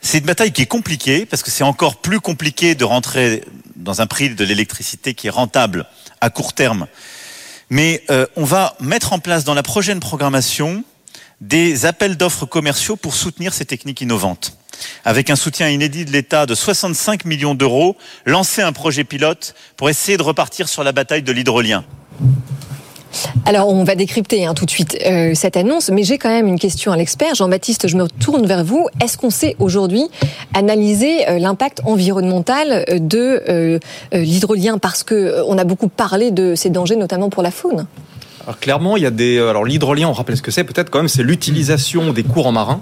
C'est 0.01 0.19
une 0.19 0.25
bataille 0.25 0.51
qui 0.51 0.61
est 0.61 0.67
compliquée 0.67 1.25
parce 1.25 1.43
que 1.43 1.51
c'est 1.51 1.63
encore 1.63 1.97
plus 1.97 2.19
compliqué 2.19 2.75
de 2.75 2.83
rentrer 2.83 3.43
dans 3.75 4.01
un 4.01 4.07
prix 4.07 4.29
de 4.29 4.45
l'électricité 4.45 5.13
qui 5.13 5.27
est 5.27 5.31
rentable 5.31 5.85
à 6.21 6.29
court 6.29 6.53
terme. 6.53 6.87
Mais 7.69 8.03
euh, 8.11 8.25
on 8.35 8.43
va 8.43 8.75
mettre 8.79 9.13
en 9.13 9.19
place 9.19 9.43
dans 9.43 9.53
la 9.53 9.63
prochaine 9.63 9.99
programmation 9.99 10.83
des 11.41 11.85
appels 11.85 12.17
d'offres 12.17 12.45
commerciaux 12.45 12.95
pour 12.95 13.15
soutenir 13.15 13.53
ces 13.53 13.65
techniques 13.65 14.01
innovantes. 14.01 14.57
Avec 15.03 15.29
un 15.29 15.35
soutien 15.35 15.69
inédit 15.69 16.05
de 16.05 16.11
l'État 16.11 16.45
de 16.45 16.55
65 16.55 17.25
millions 17.25 17.55
d'euros, 17.55 17.95
lancer 18.25 18.61
un 18.61 18.73
projet 18.73 19.03
pilote 19.03 19.55
pour 19.77 19.89
essayer 19.89 20.17
de 20.17 20.23
repartir 20.23 20.67
sur 20.67 20.83
la 20.83 20.91
bataille 20.91 21.23
de 21.23 21.31
l'hydrolien. 21.31 21.85
Alors, 23.45 23.69
on 23.69 23.83
va 23.83 23.95
décrypter 23.95 24.45
hein, 24.45 24.53
tout 24.53 24.65
de 24.65 24.71
suite 24.71 24.97
euh, 25.05 25.33
cette 25.35 25.55
annonce, 25.57 25.89
mais 25.89 26.03
j'ai 26.03 26.17
quand 26.17 26.29
même 26.29 26.47
une 26.47 26.59
question 26.59 26.91
à 26.91 26.97
l'expert. 26.97 27.35
Jean-Baptiste, 27.35 27.87
je 27.87 27.95
me 27.95 28.07
tourne 28.07 28.45
vers 28.45 28.63
vous. 28.63 28.87
Est-ce 29.01 29.17
qu'on 29.17 29.29
sait 29.29 29.55
aujourd'hui 29.59 30.03
analyser 30.53 31.27
euh, 31.29 31.39
l'impact 31.39 31.81
environnemental 31.85 32.85
euh, 32.89 32.99
de 32.99 33.79
l'hydrolien 34.11 34.77
Parce 34.77 35.03
que 35.03 35.43
on 35.47 35.57
a 35.57 35.63
beaucoup 35.63 35.87
parlé 35.87 36.31
de 36.31 36.55
ces 36.55 36.69
dangers, 36.69 36.95
notamment 36.95 37.29
pour 37.29 37.43
la 37.43 37.51
faune. 37.51 37.87
Alors 38.45 38.59
clairement, 38.59 38.95
il 38.95 39.03
y 39.03 39.05
a 39.07 39.11
des. 39.11 39.37
Euh, 39.37 39.49
alors 39.49 39.65
l'hydrolien, 39.65 40.07
on 40.07 40.13
rappelle 40.13 40.37
ce 40.37 40.41
que 40.41 40.51
c'est. 40.51 40.63
Peut-être 40.63 40.89
quand 40.91 40.99
même, 40.99 41.07
c'est 41.07 41.23
l'utilisation 41.23 42.13
des 42.13 42.23
courants 42.23 42.51
marins 42.51 42.81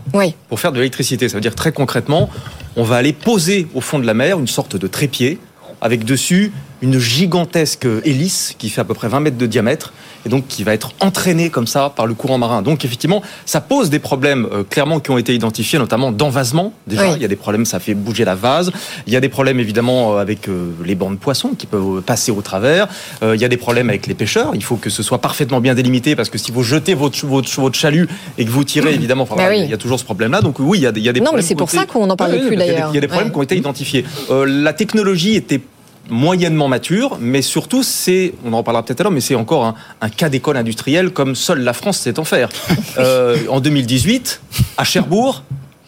pour 0.50 0.60
faire 0.60 0.72
de 0.72 0.78
l'électricité. 0.78 1.30
Ça 1.30 1.36
veut 1.36 1.42
dire 1.42 1.56
très 1.56 1.72
concrètement, 1.72 2.30
on 2.76 2.84
va 2.84 2.98
aller 2.98 3.14
poser 3.14 3.68
au 3.74 3.82
fond 3.82 4.00
de 4.00 4.06
la 4.06 4.14
mer 4.14 4.40
une 4.40 4.48
sorte 4.48 4.76
de 4.76 4.88
trépied 4.88 5.40
avec 5.80 6.06
dessus 6.06 6.52
une 6.82 7.00
gigantesque 7.00 7.88
hélice 8.04 8.56
qui 8.58 8.70
fait 8.70 8.82
à 8.82 8.84
peu 8.84 8.94
près 8.94 9.08
20 9.08 9.22
mètres 9.22 9.38
de 9.38 9.46
diamètre 9.46 9.94
et 10.26 10.30
donc 10.30 10.48
qui 10.48 10.64
va 10.64 10.74
être 10.74 10.92
entraîné 11.00 11.50
comme 11.50 11.68
ça 11.68 11.92
par 11.96 12.08
le 12.08 12.14
courant 12.14 12.38
marin. 12.38 12.62
Donc 12.62 12.86
effectivement, 12.86 13.22
ça 13.46 13.62
pose 13.62 13.90
des 13.90 14.00
problèmes 14.00 14.48
euh, 14.52 14.64
clairement 14.64 15.00
qui 15.00 15.12
ont 15.12 15.18
été 15.18 15.34
identifiés, 15.34 15.80
notamment 15.80 16.12
d'envasement. 16.12 16.74
Déjà, 16.88 17.16
il 17.16 17.22
y 17.22 17.26
a 17.26 17.28
des 17.28 17.36
problèmes, 17.36 17.66
ça 17.66 17.80
fait 17.80 17.94
bouger 17.94 18.26
la 18.26 18.36
vase. 18.36 18.72
Il 19.08 19.14
y 19.14 19.16
a 19.16 19.20
des 19.20 19.30
problèmes 19.30 19.60
évidemment 19.60 20.16
euh, 20.16 20.22
avec 20.22 20.48
euh, 20.48 20.72
les 20.86 20.96
bancs 20.96 21.12
de 21.12 21.18
poissons 21.18 21.50
qui 21.58 21.66
peuvent 21.66 22.02
passer 22.02 22.32
au 22.32 22.42
travers. 22.42 22.88
il 23.22 23.40
y 23.40 23.46
a 23.46 23.48
des 23.48 23.58
problèmes 23.58 23.90
avec 23.90 24.08
les 24.08 24.14
pêcheurs. 24.14 24.52
Il 24.54 24.64
faut 24.64 24.76
que 24.76 24.90
ce 24.90 25.04
soit 25.04 25.20
parfaitement 25.20 25.62
bien 25.62 25.76
délimité 25.76 26.16
parce 26.16 26.30
que 26.30 26.38
si 26.38 26.52
vous 26.52 26.64
jetez 26.64 26.94
votre, 26.94 27.26
votre, 27.26 27.50
votre 27.62 27.78
chalut 27.78 28.08
et 28.38 28.46
que 28.46 28.50
vous 28.50 28.64
tirez, 28.64 28.94
évidemment, 28.94 29.28
bah 29.36 29.56
il 29.56 29.70
y 29.70 29.74
a 29.74 29.78
toujours 29.78 30.00
ce 30.00 30.06
problème-là. 30.06 30.42
Donc 30.42 30.60
oui, 30.60 30.80
il 30.80 30.82
y 30.82 30.88
a, 30.88 30.92
il 30.96 31.04
y 31.04 31.10
a 31.10 31.14
des 31.14 31.20
non, 31.20 31.26
problèmes. 31.26 31.32
Non, 31.32 31.38
mais 31.38 31.42
c'est 31.42 31.56
pour 31.56 31.70
ça 31.70 31.86
qu'on 31.86 32.08
n'en 32.08 32.16
parle 32.16 32.40
plus 32.40 32.56
d'ailleurs. 32.56 32.90
Il 32.92 32.96
y 32.96 32.98
a 32.98 33.02
des 33.02 33.08
problèmes 33.08 33.32
qui 33.32 33.38
ont 33.38 33.44
été 33.44 33.56
identifiés. 33.56 34.06
la 34.30 34.74
technologie 34.74 35.36
était 35.36 35.62
moyennement 36.10 36.68
mature, 36.68 37.18
mais 37.20 37.42
surtout, 37.42 37.84
c'est, 37.84 38.34
on 38.46 38.54
en 38.54 38.58
reparlera 38.58 38.84
peut-être 38.84 39.02
à 39.02 39.04
l'heure, 39.04 39.12
mais 39.12 39.22
c'est 39.22 39.36
encore 39.36 39.66
un, 39.66 39.76
un 40.02 40.10
cas 40.10 40.30
d'école 40.30 40.58
industrielle 40.58 41.12
comme 41.12 41.36
seule 41.36 41.62
la 41.62 41.74
France 41.74 42.00
sait 42.00 42.20
en 42.20 42.24
faire. 42.26 42.50
Euh, 43.00 43.38
en 43.50 43.60
2018, 43.60 44.40
à 44.78 44.84
Cherbourg, 44.84 45.42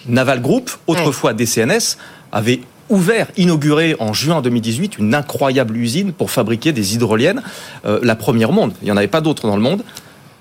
Naval 0.07 0.41
Group, 0.41 0.71
autrefois 0.87 1.33
DCNS, 1.33 1.97
avait 2.31 2.61
ouvert, 2.89 3.27
inauguré 3.37 3.95
en 3.99 4.11
juin 4.11 4.41
2018 4.41 4.97
une 4.97 5.13
incroyable 5.13 5.77
usine 5.77 6.13
pour 6.13 6.31
fabriquer 6.31 6.71
des 6.71 6.95
hydroliennes, 6.95 7.43
euh, 7.85 7.99
la 8.01 8.15
première 8.15 8.49
au 8.49 8.53
monde. 8.53 8.73
Il 8.81 8.85
n'y 8.85 8.91
en 8.91 8.97
avait 8.97 9.07
pas 9.07 9.21
d'autres 9.21 9.47
dans 9.47 9.55
le 9.55 9.61
monde. 9.61 9.83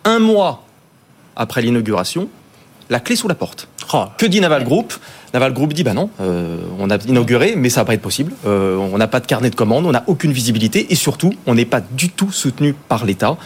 Un 0.05 0.21
mois 0.21 0.65
après 1.37 1.61
l'inauguration, 1.61 2.29
la 2.91 3.01
clé 3.01 3.17
sous 3.17 3.29
la 3.29 3.35
porte. 3.35 3.69
Oh. 3.93 4.05
Que 4.19 4.27
dit 4.27 4.41
Naval 4.41 4.65
Group 4.65 4.95
Naval 5.35 5.53
Group 5.53 5.73
dit 5.73 5.83
bah 5.83 5.95
non, 5.95 6.11
euh, 6.21 6.59
on 6.79 6.91
a 6.91 6.97
inauguré, 7.09 7.55
mais 7.57 7.69
ça 7.69 7.81
va 7.81 7.87
pas 7.87 7.95
être 7.95 8.01
possible. 8.01 8.33
Euh, 8.47 8.77
on 8.77 8.97
n'a 8.97 9.09
pas 9.09 9.19
de 9.19 9.27
carnet 9.27 9.51
de 9.51 9.57
commande, 9.57 9.85
on 9.85 9.91
n'a 9.91 10.05
aucune 10.07 10.33
visibilité 10.33 10.87
et 10.91 10.95
surtout, 10.95 11.33
on 11.47 11.57
n'est 11.57 11.65
pas 11.65 11.81
du 11.81 12.09
tout 12.09 12.31
soutenu 12.31 12.73
par 12.73 13.05
l'État. 13.05 13.37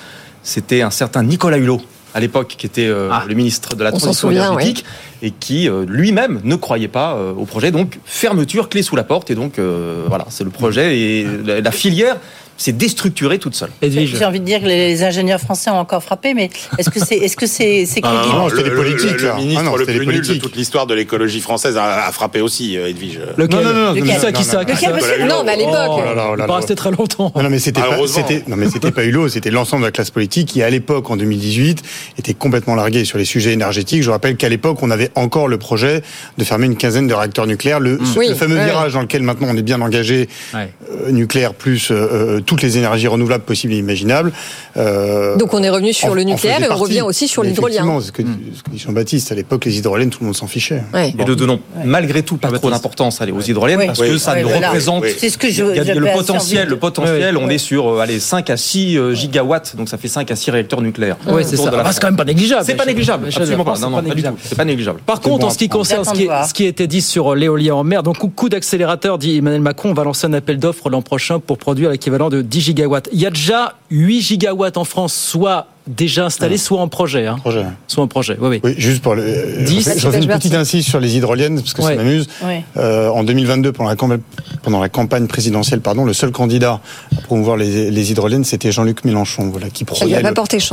C'était 0.43 0.83
un 0.83 0.91
certain 0.91 1.23
Nicolas 1.23 1.57
Hulot 1.57 1.81
à 2.15 2.21
l'époque, 2.21 2.55
qui 2.59 2.67
était 2.67 2.87
euh, 2.87 3.09
ah. 3.11 3.25
le 3.27 3.35
ministre 3.35 3.75
de 3.75 3.85
la 3.85 3.93
Transition 3.93 4.31
énergétique, 4.31 4.85
et 5.23 5.31
qui 5.31 5.69
lui-même 5.87 6.41
ne 6.45 6.57
croyait 6.57 6.89
pas 6.89 7.19
au 7.37 7.45
projet. 7.45 7.71
Donc 7.71 7.99
fermeture, 8.05 8.69
clé 8.69 8.83
sous 8.83 8.97
la 8.97 9.05
porte, 9.05 9.31
et 9.31 9.35
donc 9.35 9.59
voilà, 9.59 10.27
c'est 10.29 10.45
le 10.45 10.51
projet 10.51 10.99
et 10.99 11.27
la 11.45 11.71
filière 11.71 12.17
c'est 12.59 12.77
déstructuré 12.77 13.39
toute 13.39 13.55
seule. 13.55 13.71
J'ai 13.81 14.25
envie 14.25 14.41
de 14.41 14.45
dire 14.45 14.61
que 14.61 14.67
les 14.67 15.03
ingénieurs 15.05 15.41
français 15.41 15.71
ont 15.71 15.79
encore 15.79 16.03
frappé, 16.03 16.35
mais 16.35 16.51
est-ce 16.77 16.91
que 16.91 16.99
c'est 16.99 17.17
est-ce 17.17 17.37
que 17.37 17.47
c'est 17.47 17.87
c'est 17.87 18.01
ah, 18.03 18.11
crédible 18.13 18.37
Non, 18.37 18.49
c'était 18.49 18.65
les 18.65 18.71
politiques. 18.71 19.21
Le, 19.23 19.35
ministre 19.37 19.63
ah 19.65 19.79
le 19.79 19.87
plus 19.87 20.07
nul 20.07 20.27
de 20.27 20.35
toute 20.35 20.57
l'histoire 20.57 20.87
de 20.87 20.95
l'écologie 20.95 21.41
française 21.41 21.77
a, 21.77 22.11
frappé 22.13 22.41
aussi, 22.41 22.77
euh, 22.77 22.89
Edwige. 22.89 23.21
Lequel 23.37 23.65
Non, 23.65 23.73
non, 23.73 23.95
non. 23.95 24.03
Qui 24.03 24.13
ça, 24.13 24.33
qui 24.33 24.45
ça, 24.45 24.65
Non, 24.65 25.45
mais 25.45 25.53
à 25.53 25.57
l'époque. 25.57 25.77
Oh 25.77 26.47
pas 26.47 26.57
resté 26.57 26.75
très 26.75 26.91
longtemps. 26.91 27.33
Non, 27.37 27.49
mais 27.49 27.61
c'était 27.61 27.81
pas, 27.81 27.97
c'était, 28.07 28.43
non, 28.49 28.57
mais 28.57 28.69
c'était 28.69 28.91
pas 28.91 29.05
Hulot, 29.05 29.29
c'était 29.29 29.51
l'ensemble 29.51 29.83
de 29.83 29.87
la 29.87 29.93
classe 29.93 30.11
politique 30.11 30.49
qui, 30.49 30.63
à 30.63 30.71
l'époque, 30.71 31.09
en 31.11 31.17
2018, 31.17 31.83
était 32.19 32.35
complètement 32.35 32.75
largué 32.75 33.05
sur 33.05 33.19
les 33.19 33.25
sujets 33.25 33.53
énergétiques. 33.53 34.03
Je 34.03 34.11
rappelle 34.11 34.37
qu'à 34.37 34.49
l'époque, 34.49 34.83
on 34.83 34.91
avait 34.91 35.11
encore 35.15 35.47
le 35.47 35.59
projet 35.59 36.03
de 36.37 36.45
fermer 36.45 36.67
une 36.67 36.77
quinzaine 36.77 37.07
de 37.07 37.15
réacteurs 37.15 37.47
nucléaires. 37.47 37.81
Le, 37.81 37.99
mmh. 37.99 38.35
fameux 38.35 38.57
virage 38.57 38.95
dans 38.95 39.03
lequel 39.03 39.23
maintenant 39.23 39.49
on 39.51 39.57
est 39.57 39.63
bien 39.63 39.81
engagé, 39.81 40.29
euh, 40.55 41.11
nucléaire 41.11 41.55
plus 41.55 41.91
euh, 41.91 42.41
toutes 42.49 42.63
les 42.63 42.79
énergies 42.79 43.07
renouvelables 43.07 43.45
possible 43.45 43.75
et 43.75 43.77
imaginable. 43.77 44.33
Euh, 44.77 45.37
Donc 45.37 45.53
on 45.53 45.63
est 45.63 45.69
revenu 45.69 45.93
sur 45.93 46.15
le 46.15 46.23
nucléaire 46.23 46.63
et 46.63 46.71
on 46.71 46.77
revient 46.77 47.03
aussi 47.03 47.29
sur 47.29 47.43
l'hydrolien. 47.43 48.01
ce 48.01 48.11
que, 48.11 48.23
hmm. 48.23 48.39
ce 48.57 48.63
que 48.63 48.71
dit 48.71 48.79
Jean-Baptiste, 48.79 49.31
à 49.31 49.35
l'époque, 49.35 49.67
les 49.67 49.79
hydroliennes, 49.79 50.11
tout 50.11 50.21
le 50.21 50.27
monde 50.27 50.37
s'en 50.37 50.47
fichait. 50.47 50.83
Et 50.95 51.25
de 51.25 51.35
donnons 51.35 51.61
malgré 51.85 52.23
tout 52.23 52.39
pas 52.39 52.51
trop 52.51 52.71
d'importance 52.71 53.21
aux 53.21 53.41
hydroliennes 53.41 53.87
parce 53.87 54.01
que 54.01 54.19
ça 54.19 54.41
nous 54.41 54.49
représente. 54.49 55.05
C'est 55.19 55.31
ce 55.31 55.39
que 55.39 55.51
je. 55.51 55.65
Il 55.65 55.85
y 55.85 55.91
a 55.91 55.95
le 55.95 56.13
potentiel, 56.13 56.69
le 56.69 56.77
potentiel. 56.77 57.37
On 57.37 57.49
est 57.49 57.59
sur 57.59 57.89
euh, 57.89 58.01
allez 58.01 58.19
5 58.19 58.51
à 58.51 58.57
6 58.57 58.97
euh, 58.97 59.15
gigawatts, 59.15 59.77
donc 59.77 59.89
ça 59.89 59.99
fait 59.99 60.09
5 60.09 60.31
à 60.31 60.37
6 60.37 60.51
réacteurs 60.51 60.81
nucléaires. 60.81 61.17
Oui, 61.29 61.43
c'est 61.45 61.57
ça. 61.57 61.71
Ah, 61.85 61.93
c'est 61.93 62.01
quand 62.01 62.09
même 62.09 62.17
pas 62.17 62.25
négligeable. 62.25 62.65
C'est 62.65 62.75
pas 62.75 62.87
négligeable. 62.87 63.27
Absolument 63.27 63.65
pas. 63.65 63.79
Non, 63.79 63.91
non, 63.91 64.03
C'est 64.43 64.57
pas 64.57 64.65
négligeable. 64.65 65.01
Par 65.05 65.21
contre, 65.21 65.47
en 65.47 65.51
ce 65.51 65.59
qui 65.59 65.69
concerne 65.69 66.05
ce 66.05 66.53
qui 66.55 66.65
a 66.65 66.69
été 66.69 66.87
dit 66.87 67.03
sur 67.03 67.35
l'éolien 67.35 67.75
en 67.75 67.85
mer, 67.85 68.03
donc 68.03 68.19
coup 68.35 68.49
d'accélérateur, 68.49 69.19
dit 69.19 69.37
Emmanuel 69.37 69.61
Macron, 69.61 69.91
on 69.91 69.95
va 69.95 70.05
lancer 70.05 70.27
un 70.27 70.33
appel 70.33 70.59
d'offres 70.59 70.89
l'an 70.91 71.03
prochain 71.03 71.41
pour 71.41 71.59
produire 71.59 71.91
l'équivalent 71.91 72.31
de 72.31 72.38
10 72.43 72.61
gigawatts. 72.61 73.09
Il 73.13 73.21
y 73.21 73.27
a 73.27 73.31
déjà 73.31 73.75
8 73.91 74.21
gigawatts 74.21 74.77
en 74.77 74.85
France, 74.85 75.15
soit 75.15 75.67
déjà 75.89 76.27
installés, 76.27 76.59
soit 76.59 76.81
en 76.81 76.89
projet. 76.89 77.27
Hein. 77.27 77.37
projet. 77.41 77.65
Soit 77.87 78.05
en 78.05 78.07
projet, 78.07 78.37
oui, 78.41 78.61
oui. 78.63 78.75
juste 78.77 79.03
pour 79.03 79.15
le. 79.15 79.65
10. 79.65 79.99
J'en 79.99 80.11
fais 80.11 80.19
une 80.19 80.27
petite 80.27 80.55
insiste 80.55 80.89
sur 80.89 81.01
les 81.01 81.17
hydroliennes, 81.17 81.61
parce 81.61 81.75
que 81.75 81.83
ça 81.83 81.95
m'amuse. 81.95 82.29
Euh, 82.77 83.09
en 83.09 83.25
2022, 83.25 83.73
pendant 83.73 83.91
la, 83.91 83.97
campagne, 83.97 84.21
pendant 84.63 84.81
la 84.81 84.89
campagne 84.89 85.27
présidentielle, 85.27 85.81
pardon, 85.81 86.05
le 86.05 86.13
seul 86.13 86.31
candidat 86.31 86.81
à 87.17 87.21
promouvoir 87.23 87.57
les, 87.57 87.91
les 87.91 88.11
hydroliennes, 88.11 88.45
c'était 88.45 88.73
Jean-Luc 88.73 89.05
Mélenchon, 89.05 89.49
voilà, 89.51 89.71
qui 89.71 89.85
prônait 89.85 90.23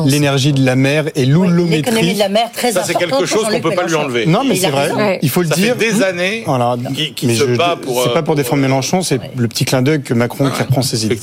l'énergie 0.05 0.53
de 0.53 0.65
la 0.65 0.75
mer 0.75 1.05
et 1.15 1.25
l'oulométrie. 1.25 1.77
L'économie 1.77 2.13
de 2.13 2.19
la 2.19 2.29
mer, 2.29 2.51
très 2.53 2.71
Ça, 2.71 2.83
c'est 2.83 2.95
quelque 2.95 3.25
chose 3.25 3.45
qu'on 3.45 3.57
ne 3.57 3.59
peut 3.59 3.71
pas 3.71 3.85
lui 3.85 3.95
enlever. 3.95 4.25
Non, 4.25 4.43
mais 4.43 4.55
c'est 4.55 4.69
vrai. 4.69 5.19
Il 5.21 5.29
faut 5.29 5.41
le 5.41 5.47
dire. 5.47 5.73
Ça 5.75 5.79
fait 5.79 5.91
des 5.91 6.03
années 6.03 6.43
voilà. 6.45 6.75
qui, 7.15 7.35
se 7.35 7.43
bat 7.55 7.77
pour. 7.81 8.03
C'est 8.03 8.13
pas 8.13 8.23
pour 8.23 8.35
défendre 8.35 8.61
Mélenchon, 8.61 9.01
c'est 9.01 9.19
le 9.35 9.47
petit 9.47 9.65
clin 9.65 9.81
d'œil 9.81 10.01
que 10.01 10.13
Macron 10.13 10.49
qui 10.49 10.61
reprend 10.61 10.81
ses 10.81 11.05
idées. 11.05 11.19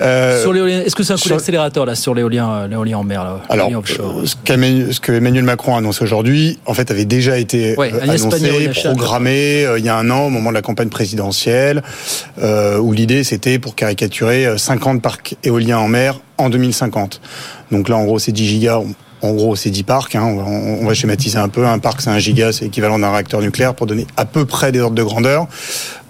Euh, 0.00 0.84
est-ce 0.84 0.94
que 0.94 1.02
c'est 1.02 1.12
un 1.12 1.16
coup 1.16 1.28
d'accélérateur 1.28 1.86
là 1.86 1.94
sur 1.94 2.12
euh, 2.12 2.68
l'éolien 2.68 2.98
en 2.98 3.04
mer 3.04 3.25
là, 3.26 3.42
Alors, 3.48 3.70
ce, 3.86 5.00
que 5.00 5.12
Emmanuel 5.12 5.44
Macron 5.44 5.74
a 5.74 5.78
annoncé 5.78 6.02
aujourd'hui, 6.02 6.58
en 6.66 6.74
fait, 6.74 6.90
avait 6.90 7.04
déjà 7.04 7.38
été 7.38 7.78
euh, 7.78 8.00
annoncé, 8.02 8.70
programmé 8.74 9.64
euh, 9.64 9.78
il 9.78 9.84
y 9.84 9.88
a 9.88 9.96
un 9.96 10.10
an 10.10 10.26
au 10.26 10.30
moment 10.30 10.50
de 10.50 10.54
la 10.54 10.62
campagne 10.62 10.88
présidentielle, 10.88 11.82
euh, 12.42 12.78
où 12.78 12.92
l'idée 12.92 13.24
c'était 13.24 13.58
pour 13.58 13.74
caricaturer 13.74 14.56
50 14.56 15.02
parcs 15.02 15.36
éoliens 15.42 15.78
en 15.78 15.88
mer 15.88 16.20
en 16.38 16.50
2050. 16.50 17.20
Donc 17.70 17.88
là, 17.88 17.96
en 17.96 18.04
gros, 18.04 18.18
c'est 18.18 18.32
10 18.32 18.46
gigas. 18.46 18.80
En 19.22 19.32
gros, 19.32 19.56
c'est 19.56 19.70
10 19.70 19.82
parcs. 19.82 20.14
Hein. 20.14 20.24
On, 20.24 20.86
va, 20.86 20.94
schématiser 20.94 21.38
un 21.38 21.48
peu. 21.48 21.66
Un 21.66 21.78
parc, 21.78 22.02
c'est 22.02 22.10
un 22.10 22.18
giga, 22.18 22.52
c'est 22.52 22.66
équivalent 22.66 22.98
d'un 22.98 23.10
réacteur 23.10 23.40
nucléaire 23.40 23.74
pour 23.74 23.86
donner 23.86 24.06
à 24.16 24.24
peu 24.24 24.44
près 24.44 24.72
des 24.72 24.80
ordres 24.80 24.96
de 24.96 25.02
grandeur. 25.02 25.46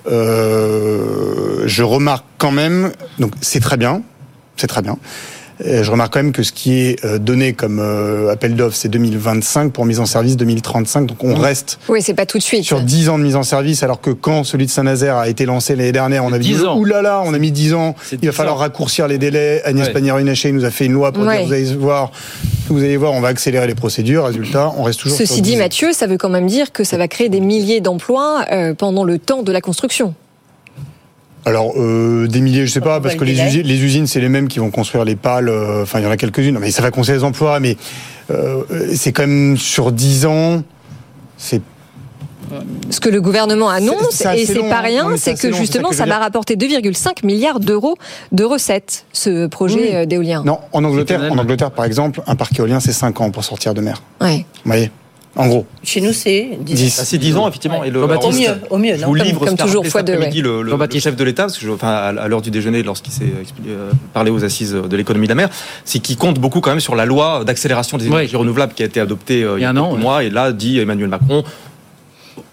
je 0.06 1.82
remarque 1.82 2.24
quand 2.38 2.50
même, 2.50 2.92
donc 3.18 3.32
c'est 3.40 3.60
très 3.60 3.76
bien, 3.76 4.02
c'est 4.56 4.66
très 4.66 4.82
bien. 4.82 4.98
Je 5.64 5.90
remarque 5.90 6.12
quand 6.12 6.22
même 6.22 6.32
que 6.32 6.42
ce 6.42 6.52
qui 6.52 6.78
est 6.80 7.18
donné 7.18 7.52
comme 7.52 7.80
appel 8.30 8.54
d'offres, 8.54 8.76
c'est 8.76 8.88
2025 8.88 9.72
pour 9.72 9.84
mise 9.84 10.00
en 10.00 10.06
service 10.06 10.36
2035. 10.36 11.06
Donc 11.06 11.24
on 11.24 11.34
reste. 11.34 11.78
Oui, 11.88 12.02
c'est 12.02 12.14
pas 12.14 12.26
tout 12.26 12.38
de 12.38 12.42
suite. 12.42 12.64
Sur 12.64 12.80
10 12.80 13.08
ans 13.08 13.18
de 13.18 13.24
mise 13.24 13.36
en 13.36 13.42
service, 13.42 13.82
alors 13.82 14.00
que 14.00 14.10
quand 14.10 14.44
celui 14.44 14.66
de 14.66 14.70
Saint-Nazaire 14.70 15.16
a 15.16 15.28
été 15.28 15.46
lancé 15.46 15.76
l'année 15.76 15.92
dernière, 15.92 16.24
on 16.24 16.32
a 16.32 16.38
dit 16.38 16.56
oulala, 16.76 17.22
on 17.24 17.32
a 17.34 17.38
mis 17.38 17.52
10 17.52 17.74
ans. 17.74 17.94
Il 18.12 18.26
va 18.26 18.32
falloir 18.32 18.58
raccourcir 18.58 19.08
les 19.08 19.18
délais. 19.18 19.62
Agnès 19.64 19.88
Pannier-Runacher 19.88 20.52
nous 20.52 20.64
a 20.64 20.70
fait 20.70 20.86
une 20.86 20.92
loi 20.92 21.12
pour 21.12 21.24
dire 21.24 21.46
vous 21.46 21.52
allez 21.52 21.74
voir, 21.74 22.12
vous 22.68 22.82
allez 22.82 22.96
voir, 22.96 23.12
on 23.12 23.20
va 23.20 23.28
accélérer 23.28 23.66
les 23.66 23.74
procédures. 23.74 24.24
Résultat, 24.24 24.72
on 24.76 24.82
reste 24.82 25.00
toujours. 25.00 25.16
Ceci 25.16 25.42
dit, 25.42 25.56
Mathieu, 25.56 25.92
ça 25.92 26.06
veut 26.06 26.18
quand 26.18 26.28
même 26.28 26.46
dire 26.46 26.72
que 26.72 26.84
ça 26.84 26.98
va 26.98 27.08
créer 27.08 27.28
des 27.28 27.40
milliers 27.40 27.80
d'emplois 27.80 28.44
pendant 28.76 29.04
le 29.04 29.18
temps 29.18 29.42
de 29.42 29.52
la 29.52 29.60
construction. 29.60 30.14
Alors, 31.46 31.74
euh, 31.76 32.26
des 32.26 32.40
milliers, 32.40 32.66
je 32.66 32.72
sais 32.72 32.80
pas, 32.80 33.00
parce 33.00 33.14
que 33.14 33.24
les 33.24 33.40
usines, 33.40 33.62
les 33.62 33.84
usines, 33.84 34.08
c'est 34.08 34.18
les 34.18 34.28
mêmes 34.28 34.48
qui 34.48 34.58
vont 34.58 34.72
construire 34.72 35.04
les 35.04 35.14
pales. 35.14 35.48
Euh, 35.48 35.84
enfin, 35.84 36.00
il 36.00 36.02
y 36.02 36.06
en 36.06 36.10
a 36.10 36.16
quelques-unes. 36.16 36.58
Mais 36.58 36.72
ça 36.72 36.82
va 36.82 36.90
construire 36.90 37.18
les 37.18 37.24
emplois, 37.24 37.60
mais 37.60 37.76
euh, 38.32 38.64
c'est 38.96 39.12
quand 39.12 39.22
même 39.22 39.56
sur 39.56 39.92
10 39.92 40.26
ans. 40.26 40.64
C'est 41.38 41.62
ce 42.90 43.00
que 43.00 43.08
le 43.08 43.20
gouvernement 43.20 43.68
annonce, 43.68 44.20
et 44.34 44.46
c'est 44.46 44.68
pas 44.68 44.80
rien, 44.80 45.16
c'est 45.16 45.34
que 45.34 45.52
justement, 45.52 45.92
ça 45.92 46.04
va 46.04 46.18
rapporter 46.18 46.56
2,5 46.56 47.24
milliards 47.24 47.60
d'euros 47.60 47.96
de 48.32 48.44
recettes, 48.44 49.04
ce 49.12 49.46
projet 49.46 50.06
d'éolien. 50.06 50.42
Non, 50.44 50.58
en 50.72 50.82
Angleterre, 50.84 51.22
en 51.30 51.38
Angleterre, 51.38 51.70
par 51.70 51.84
exemple, 51.84 52.22
un 52.26 52.36
parc 52.36 52.58
éolien, 52.58 52.80
c'est 52.80 52.92
5 52.92 53.20
ans 53.20 53.30
pour 53.30 53.44
sortir 53.44 53.72
de 53.74 53.80
mer. 53.80 54.02
Ouais. 54.20 54.46
Vous 54.64 54.70
voyez 54.70 54.90
en 55.36 55.48
gros. 55.48 55.66
Chez 55.82 56.00
nous, 56.00 56.12
c'est 56.12 56.58
10. 56.60 56.98
Ah, 56.98 57.04
c'est 57.04 57.18
10 57.18 57.36
ans, 57.36 57.48
effectivement. 57.48 57.84
Et 57.84 57.90
le, 57.90 58.02
au 58.02 58.32
mieux, 58.32 58.48
au 58.70 58.78
mieux. 58.78 58.96
Je 58.96 59.04
vous 59.04 59.14
livre 59.14 59.40
comme, 59.40 59.56
comme 59.56 59.66
toujours, 59.66 59.86
fois 59.86 60.02
deux. 60.02 60.14
Le, 60.14 60.62
le, 60.62 60.76
le, 60.76 60.98
chef 60.98 61.14
de 61.14 61.24
l'État, 61.24 61.44
parce 61.44 61.58
que 61.58 61.66
je, 61.66 61.70
enfin, 61.70 61.88
à 61.88 62.28
l'heure 62.28 62.40
du 62.40 62.50
déjeuner, 62.50 62.82
lorsqu'il 62.82 63.12
s'est 63.12 63.24
euh, 63.68 63.90
parlé 64.14 64.30
aux 64.30 64.44
assises 64.44 64.72
de 64.72 64.96
l'économie 64.96 65.26
de 65.26 65.32
la 65.32 65.36
mer, 65.36 65.50
c'est 65.84 65.98
qu'il 65.98 66.16
compte 66.16 66.38
beaucoup 66.38 66.60
quand 66.60 66.70
même 66.70 66.80
sur 66.80 66.96
la 66.96 67.04
loi 67.04 67.44
d'accélération 67.44 67.98
des 67.98 68.06
énergies 68.06 68.36
renouvelables 68.36 68.72
qui 68.72 68.82
a 68.82 68.86
été 68.86 68.98
adoptée 68.98 69.42
euh, 69.42 69.58
il 69.58 69.62
y 69.62 69.64
a 69.64 69.70
un 69.70 69.76
an, 69.76 69.96
mois. 69.96 70.24
Et 70.24 70.30
là, 70.30 70.52
dit 70.52 70.78
Emmanuel 70.78 71.08
Macron, 71.08 71.44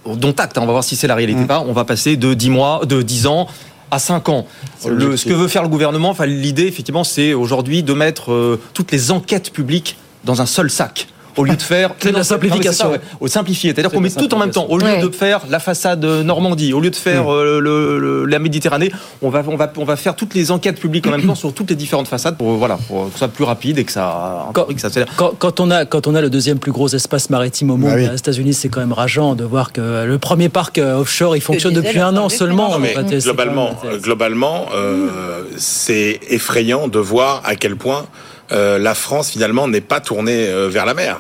dont 0.05 0.34
acte, 0.38 0.57
hein, 0.57 0.61
on 0.61 0.65
va 0.65 0.73
voir 0.73 0.84
si 0.84 0.97
c'est 0.97 1.07
la 1.07 1.15
réalité 1.15 1.41
ou 1.41 1.43
mmh. 1.45 1.47
pas, 1.47 1.61
on 1.61 1.73
va 1.73 1.86
passer 1.86 2.17
de 2.17 2.34
10 2.34 2.49
mois, 2.49 2.81
de 2.86 3.01
10 3.01 3.27
ans 3.27 3.47
à 3.91 3.99
5 3.99 4.27
ans. 4.27 4.45
Le, 4.86 5.15
ce 5.15 5.25
que 5.25 5.34
veut 5.34 5.47
faire 5.47 5.63
le 5.63 5.69
gouvernement, 5.69 6.09
enfin, 6.09 6.25
l'idée, 6.25 6.65
effectivement, 6.65 7.03
c'est 7.03 7.34
aujourd'hui 7.34 7.84
de 7.84 7.93
mettre 7.93 8.34
euh, 8.34 8.59
toutes 8.73 8.91
les 8.91 9.11
enquêtes 9.11 9.51
publiques 9.51 9.97
dans 10.25 10.41
un 10.41 10.45
seul 10.45 10.69
sac 10.69 11.07
au 11.38 11.43
lieu 11.43 11.55
de 11.55 11.61
faire 11.61 11.95
c'est 11.99 12.11
la 12.11 12.23
simplification. 12.23 12.91
au 13.19 13.27
simplifier. 13.27 13.71
C'est-à-dire 13.71 13.91
qu'on 13.91 14.01
met 14.01 14.09
tout 14.09 14.34
en 14.34 14.39
même 14.39 14.51
temps. 14.51 14.65
Au 14.69 14.77
lieu 14.77 14.97
de 15.01 15.09
faire 15.13 15.41
la 15.49 15.59
façade 15.59 16.03
Normandie 16.03 16.73
au 16.73 16.79
lieu 16.79 16.89
de 16.89 16.95
faire 16.95 17.25
mm. 17.25 17.29
euh, 17.29 17.59
le, 17.59 18.25
la 18.25 18.39
Méditerranée 18.39 18.91
on 19.21 19.29
va 19.29 19.43
on 19.47 19.55
va 19.55 19.71
on 19.77 19.86
va 19.86 19.95
faire 19.95 20.15
toutes 20.15 20.34
les 20.34 20.51
enquêtes 20.51 20.79
publiques 20.79 21.07
en 21.07 21.11
même 21.11 21.25
temps 21.25 21.36
sur 21.36 21.53
toutes 21.53 21.69
les 21.69 21.75
différentes 21.75 22.07
façades 22.07 22.38
pour 22.38 22.53
voilà 22.53 22.77
pour 22.88 23.05
que 23.07 23.13
ce 23.13 23.19
soit 23.19 23.27
plus 23.27 23.43
rapide 23.43 23.77
et 23.79 23.84
que 23.84 23.91
ça 23.91 24.47
quand, 24.53 24.65
que 24.65 24.79
ça 24.79 24.89
quand, 25.17 25.34
quand, 25.38 25.59
on 25.59 25.71
a 25.71 25.86
quand 25.86 26.07
on 26.07 26.15
a 26.15 26.21
le 26.21 26.29
deuxième 26.29 26.59
plus 26.59 26.71
gros 26.71 26.88
espace 26.88 27.29
maritime 27.29 27.71
au 27.71 27.77
monde 27.77 27.95
bah 27.95 28.13
aux 28.13 28.17
États-Unis 28.17 28.53
c'est 28.53 28.69
quand 28.69 28.79
même 28.79 28.93
rageant 28.93 29.36
de 29.36 29.43
voir 29.43 29.71
que 29.71 30.05
le 30.05 30.17
premier 30.17 30.49
parc 30.49 30.77
euh, 30.77 30.99
offshore 30.99 31.36
il 31.36 31.41
fonctionne 31.41 31.73
depuis 31.73 31.99
un 31.99 32.15
an 32.17 32.29
seulement 32.29 32.77
mais 32.79 32.95
globalement 33.19 33.75
globalement 34.01 34.65
euh, 34.75 35.43
c'est 35.57 36.19
effrayant 36.29 36.88
de 36.88 36.99
voir 36.99 37.41
à 37.45 37.55
quel 37.55 37.75
point 37.75 38.05
euh, 38.52 38.78
la 38.78 38.94
France 38.94 39.32
finalement 39.32 39.68
n'est 39.68 39.82
pas 39.82 40.00
tournée 40.00 40.48
euh, 40.48 40.68
vers 40.68 40.86
la 40.86 40.94
mer. 40.94 41.20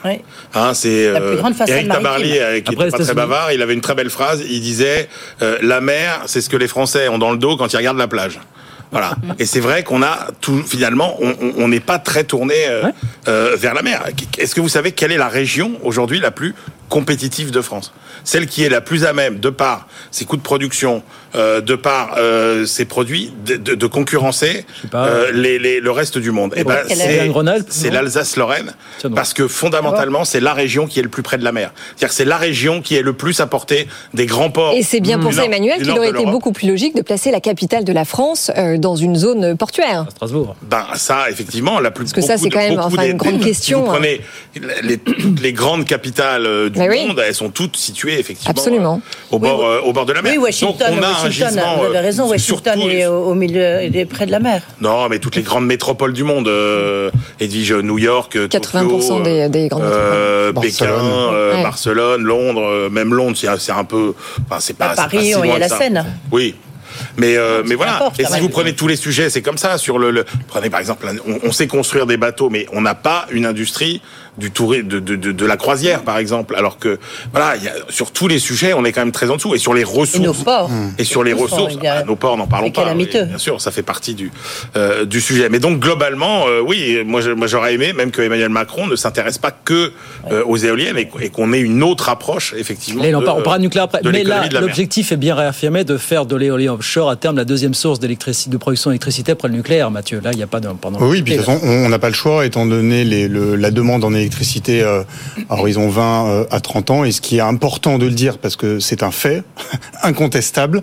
Hein, 0.53 0.73
c'est 0.73 1.07
euh, 1.07 1.41
Eric 1.67 1.87
Tabarly 1.87 2.37
qui 2.63 2.75
n'est 2.75 2.89
pas 2.89 2.97
très 2.97 3.13
bavard. 3.13 3.51
Il 3.51 3.61
avait 3.61 3.73
une 3.73 3.81
très 3.81 3.95
belle 3.95 4.09
phrase. 4.09 4.43
Il 4.47 4.61
disait 4.61 5.09
la 5.39 5.81
mer, 5.81 6.23
c'est 6.25 6.41
ce 6.41 6.49
que 6.49 6.57
les 6.57 6.67
Français 6.67 7.07
ont 7.07 7.17
dans 7.17 7.31
le 7.31 7.37
dos 7.37 7.57
quand 7.57 7.71
ils 7.71 7.77
regardent 7.77 7.97
la 7.97 8.07
plage. 8.07 8.39
Voilà. 8.91 9.15
Et 9.39 9.45
c'est 9.45 9.59
vrai 9.59 9.83
qu'on 9.83 10.03
a 10.03 10.27
tout, 10.41 10.61
finalement, 10.63 11.17
on 11.57 11.67
n'est 11.67 11.79
pas 11.79 11.99
très 11.99 12.23
tourné 12.23 12.55
vers 13.25 13.73
la 13.73 13.81
mer. 13.81 14.03
Est-ce 14.37 14.53
que 14.53 14.61
vous 14.61 14.69
savez 14.69 14.91
quelle 14.91 15.11
est 15.11 15.17
la 15.17 15.29
région 15.29 15.79
aujourd'hui 15.83 16.19
la 16.19 16.31
plus 16.31 16.53
compétitive 16.93 17.49
de 17.49 17.61
France 17.61 17.91
Celle 18.23 18.45
qui 18.45 18.63
est 18.63 18.69
la 18.69 18.79
plus 18.79 19.03
à 19.03 19.13
même, 19.13 19.39
de 19.39 19.49
par 19.49 19.87
ses 20.11 20.25
coûts 20.25 20.37
de 20.37 20.43
production, 20.43 21.01
euh, 21.33 21.59
de 21.59 21.73
par 21.73 22.17
euh, 22.19 22.67
ses 22.67 22.85
produits, 22.85 23.33
de, 23.47 23.55
de, 23.55 23.73
de 23.73 23.87
concurrencer 23.87 24.63
euh, 24.93 25.31
les, 25.33 25.57
les, 25.57 25.79
le 25.79 25.89
reste 25.89 26.19
du 26.19 26.29
monde. 26.29 26.53
Et 26.55 26.59
eh 26.59 26.63
ben, 26.63 26.83
c'est 27.67 27.89
l'Alsace-Lorraine, 27.89 28.75
parce 29.15 29.33
que 29.33 29.47
fondamentalement, 29.47 30.23
c'est 30.23 30.39
la 30.39 30.53
région 30.53 30.85
qui 30.85 30.99
est 30.99 31.01
le 31.01 31.09
plus 31.09 31.23
près 31.23 31.39
de 31.39 31.43
la 31.43 31.51
mer. 31.51 31.73
C'est-à-dire 31.95 32.13
c'est 32.13 32.25
la 32.25 32.37
région 32.37 32.83
qui 32.83 32.95
est 32.95 33.01
le 33.01 33.13
plus 33.13 33.39
à 33.39 33.47
portée 33.47 33.87
des 34.13 34.27
grands 34.27 34.51
ports. 34.51 34.75
Et 34.75 34.83
c'est 34.83 34.99
bien 34.99 35.17
pour 35.17 35.33
ça, 35.33 35.45
Emmanuel, 35.45 35.81
qu'il 35.81 35.89
aurait 35.89 36.11
été 36.11 36.25
beaucoup 36.27 36.51
plus 36.51 36.67
logique 36.67 36.95
de 36.95 37.01
placer 37.01 37.31
la 37.31 37.41
capitale 37.41 37.85
de 37.85 37.93
la 37.93 38.05
France 38.05 38.51
euh, 38.55 38.77
dans 38.77 38.95
une 38.95 39.15
zone 39.15 39.57
portuaire. 39.57 40.05
Strasbourg. 40.11 40.55
Ben 40.61 40.85
ça, 40.93 41.27
effectivement, 41.31 41.79
la 41.79 41.89
plus. 41.89 42.03
Parce 42.03 42.13
que 42.13 42.21
ça, 42.21 42.37
c'est 42.37 42.51
quand 42.51 42.59
même 42.59 42.79
enfin, 42.79 43.07
une 43.07 43.17
grande 43.17 43.39
question. 43.49 43.79
Vous 43.81 43.91
prenez 43.93 44.21
les, 44.83 44.99
les 45.41 45.53
grandes 45.53 45.85
capitales 45.85 46.69
du 46.69 46.82
monde, 46.89 47.21
elles 47.25 47.35
sont 47.35 47.49
toutes 47.49 47.77
situées 47.77 48.19
effectivement 48.19 48.51
Absolument. 48.51 49.01
au 49.31 49.39
bord, 49.39 49.85
au 49.85 49.93
bord 49.93 50.05
de 50.05 50.13
la 50.13 50.21
mer. 50.21 50.33
Oui, 50.33 50.37
Washington, 50.37 50.95
Donc, 50.95 50.99
on 50.99 51.03
a 51.03 51.75
vous 51.77 51.83
avez 51.85 51.99
raison, 51.99 52.29
Washington 52.29 52.79
est 52.81 53.05
au, 53.05 53.33
milieu, 53.33 53.61
est 53.61 54.05
près 54.05 54.25
de 54.25 54.31
la 54.31 54.39
mer. 54.39 54.63
Non, 54.81 55.09
mais 55.09 55.19
toutes 55.19 55.35
les 55.35 55.41
grandes 55.41 55.65
métropoles 55.65 56.13
du 56.13 56.23
monde, 56.23 56.47
euh, 56.47 57.11
Edwige, 57.39 57.73
New 57.73 57.97
York, 57.97 58.35
80% 58.35 59.23
des, 59.23 59.49
des, 59.49 59.67
grandes 59.67 59.83
euh, 59.83 60.53
Pékin, 60.53 60.87
euh, 60.87 61.61
Barcelone, 61.61 62.23
Londres, 62.23 62.89
même 62.89 63.13
Londres, 63.13 63.37
c'est 63.37 63.71
un 63.71 63.83
peu, 63.83 64.13
enfin 64.45 64.59
c'est 64.59 64.77
pas. 64.77 64.91
À 64.91 64.95
Paris, 64.95 65.33
il 65.43 65.47
y 65.47 65.51
a 65.51 65.59
la 65.59 65.69
Seine. 65.69 66.05
Oui, 66.31 66.55
mais, 67.17 67.37
euh, 67.37 67.63
mais 67.65 67.75
voilà. 67.75 68.11
et 68.17 68.25
si 68.25 68.39
vous 68.39 68.49
prenez 68.49 68.73
tous 68.73 68.87
les 68.87 68.95
sujets, 68.95 69.29
c'est 69.29 69.41
comme 69.41 69.57
ça. 69.57 69.77
Sur 69.77 69.99
le, 69.99 70.25
prenez 70.47 70.69
par 70.69 70.79
exemple, 70.79 71.07
on, 71.43 71.51
sait 71.51 71.67
construire 71.67 72.05
des 72.05 72.17
bateaux, 72.17 72.49
mais 72.49 72.65
on 72.73 72.81
n'a 72.81 72.95
pas 72.95 73.25
une 73.31 73.45
industrie 73.45 74.01
du 74.37 74.51
tourisme, 74.51 74.87
de, 74.87 74.99
de, 74.99 75.15
de, 75.15 75.45
la 75.45 75.57
croisière, 75.57 76.01
par 76.01 76.17
exemple. 76.17 76.55
Alors 76.55 76.79
que, 76.79 76.99
voilà, 77.31 77.55
y 77.57 77.67
a, 77.67 77.73
sur 77.89 78.11
tous 78.11 78.27
les 78.27 78.39
sujets, 78.39 78.73
on 78.73 78.83
est 78.85 78.91
quand 78.91 79.01
même 79.01 79.11
très 79.11 79.29
en 79.29 79.35
dessous. 79.35 79.53
Et 79.55 79.59
sur 79.59 79.73
les 79.73 79.83
ressources. 79.83 80.15
Et 80.15 80.19
nos 80.19 80.33
ports. 80.33 80.69
Et 80.97 81.03
sur 81.03 81.23
les 81.23 81.33
ressources. 81.33 81.77
Ah, 81.85 82.03
nos 82.03 82.15
ports, 82.15 82.37
n'en 82.37 82.47
parlons 82.47 82.71
pas. 82.71 82.93
bien 82.93 83.37
sûr, 83.37 83.61
ça 83.61 83.71
fait 83.71 83.83
partie 83.83 84.15
du, 84.15 84.31
euh, 84.75 85.05
du 85.05 85.21
sujet. 85.21 85.49
Mais 85.49 85.59
donc, 85.59 85.79
globalement, 85.79 86.47
euh, 86.47 86.61
oui, 86.65 87.03
moi, 87.05 87.21
moi 87.35 87.47
j'aurais 87.47 87.73
aimé 87.73 87.93
même 87.93 88.11
que 88.11 88.21
Emmanuel 88.21 88.49
Macron 88.49 88.87
ne 88.87 88.95
s'intéresse 88.95 89.37
pas 89.37 89.51
que 89.51 89.91
euh, 90.31 90.43
aux 90.45 90.57
éoliennes 90.57 90.97
et, 90.97 91.29
qu'on 91.29 91.53
ait 91.53 91.59
une 91.59 91.83
autre 91.83 92.09
approche, 92.09 92.53
effectivement. 92.57 93.03
on, 93.03 93.41
parle, 93.41 93.61
nucléaire 93.61 93.85
après. 93.85 94.01
Mais 94.03 94.23
là, 94.23 94.47
l'objectif 94.49 95.11
est 95.11 95.17
bien 95.17 95.35
réaffirmé 95.35 95.83
de 95.83 95.97
faire 95.97 96.25
de 96.25 96.35
l'éolien 96.35 96.73
offshore 96.73 97.09
à 97.09 97.15
terme 97.15 97.35
la 97.35 97.45
deuxième 97.45 97.73
source 97.73 97.99
d'électricité, 97.99 98.49
de 98.49 98.57
production 98.57 98.89
d'électricité 98.89 99.33
après 99.33 99.47
le 99.47 99.55
nucléaire, 99.55 99.91
Mathieu. 99.91 100.19
Là, 100.23 100.31
il 100.31 100.37
n'y 100.37 100.43
a 100.43 100.47
pas 100.47 100.59
de. 100.59 100.69
Pendant 100.81 100.99
oui, 101.01 101.21
puis 101.21 101.33
de 101.33 101.37
toute 101.37 101.45
façon, 101.45 101.59
on 101.63 101.87
n'a 101.87 101.99
pas 101.99 102.09
le 102.09 102.15
choix, 102.15 102.45
étant 102.45 102.65
donné 102.65 103.03
les, 103.03 103.27
le, 103.27 103.55
la 103.55 103.69
demande 103.69 104.03
en 104.03 104.13
électricité 104.13 104.22
euh, 104.69 105.03
à 105.49 105.59
horizon 105.59 105.89
20 105.89 106.27
euh, 106.27 106.45
à 106.51 106.59
30 106.59 106.91
ans. 106.91 107.03
Et 107.03 107.11
ce 107.11 107.21
qui 107.21 107.37
est 107.37 107.41
important 107.41 107.97
de 107.97 108.05
le 108.05 108.11
dire, 108.11 108.37
parce 108.37 108.55
que 108.55 108.79
c'est 108.79 109.03
un 109.03 109.11
fait 109.11 109.43
incontestable, 110.03 110.81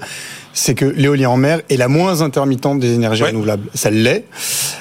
c'est 0.52 0.74
que 0.74 0.84
l'éolien 0.84 1.30
en 1.30 1.36
mer 1.36 1.60
est 1.68 1.76
la 1.76 1.88
moins 1.88 2.22
intermittente 2.22 2.80
des 2.80 2.94
énergies 2.94 3.24
renouvelables. 3.24 3.68
Ça 3.74 3.90
l'est. 3.90 4.24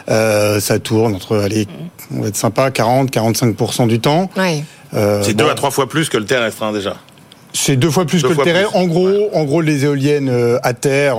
Euh, 0.10 0.60
ça 0.60 0.80
tourne 0.80 1.16
entre, 1.16 1.38
allez, 1.38 1.68
on 2.12 2.22
va 2.22 2.28
être 2.30 2.36
sympa, 2.36 2.70
40-45% 2.70 3.88
du 3.88 4.00
temps. 4.00 4.30
Euh, 4.94 5.22
c'est 5.24 5.36
deux 5.36 5.50
à 5.50 5.54
trois 5.54 5.72
fois 5.72 5.88
plus 5.88 6.10
que 6.10 6.18
le 6.18 6.26
terrestre, 6.26 6.64
hein, 6.64 6.74
déjà. 6.74 6.96
C'est 7.54 7.76
deux 7.76 7.90
fois 7.90 8.06
plus 8.06 8.22
que 8.22 8.28
le 8.28 8.36
terrestre. 8.36 8.76
En 8.76 8.86
gros, 8.86 9.30
en 9.34 9.44
gros, 9.44 9.62
les 9.62 9.86
éoliennes 9.86 10.30
euh, 10.30 10.60
à 10.62 10.74
terre, 10.74 11.18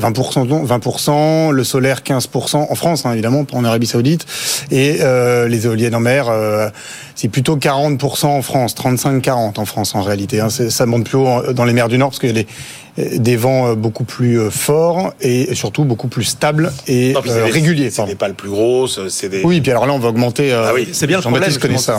20%, 0.00 0.46
euh, 0.46 0.66
20%, 0.66 1.50
le 1.50 1.64
solaire 1.64 2.02
15% 2.02 2.56
en 2.70 2.74
France, 2.74 3.04
hein, 3.04 3.12
évidemment, 3.12 3.44
pas 3.44 3.56
en 3.56 3.64
Arabie 3.64 3.86
Saoudite, 3.86 4.24
et 4.70 4.98
euh, 5.00 5.48
les 5.48 5.66
éoliennes 5.66 5.96
en 5.96 6.00
mer, 6.00 6.30
c'est 7.14 7.28
plutôt 7.28 7.56
40% 7.56 8.26
en 8.26 8.42
France, 8.42 8.74
35-40 8.76 9.58
en 9.58 9.64
France 9.64 9.94
en 9.94 10.02
réalité. 10.02 10.40
Hein. 10.40 10.48
Ça 10.48 10.86
monte 10.86 11.04
plus 11.04 11.18
haut 11.18 11.52
dans 11.52 11.64
les 11.64 11.72
mers 11.72 11.88
du 11.88 11.98
Nord 11.98 12.10
parce 12.10 12.20
que 12.20 12.26
les, 12.28 12.46
des 12.98 13.36
vents 13.36 13.74
beaucoup 13.74 14.04
plus 14.04 14.50
forts 14.50 15.12
et 15.20 15.54
surtout 15.54 15.84
beaucoup 15.84 16.08
plus 16.08 16.24
stables 16.24 16.72
et 16.86 17.14
réguliers. 17.52 17.90
Ce 17.90 18.02
n'est 18.02 18.14
pas 18.14 18.28
le 18.28 18.34
plus 18.34 18.48
gros, 18.48 18.86
c'est 18.86 19.28
des... 19.28 19.42
Oui, 19.44 19.60
puis 19.60 19.70
alors 19.70 19.86
là, 19.86 19.92
on 19.92 19.98
va 19.98 20.08
augmenter... 20.08 20.52
ah 20.52 20.72
oui, 20.74 20.88
c'est 20.92 21.06
bien 21.06 21.18
le 21.18 21.22
problème. 21.22 21.50
Ça, 21.78 21.98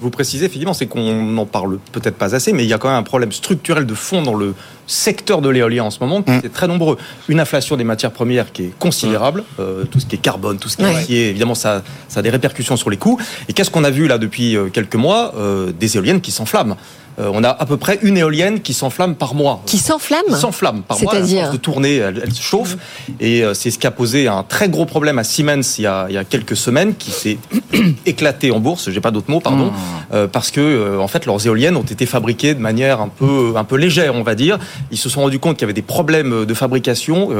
Vous 0.00 0.10
précisez, 0.10 0.46
effectivement, 0.46 0.74
c'est 0.74 0.86
qu'on 0.86 1.22
n'en 1.22 1.46
parle 1.46 1.78
peut-être 1.92 2.16
pas 2.16 2.34
assez, 2.34 2.52
mais 2.52 2.64
il 2.64 2.68
y 2.68 2.74
a 2.74 2.78
quand 2.78 2.88
même 2.88 2.98
un 2.98 3.02
problème 3.02 3.32
structurel 3.32 3.86
de 3.86 3.94
fond 3.94 4.22
dans 4.22 4.34
le 4.34 4.54
secteur 4.86 5.40
de 5.40 5.48
l'éolien 5.48 5.84
en 5.84 5.90
ce 5.90 5.98
moment, 6.00 6.22
qui 6.22 6.30
mm. 6.30 6.42
est 6.44 6.52
très 6.52 6.68
nombreux. 6.68 6.96
Une 7.28 7.40
inflation 7.40 7.76
des 7.76 7.84
matières 7.84 8.12
premières 8.12 8.52
qui 8.52 8.64
est 8.64 8.78
considérable, 8.78 9.44
euh, 9.58 9.84
tout 9.84 10.00
ce 10.00 10.06
qui 10.06 10.16
est 10.16 10.18
carbone, 10.20 10.58
tout 10.58 10.68
ce 10.68 10.76
qui 10.76 10.82
est 10.84 10.86
acier, 10.86 11.30
évidemment, 11.30 11.54
ça, 11.54 11.82
ça 12.08 12.20
a 12.20 12.22
des 12.22 12.30
répercussions 12.30 12.76
sur 12.76 12.90
les 12.90 12.96
coûts. 12.96 13.18
Et 13.48 13.52
qu'est-ce 13.52 13.70
qu'on 13.70 13.84
a 13.84 13.90
vu 13.90 14.06
là 14.06 14.18
depuis 14.18 14.56
euh, 14.56 14.68
quelques 14.68 14.96
mois 14.96 15.34
euh, 15.36 15.72
Des 15.72 15.96
éoliennes 15.96 16.20
qui 16.20 16.30
s'enflamment? 16.30 16.76
Euh, 17.18 17.30
on 17.32 17.42
a 17.44 17.48
à 17.48 17.66
peu 17.66 17.76
près 17.76 17.98
une 18.02 18.16
éolienne 18.16 18.60
qui 18.60 18.74
s'enflamme 18.74 19.14
par 19.14 19.34
mois. 19.34 19.62
Qui 19.66 19.78
s'enflamme 19.78 20.22
Qui 20.28 20.34
s'enflamme 20.34 20.82
par 20.82 21.00
mois. 21.00 21.12
C'est-à-dire 21.12 21.50
de 21.50 21.56
tourner, 21.56 21.96
elle, 21.96 22.32
se 22.32 22.42
chauffe. 22.42 22.76
Et 23.20 23.42
euh, 23.42 23.54
c'est 23.54 23.70
ce 23.70 23.78
qui 23.78 23.86
a 23.86 23.90
posé 23.90 24.28
un 24.28 24.42
très 24.42 24.68
gros 24.68 24.84
problème 24.84 25.18
à 25.18 25.24
Siemens 25.24 25.78
il 25.78 25.82
y 25.82 25.86
a, 25.86 26.06
il 26.08 26.14
y 26.14 26.18
a 26.18 26.24
quelques 26.24 26.56
semaines, 26.56 26.94
qui 26.94 27.10
s'est 27.10 27.38
éclaté 28.06 28.50
en 28.50 28.60
bourse. 28.60 28.90
J'ai 28.90 29.00
pas 29.00 29.10
d'autre 29.10 29.30
mot, 29.30 29.40
pardon, 29.40 29.66
hmm. 29.66 29.74
euh, 30.14 30.26
parce 30.26 30.50
que 30.50 30.98
en 30.98 31.08
fait 31.08 31.26
leurs 31.26 31.46
éoliennes 31.46 31.76
ont 31.76 31.82
été 31.82 32.06
fabriquées 32.06 32.54
de 32.54 32.60
manière 32.60 33.00
un 33.00 33.08
peu 33.08 33.54
un 33.56 33.64
peu 33.64 33.76
légère, 33.76 34.14
on 34.14 34.22
va 34.22 34.34
dire. 34.34 34.58
Ils 34.90 34.98
se 34.98 35.08
sont 35.08 35.22
rendus 35.22 35.38
compte 35.38 35.56
qu'il 35.56 35.62
y 35.62 35.64
avait 35.64 35.72
des 35.72 35.82
problèmes 35.82 36.44
de 36.44 36.54
fabrication 36.54 37.30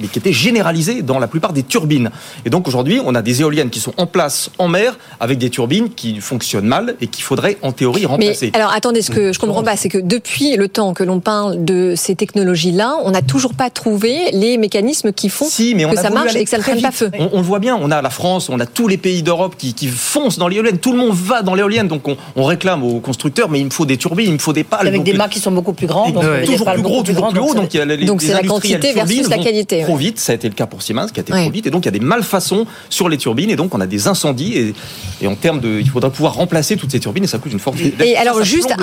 mais 0.00 0.08
qui 0.08 0.18
était 0.18 0.32
généralisée 0.32 1.02
dans 1.02 1.18
la 1.18 1.26
plupart 1.26 1.52
des 1.52 1.62
turbines. 1.62 2.10
Et 2.44 2.50
donc 2.50 2.68
aujourd'hui, 2.68 3.00
on 3.04 3.14
a 3.14 3.22
des 3.22 3.40
éoliennes 3.40 3.70
qui 3.70 3.80
sont 3.80 3.92
en 3.96 4.06
place 4.06 4.50
en 4.58 4.68
mer 4.68 4.98
avec 5.20 5.38
des 5.38 5.50
turbines 5.50 5.90
qui 5.90 6.20
fonctionnent 6.20 6.66
mal 6.66 6.96
et 7.00 7.06
qu'il 7.06 7.24
faudrait 7.24 7.58
en 7.62 7.72
théorie 7.72 8.06
remplacer. 8.06 8.50
Mais 8.52 8.58
alors 8.58 8.72
attendez, 8.72 9.02
ce 9.02 9.10
que 9.10 9.32
je 9.32 9.38
comprends 9.38 9.62
pas, 9.62 9.76
c'est 9.76 9.88
que 9.88 9.98
depuis 9.98 10.56
le 10.56 10.68
temps 10.68 10.94
que 10.94 11.04
l'on 11.04 11.20
parle 11.20 11.64
de 11.64 11.94
ces 11.96 12.14
technologies-là, 12.14 12.96
on 13.04 13.10
n'a 13.10 13.22
toujours 13.22 13.54
pas 13.54 13.70
trouvé 13.70 14.30
les 14.32 14.58
mécanismes 14.58 15.12
qui 15.12 15.28
font 15.28 15.46
que 15.46 15.96
ça 15.96 16.10
marche 16.10 16.34
et 16.34 16.44
que 16.44 16.50
ça 16.50 16.58
ne 16.58 16.62
prenne 16.62 16.80
pas 16.80 16.90
feu. 16.90 17.10
On, 17.18 17.38
le 17.38 17.42
voit 17.42 17.58
bien, 17.58 17.78
on 17.80 17.90
a 17.90 18.02
la 18.02 18.10
France, 18.10 18.48
on 18.48 18.60
a 18.60 18.66
tous 18.66 18.88
les 18.88 18.96
pays 18.96 19.22
d'Europe 19.22 19.54
qui, 19.56 19.74
foncent 19.88 20.38
dans 20.38 20.48
l'éolienne, 20.48 20.78
tout 20.78 20.92
le 20.92 20.98
monde 20.98 21.12
va 21.12 21.42
dans 21.42 21.54
l'éolienne, 21.54 21.88
donc 21.88 22.02
on, 22.08 22.44
réclame 22.44 22.84
aux 22.84 23.00
constructeurs, 23.00 23.48
mais 23.48 23.58
il 23.60 23.66
me 23.66 23.70
faut 23.70 23.86
des 23.86 23.96
turbines, 23.96 24.26
il 24.26 24.32
me 24.34 24.38
faut 24.38 24.52
des 24.52 24.64
pales. 24.64 24.86
Avec 24.86 25.02
des 25.02 25.14
mâts 25.14 25.28
qui 25.28 25.40
sont 25.40 25.52
beaucoup 25.52 25.72
plus 25.72 25.86
grands, 25.86 26.10
donc 26.10 26.24
toujours 26.44 26.72
plus 26.72 26.82
gros, 26.82 27.02
toujours 27.02 27.28
plus 27.28 27.40
gros, 27.40 27.54
donc 27.54 27.74
il 27.74 27.78
y 27.78 27.80
a 27.80 27.84
les, 27.84 28.04
donc 28.04 28.22
c'est 28.22 28.32
la 28.32 28.42
quantité 28.42 28.92
versus 28.92 29.28
la 29.28 29.38
qualité. 29.38 29.84
Trop 29.86 29.96
vite, 29.96 30.18
ça 30.18 30.32
a 30.32 30.34
été 30.34 30.48
le 30.48 30.54
cas 30.54 30.66
pour 30.66 30.82
Siemens, 30.82 31.08
qui 31.12 31.20
a 31.20 31.22
été 31.22 31.32
trop 31.32 31.50
vite, 31.50 31.66
et 31.66 31.70
donc 31.70 31.84
il 31.84 31.86
y 31.86 31.88
a 31.88 31.92
des 31.92 32.00
malfaçons 32.00 32.66
sur 32.90 33.08
les 33.08 33.18
turbines, 33.18 33.50
et 33.50 33.56
donc 33.56 33.74
on 33.74 33.80
a 33.80 33.86
des 33.86 34.08
incendies, 34.08 34.74
et, 35.20 35.26
en 35.26 35.34
termes 35.34 35.60
de, 35.60 35.80
il 35.80 35.88
faudra 35.88 36.10
pouvoir 36.10 36.34
remplacer 36.34 36.76
toutes 36.76 36.90
ces 36.90 37.00
turbines, 37.00 37.24
et 37.24 37.26
ça 37.26 37.38
coûte 37.38 37.52
une 37.52 37.58
fortune. 37.58 37.92
Et 38.00 38.16
alors 38.16 38.42
juste 38.42 38.74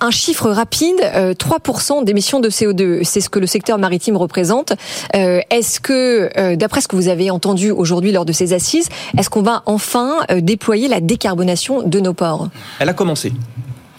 un, 0.00 0.10
chiffre 0.10 0.50
rapide, 0.50 0.96
3% 1.00 2.00
euh, 2.00 2.04
d'émissions 2.04 2.40
de 2.40 2.48
CO2, 2.48 3.04
c'est 3.04 3.20
ce 3.20 3.28
que 3.28 3.38
le 3.38 3.46
secteur 3.46 3.78
maritime 3.78 4.16
représente. 4.16 4.72
Euh, 5.14 5.40
est-ce 5.50 5.80
que, 5.80 6.30
euh, 6.38 6.56
d'après 6.56 6.80
ce 6.80 6.88
que 6.88 6.96
vous 6.96 7.08
avez 7.08 7.30
entendu 7.30 7.70
aujourd'hui 7.70 8.12
lors 8.12 8.24
de 8.24 8.32
ces 8.32 8.52
assises, 8.52 8.88
est-ce 9.18 9.30
qu'on 9.30 9.42
va 9.42 9.62
enfin 9.66 10.18
déployer 10.38 10.88
la 10.88 11.00
décarbonation 11.00 11.82
de 11.82 12.00
nos 12.00 12.14
ports? 12.14 12.48
Elle 12.78 12.88
a 12.88 12.94
commencé. 12.94 13.32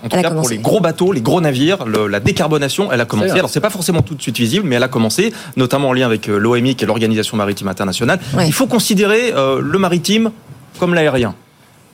En 0.03 0.09
tout 0.09 0.21
cas, 0.21 0.29
pour 0.29 0.49
les 0.49 0.57
gros 0.57 0.81
bateaux, 0.81 1.13
les 1.13 1.21
gros 1.21 1.41
navires, 1.41 1.85
la 1.85 2.19
décarbonation, 2.19 2.91
elle 2.91 3.01
a 3.01 3.05
commencé. 3.05 3.31
Alors, 3.31 3.49
c'est 3.49 3.61
pas 3.61 3.69
forcément 3.69 4.01
tout 4.01 4.15
de 4.15 4.21
suite 4.21 4.37
visible, 4.37 4.67
mais 4.67 4.75
elle 4.75 4.83
a 4.83 4.87
commencé, 4.87 5.33
notamment 5.57 5.89
en 5.89 5.93
lien 5.93 6.05
avec 6.05 6.27
l'OMI, 6.27 6.75
qui 6.75 6.83
est 6.83 6.87
l'Organisation 6.87 7.37
maritime 7.37 7.67
internationale. 7.67 8.19
Il 8.45 8.53
faut 8.53 8.67
considérer 8.67 9.31
le 9.31 9.77
maritime 9.79 10.31
comme 10.79 10.93
l'aérien. 10.93 11.35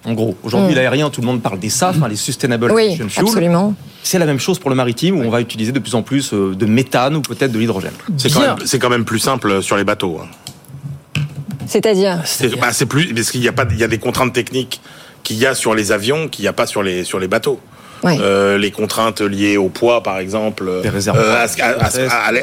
En 0.03 0.13
gros, 0.13 0.35
aujourd'hui, 0.43 0.73
mm. 0.73 0.75
l'aérien, 0.75 1.09
tout 1.09 1.21
le 1.21 1.27
monde 1.27 1.41
parle 1.41 1.59
des 1.59 1.69
SAF, 1.69 1.97
hein, 2.01 2.07
les 2.07 2.15
Sustainable 2.15 2.71
oui, 2.71 2.97
Fuel. 3.07 3.73
C'est 4.01 4.17
la 4.17 4.25
même 4.25 4.39
chose 4.39 4.57
pour 4.57 4.71
le 4.71 4.75
maritime, 4.75 5.19
où 5.19 5.23
on 5.23 5.29
va 5.29 5.41
utiliser 5.41 5.71
de 5.71 5.79
plus 5.79 5.93
en 5.93 6.01
plus 6.01 6.33
euh, 6.33 6.55
de 6.55 6.65
méthane 6.65 7.15
ou 7.15 7.21
peut-être 7.21 7.51
de 7.51 7.59
l'hydrogène. 7.59 7.93
C'est 8.17 8.79
quand, 8.79 8.89
même 8.89 9.05
plus 9.05 9.19
simple 9.19 9.61
sur 9.61 9.77
les 9.77 9.83
bateaux. 9.83 10.19
Hein. 10.23 11.25
C'est-à-dire 11.67 12.17
bah, 12.59 12.73
C'est 12.73 12.87
plus 12.87 13.13
parce 13.13 13.29
qu'il 13.29 13.43
y 13.43 13.47
a 13.47 13.51
pas, 13.51 13.65
il 13.69 13.77
y 13.77 13.83
a 13.83 13.87
des 13.87 13.99
contraintes 13.99 14.33
techniques 14.33 14.81
qu'il 15.23 15.37
y 15.37 15.45
a 15.45 15.53
sur 15.53 15.75
les 15.75 15.91
avions 15.91 16.27
qu'il 16.27 16.43
n'y 16.43 16.49
a 16.49 16.53
pas 16.53 16.65
sur 16.65 16.81
les 16.81 17.03
sur 17.03 17.19
les 17.19 17.27
bateaux. 17.27 17.59
Euh, 18.03 18.57
les 18.57 18.71
contraintes 18.71 19.21
liées 19.21 19.57
au 19.57 19.69
poids, 19.69 20.03
par 20.03 20.19
exemple, 20.19 20.65
euh, 20.67 20.83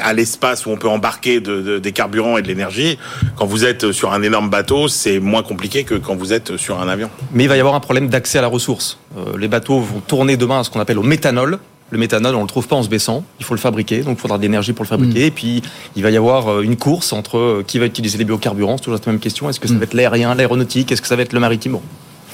à, 0.00 0.12
l'espace 0.12 0.66
où 0.66 0.70
on 0.70 0.76
peut 0.76 0.88
embarquer 0.88 1.40
des 1.40 1.92
carburants 1.92 2.38
et 2.38 2.42
de 2.42 2.48
l'énergie. 2.48 2.98
Quand 3.36 3.46
vous 3.46 3.64
êtes 3.64 3.92
sur 3.92 4.12
un 4.12 4.22
énorme 4.22 4.50
bateau, 4.50 4.88
c'est 4.88 5.18
moins 5.18 5.42
compliqué 5.42 5.84
que 5.84 5.94
quand 5.94 6.14
vous 6.14 6.32
êtes 6.32 6.56
sur 6.56 6.80
un 6.80 6.88
avion. 6.88 7.10
Mais 7.32 7.44
il 7.44 7.48
va 7.48 7.56
y 7.56 7.60
avoir 7.60 7.74
un 7.74 7.80
problème 7.80 8.08
d'accès 8.08 8.38
à 8.38 8.42
la 8.42 8.48
ressource. 8.48 8.98
Euh, 9.16 9.36
les 9.38 9.48
bateaux 9.48 9.80
vont 9.80 10.00
tourner 10.00 10.36
demain 10.36 10.60
à 10.60 10.64
ce 10.64 10.70
qu'on 10.70 10.80
appelle 10.80 10.98
au 10.98 11.02
méthanol. 11.02 11.58
Le 11.90 11.98
méthanol, 11.98 12.34
on 12.34 12.42
le 12.42 12.48
trouve 12.48 12.68
pas 12.68 12.76
en 12.76 12.82
se 12.82 12.88
baissant. 12.88 13.24
Il 13.40 13.46
faut 13.46 13.54
le 13.54 13.60
fabriquer, 13.60 14.02
donc 14.02 14.18
il 14.18 14.20
faudra 14.20 14.36
de 14.36 14.42
l'énergie 14.42 14.74
pour 14.74 14.84
le 14.84 14.88
fabriquer. 14.88 15.20
Mm. 15.20 15.28
Et 15.28 15.30
puis, 15.30 15.62
il 15.96 16.02
va 16.02 16.10
y 16.10 16.16
avoir 16.18 16.60
une 16.60 16.76
course 16.76 17.14
entre 17.14 17.62
qui 17.66 17.78
va 17.78 17.86
utiliser 17.86 18.18
les 18.18 18.24
biocarburants. 18.24 18.76
C'est 18.76 18.84
toujours 18.84 19.00
la 19.04 19.12
même 19.12 19.20
question. 19.20 19.48
Est-ce 19.48 19.58
que 19.58 19.68
ça 19.68 19.74
mm. 19.74 19.78
va 19.78 19.84
être 19.84 19.94
l'aérien, 19.94 20.34
l'aéronautique? 20.34 20.92
Est-ce 20.92 21.00
que 21.00 21.08
ça 21.08 21.16
va 21.16 21.22
être 21.22 21.32
le 21.32 21.40
maritime? 21.40 21.78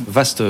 Vaste, 0.08 0.42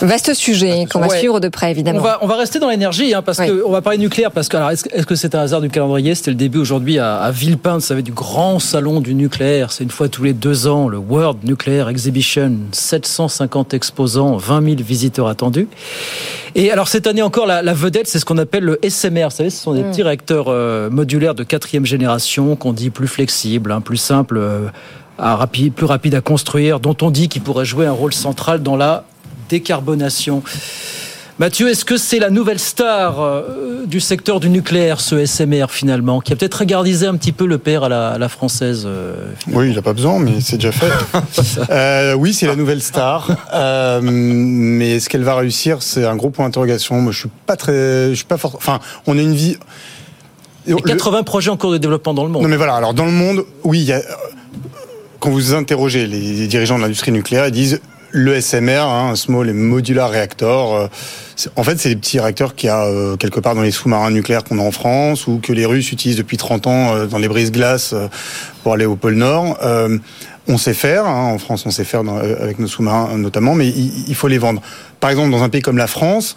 vaste 0.00 0.34
sujet 0.34 0.86
qu'on 0.90 1.00
va 1.00 1.08
suivre 1.08 1.40
de 1.40 1.48
près, 1.48 1.70
évidemment. 1.70 2.00
On 2.00 2.02
va, 2.02 2.18
on 2.22 2.26
va 2.26 2.36
rester 2.36 2.58
dans 2.58 2.68
l'énergie, 2.68 3.14
hein, 3.14 3.22
parce 3.22 3.38
que 3.38 3.64
on 3.64 3.70
va 3.70 3.80
parler 3.80 3.98
nucléaire. 3.98 4.30
Parce 4.32 4.48
que, 4.48 4.56
alors, 4.56 4.70
est-ce, 4.70 4.84
que 4.84 5.14
c'est 5.14 5.34
un 5.34 5.40
hasard 5.40 5.60
du 5.60 5.70
calendrier? 5.70 6.14
C'était 6.14 6.30
le 6.30 6.36
début 6.36 6.58
aujourd'hui 6.58 6.98
à, 6.98 7.18
à, 7.18 7.30
Villepin, 7.30 7.74
vous 7.74 7.80
savez, 7.80 8.02
du 8.02 8.12
grand 8.12 8.58
salon 8.58 9.00
du 9.00 9.14
nucléaire. 9.14 9.72
C'est 9.72 9.84
une 9.84 9.90
fois 9.90 10.08
tous 10.08 10.24
les 10.24 10.32
deux 10.32 10.66
ans, 10.66 10.88
le 10.88 10.98
World 10.98 11.38
Nuclear 11.44 11.88
Exhibition. 11.88 12.52
750 12.72 13.74
exposants, 13.74 14.36
20 14.36 14.64
000 14.64 14.76
visiteurs 14.82 15.28
attendus. 15.28 15.68
Et 16.54 16.70
alors, 16.70 16.88
cette 16.88 17.06
année 17.06 17.22
encore, 17.22 17.46
la, 17.46 17.62
vedette, 17.74 18.08
c'est 18.08 18.18
ce 18.18 18.24
qu'on 18.24 18.38
appelle 18.38 18.64
le 18.64 18.78
SMR. 18.88 19.26
Vous 19.26 19.36
savez, 19.36 19.50
ce 19.50 19.62
sont 19.62 19.74
des 19.74 19.82
mm. 19.82 19.90
petits 19.90 20.02
réacteurs 20.02 20.46
euh, 20.48 20.90
modulaires 20.90 21.34
de 21.34 21.44
quatrième 21.44 21.86
génération 21.86 22.56
qu'on 22.56 22.72
dit 22.72 22.90
plus 22.90 23.08
flexibles, 23.08 23.72
hein, 23.72 23.80
plus 23.80 23.96
simples. 23.96 24.38
Euh, 24.38 24.68
rapide, 25.18 25.72
plus 25.72 25.86
rapide 25.86 26.14
à 26.14 26.20
construire, 26.20 26.80
dont 26.80 26.96
on 27.02 27.10
dit 27.10 27.28
qu'il 27.28 27.42
pourrait 27.42 27.64
jouer 27.64 27.86
un 27.86 27.92
rôle 27.92 28.12
central 28.12 28.62
dans 28.62 28.76
la 28.76 29.04
décarbonation. 29.48 30.42
Mathieu, 31.38 31.68
est-ce 31.70 31.84
que 31.84 31.96
c'est 31.96 32.18
la 32.18 32.30
nouvelle 32.30 32.58
star 32.58 33.20
euh, 33.20 33.86
du 33.86 34.00
secteur 34.00 34.40
du 34.40 34.50
nucléaire, 34.50 35.00
ce 35.00 35.24
SMR 35.24 35.66
finalement, 35.68 36.18
qui 36.18 36.32
a 36.32 36.36
peut-être 36.36 36.54
regardisé 36.54 37.06
un 37.06 37.14
petit 37.14 37.30
peu 37.30 37.46
le 37.46 37.58
père 37.58 37.84
à 37.84 38.18
la, 38.18 38.28
française 38.28 38.82
euh, 38.86 39.30
Oui, 39.52 39.68
il 39.68 39.76
n'a 39.76 39.82
pas 39.82 39.92
besoin, 39.92 40.18
mais 40.18 40.40
c'est 40.40 40.56
déjà 40.56 40.72
fait. 40.72 40.90
euh, 41.70 42.14
oui, 42.14 42.34
c'est 42.34 42.48
la 42.48 42.56
nouvelle 42.56 42.82
star, 42.82 43.30
euh, 43.54 44.00
mais 44.02 44.96
est-ce 44.96 45.08
qu'elle 45.08 45.22
va 45.22 45.36
réussir 45.36 45.80
C'est 45.80 46.04
un 46.04 46.16
gros 46.16 46.30
point 46.30 46.44
d'interrogation. 46.46 47.00
Moi, 47.00 47.12
je 47.12 47.20
suis 47.20 47.30
pas 47.46 47.54
très, 47.54 48.10
je 48.10 48.14
suis 48.14 48.24
pas 48.24 48.36
fort. 48.36 48.54
Enfin, 48.56 48.80
on 49.06 49.16
a 49.16 49.22
une 49.22 49.34
vie. 49.34 49.56
80 50.66 51.22
projets 51.22 51.50
en 51.50 51.56
cours 51.56 51.70
de 51.70 51.78
développement 51.78 52.14
dans 52.14 52.24
le 52.24 52.30
monde. 52.30 52.42
Non, 52.42 52.48
mais 52.48 52.56
voilà. 52.56 52.74
Alors, 52.74 52.94
dans 52.94 53.06
le 53.06 53.12
monde, 53.12 53.44
oui, 53.62 53.78
il 53.78 53.86
y 53.86 53.92
a 53.92 54.02
quand 55.20 55.30
vous 55.30 55.54
interrogez 55.54 56.06
les 56.06 56.46
dirigeants 56.46 56.76
de 56.76 56.82
l'industrie 56.82 57.12
nucléaire, 57.12 57.46
ils 57.46 57.52
disent 57.52 57.80
le 58.10 58.40
SMR, 58.40 58.82
hein, 58.82 59.16
Small 59.16 59.52
Modular 59.52 60.10
Reactor, 60.10 60.74
euh, 60.74 60.86
en 61.56 61.62
fait, 61.62 61.78
c'est 61.78 61.90
des 61.90 61.96
petits 61.96 62.18
réacteurs 62.18 62.54
qu'il 62.54 62.68
y 62.68 62.70
a 62.70 62.84
euh, 62.86 63.16
quelque 63.16 63.40
part 63.40 63.54
dans 63.54 63.62
les 63.62 63.70
sous-marins 63.70 64.10
nucléaires 64.10 64.44
qu'on 64.44 64.58
a 64.58 64.62
en 64.62 64.70
France 64.70 65.26
ou 65.26 65.40
que 65.42 65.52
les 65.52 65.66
Russes 65.66 65.92
utilisent 65.92 66.16
depuis 66.16 66.36
30 66.36 66.66
ans 66.66 66.94
euh, 66.94 67.06
dans 67.06 67.18
les 67.18 67.28
brises-glaces 67.28 67.94
pour 68.62 68.72
aller 68.72 68.86
au 68.86 68.96
pôle 68.96 69.14
Nord. 69.14 69.58
on 70.48 70.58
sait 70.58 70.74
faire, 70.74 71.06
hein, 71.06 71.32
en 71.32 71.38
France 71.38 71.64
on 71.66 71.70
sait 71.70 71.84
faire 71.84 72.02
avec 72.40 72.58
nos 72.58 72.66
sous-marins 72.66 73.16
notamment, 73.18 73.54
mais 73.54 73.68
il, 73.68 74.08
il, 74.08 74.14
faut 74.14 74.28
les 74.28 74.38
vendre. 74.38 74.62
Par 75.00 75.10
exemple, 75.10 75.30
dans 75.30 75.42
un 75.42 75.48
pays 75.48 75.62
comme 75.62 75.76
la 75.76 75.86
France, 75.86 76.36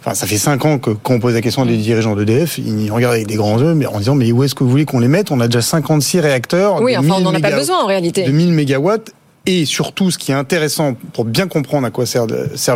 Enfin, 0.00 0.14
ça 0.14 0.26
fait 0.26 0.38
cinq 0.38 0.64
ans 0.64 0.78
que 0.78 0.90
quand 0.90 1.14
on 1.14 1.20
pose 1.20 1.34
la 1.34 1.40
question 1.40 1.66
des 1.66 1.76
dirigeants 1.76 2.14
d'EDF, 2.14 2.58
ils 2.58 2.90
regardent 2.90 3.14
avec 3.14 3.26
des 3.26 3.34
grands 3.34 3.58
yeux, 3.58 3.74
mais 3.74 3.86
en 3.86 3.98
disant 3.98 4.14
mais 4.14 4.30
où 4.30 4.44
est-ce 4.44 4.54
que 4.54 4.62
vous 4.62 4.70
voulez 4.70 4.84
qu'on 4.84 5.00
les 5.00 5.08
mette? 5.08 5.32
On 5.32 5.40
a 5.40 5.48
déjà 5.48 5.60
56 5.60 6.20
réacteurs. 6.20 6.80
Oui, 6.80 6.96
enfin, 6.96 7.14
on 7.16 7.20
n'en 7.20 7.34
a 7.34 7.40
pas 7.40 7.50
besoin 7.50 7.82
en 7.82 7.86
réalité. 7.86 8.24
De 8.24 8.30
1000 8.30 8.52
mégawatts. 8.52 9.12
Et 9.46 9.64
surtout, 9.64 10.10
ce 10.10 10.18
qui 10.18 10.30
est 10.30 10.34
intéressant 10.34 10.94
pour 11.14 11.24
bien 11.24 11.48
comprendre 11.48 11.86
à 11.86 11.90
quoi 11.90 12.04
servent, 12.04 12.30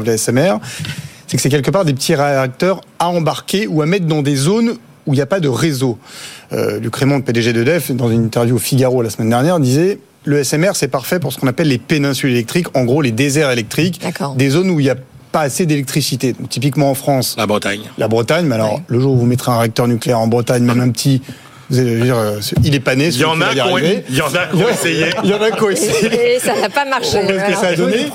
les 0.05 0.16
SMR, 0.16 0.55
c'est 1.27 1.37
que 1.37 1.43
c'est 1.43 1.51
quelque 1.51 1.70
part 1.70 1.85
des 1.85 1.93
petits 1.93 2.14
réacteurs 2.14 2.81
à 2.99 3.09
embarquer 3.09 3.66
ou 3.66 3.83
à 3.83 3.87
mettre 3.87 4.07
dans 4.07 4.23
des 4.23 4.37
zones 4.37 4.77
où 5.07 5.12
il 5.12 5.16
n'y 5.16 5.23
a 5.23 5.27
pas 5.27 5.41
de 5.41 5.49
réseau. 5.49 5.99
Euh, 6.53 6.81
Luc 6.81 6.97
Raymond, 6.97 7.18
le 7.18 7.23
PDG 7.23 7.53
d'EDF, 7.53 7.91
dans 7.93 8.09
une 8.11 8.25
interview 8.25 8.57
au 8.57 8.59
Figaro 8.59 9.03
la 9.03 9.11
semaine 9.11 9.29
dernière, 9.29 9.61
disait 9.61 9.99
le 10.25 10.43
SMR, 10.45 10.70
c'est 10.75 10.89
parfait 10.89 11.18
pour 11.18 11.33
ce 11.33 11.39
qu'on 11.39 11.49
appelle 11.49 11.68
les 11.68 11.79
péninsules 11.79 12.31
électriques, 12.31 12.68
en 12.75 12.85
gros 12.85 13.03
les 13.03 13.12
déserts 13.12 13.51
électriques, 13.51 14.01
des 14.37 14.51
zones 14.51 14.70
où 14.70 14.81
il 14.81 14.87
y 14.87 14.91
a 14.91 14.97
pas 15.33 15.41
assez 15.41 15.66
d'électricité. 15.66 16.35
Donc, 16.35 16.49
typiquement 16.49 16.91
en 16.91 16.95
France. 16.95 17.35
La 17.37 17.47
Bretagne. 17.47 17.83
La 17.99 18.09
Bretagne, 18.09 18.47
mais 18.47 18.55
alors, 18.55 18.80
le 18.87 19.01
jour 19.01 19.14
où 19.14 19.16
vous 19.16 19.26
mettrez 19.26 19.51
un 19.51 19.59
réacteur 19.59 19.89
nucléaire 19.89 20.20
en 20.20 20.28
Bretagne, 20.28 20.62
même 20.62 20.80
un 20.80 20.91
petit, 20.91 21.22
dire, 21.73 22.16
euh, 22.16 22.41
il 22.64 22.75
est 22.75 22.81
pané. 22.81 23.09
Il 23.09 23.20
y 23.20 23.25
en 23.25 23.41
a 23.41 23.55
qui 23.55 23.61
ont 23.61 23.79
essayé. 24.68 25.07
Il 25.25 25.31
y 25.31 25.35
en 25.35 25.41
a 25.41 25.51
qui 25.51 25.62
ont 25.62 25.70
essayé. 25.70 26.35
Et 26.37 26.39
ça 26.39 26.55
n'a 26.61 26.68
pas 26.68 26.85
marché. 26.85 27.18
ça 27.55 27.68
a 27.68 27.75
donné. 27.75 28.07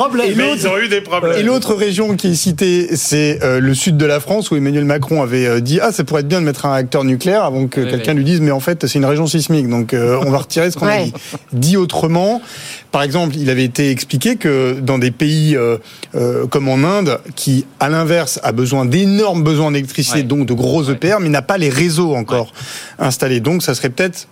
Ils 0.58 0.68
ont 0.68 0.78
eu 0.78 0.88
des 0.88 1.02
problèmes. 1.02 1.38
Et 1.38 1.44
l'autre 1.44 1.74
région 1.74 2.16
qui 2.16 2.28
est 2.28 2.36
citée, 2.36 2.96
c'est 2.96 3.40
euh, 3.44 3.60
le 3.60 3.74
sud 3.74 3.98
de 3.98 4.06
la 4.06 4.20
France 4.20 4.52
où 4.52 4.56
Emmanuel 4.56 4.86
Macron 4.86 5.22
avait 5.22 5.48
euh, 5.48 5.60
dit 5.60 5.80
ah 5.82 5.92
ça 5.92 6.04
pourrait 6.04 6.22
être 6.22 6.28
bien 6.28 6.42
de 6.42 6.46
mettre 6.46 6.66
un 6.66 6.74
réacteur 6.74 7.04
nucléaire 7.04 7.44
avant 7.44 7.68
que 7.68 7.82
quelqu'un 7.82 8.14
lui 8.14 8.24
dise 8.24 8.42
mais 8.42 8.52
en 8.52 8.60
fait 8.60 8.86
c'est 8.88 9.00
une 9.00 9.06
région 9.06 9.28
sismique 9.28 9.70
donc 9.70 9.94
on 9.94 10.30
va 10.30 10.38
retirer 10.38 10.72
ce 10.72 10.78
qu'on 10.78 10.88
a 10.88 11.04
dit. 11.04 11.14
Dit 11.54 11.78
autrement, 11.78 12.42
par 12.92 13.04
exemple, 13.04 13.36
il 13.38 13.50
avait 13.50 13.64
été 13.64 13.92
expliqué 13.92 14.36
que 14.36 14.78
dans 14.80 14.98
des 14.98 15.12
pays 15.12 15.58
comme 16.50 16.68
en 16.68 16.84
Inde, 16.84 17.20
qui 17.36 17.66
à 17.80 17.90
l'inverse 17.90 18.40
a 18.44 18.52
besoin 18.52 18.86
d'énormes 18.86 19.44
besoins 19.44 19.72
d'électricité, 19.72 20.24
donc 20.24 20.46
de 20.46 20.54
gros 20.54 20.84
EPR, 20.84 21.18
mais 21.20 21.30
n'a 21.30 21.42
pas 21.42 21.58
les 21.58 21.70
réseaux 21.70 22.16
encore 22.16 22.54
installés 23.00 23.40
donc, 23.48 23.64
ça 23.64 23.74
serait 23.74 23.90
peut-être 23.90 24.28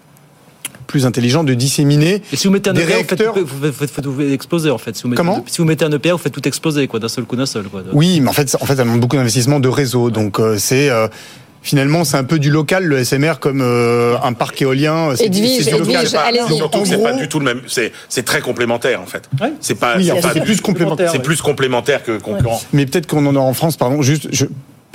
plus 0.88 1.06
intelligent 1.06 1.44
de 1.44 1.54
disséminer 1.54 2.22
et 2.32 2.36
si 2.36 2.48
vous 2.48 2.54
mettez 2.54 2.70
un 2.70 2.74
des 2.74 2.84
EPR, 2.84 2.92
réacteurs. 2.92 3.36
Vous 3.38 3.72
faites, 3.72 4.02
tout 4.02 4.22
exploser 4.22 4.70
en 4.70 4.78
fait. 4.78 4.96
Si 4.96 5.04
vous 5.04 5.10
mettez, 5.10 5.18
Comment 5.18 5.44
Si 5.48 5.60
vous 5.60 5.66
mettez 5.66 5.86
un 5.86 5.92
EPR, 5.92 6.12
vous 6.12 6.18
faites 6.18 6.34
tout 6.34 6.46
exploser 6.48 6.88
quoi, 6.88 7.00
d'un 7.00 7.08
seul 7.08 7.24
coup 7.24 7.38
d'un 7.38 7.46
seul. 7.46 7.64
Quoi. 7.64 7.82
Oui, 7.94 8.20
mais 8.20 8.30
en 8.30 8.34
fait, 8.34 8.56
en 8.60 8.66
fait, 8.66 8.76
ça 8.76 8.84
demande 8.84 9.00
beaucoup 9.00 9.16
d'investissement 9.16 9.62
de 9.62 9.70
réseau. 9.70 10.10
Donc 10.10 10.40
euh, 10.40 10.58
c'est 10.60 10.90
euh, 10.90 11.08
finalement, 11.62 12.04
c'est 12.04 12.18
un 12.18 12.26
peu 12.26 12.40
du 12.40 12.52
local, 12.52 12.84
le 12.84 13.04
SMR, 13.04 13.40
comme 13.40 13.62
euh, 13.62 14.18
un 14.22 14.34
parc 14.34 14.62
éolien. 14.62 15.16
C'est 15.16 15.30
du 15.30 15.42
local. 15.42 16.08
Surtout 16.08 16.86
c'est 16.86 17.02
pas 17.02 17.14
du 17.14 17.30
tout 17.30 17.40
le 17.40 17.46
même. 17.46 17.62
C'est 17.68 18.24
très 18.24 18.42
complémentaire, 18.42 19.02
en 19.02 19.06
fait. 19.06 19.30
C'est 19.62 19.76
pas. 19.76 19.96
c'est 20.00 20.44
plus 20.44 20.62
complémentaire. 20.62 21.10
C'est 21.12 21.24
plus 21.24 21.42
complémentaire 21.42 22.04
que 22.04 22.18
concurrent. 22.18 22.62
Mais 22.74 22.86
peut-être 22.86 23.08
qu'on 23.08 23.26
en 23.26 23.36
a 23.36 23.40
en 23.40 23.54
France, 23.54 23.78
pardon. 23.78 24.02
Juste, 24.02 24.28
je, 24.32 24.46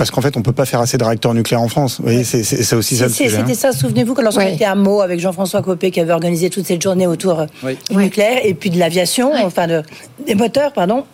parce 0.01 0.11
qu'en 0.11 0.23
fait, 0.23 0.35
on 0.39 0.41
peut 0.41 0.55
pas 0.55 0.65
faire 0.65 0.81
assez 0.81 0.97
de 0.97 1.05
réacteurs 1.05 1.35
nucléaires 1.35 1.61
en 1.61 1.69
France. 1.69 1.99
Vous 1.99 2.05
voyez, 2.05 2.25
c'est 2.25 2.73
aussi 2.75 2.97
ça. 2.97 3.11
C'était 3.11 3.39
hein. 3.39 3.53
ça. 3.53 3.73
Souvenez-vous 3.73 4.15
que 4.15 4.23
lorsqu'on 4.23 4.41
était 4.41 4.65
à 4.65 4.75
Meaux 4.75 5.03
avec 5.03 5.21
Jean-François 5.21 5.61
Copé 5.61 5.91
qui 5.91 6.01
avait 6.01 6.15
organisé 6.15 6.49
toute 6.49 6.65
cette 6.65 6.81
journée 6.81 7.07
autour 7.07 7.41
euh, 7.41 7.75
du 7.91 7.97
nucléaire 7.97 8.41
et 8.43 8.55
puis 8.55 8.71
de 8.71 8.79
l'aviation, 8.79 9.31
enfin 9.45 9.67
de, 9.67 9.83
des 10.27 10.35
moteurs, 10.35 10.73
pardon. 10.73 11.05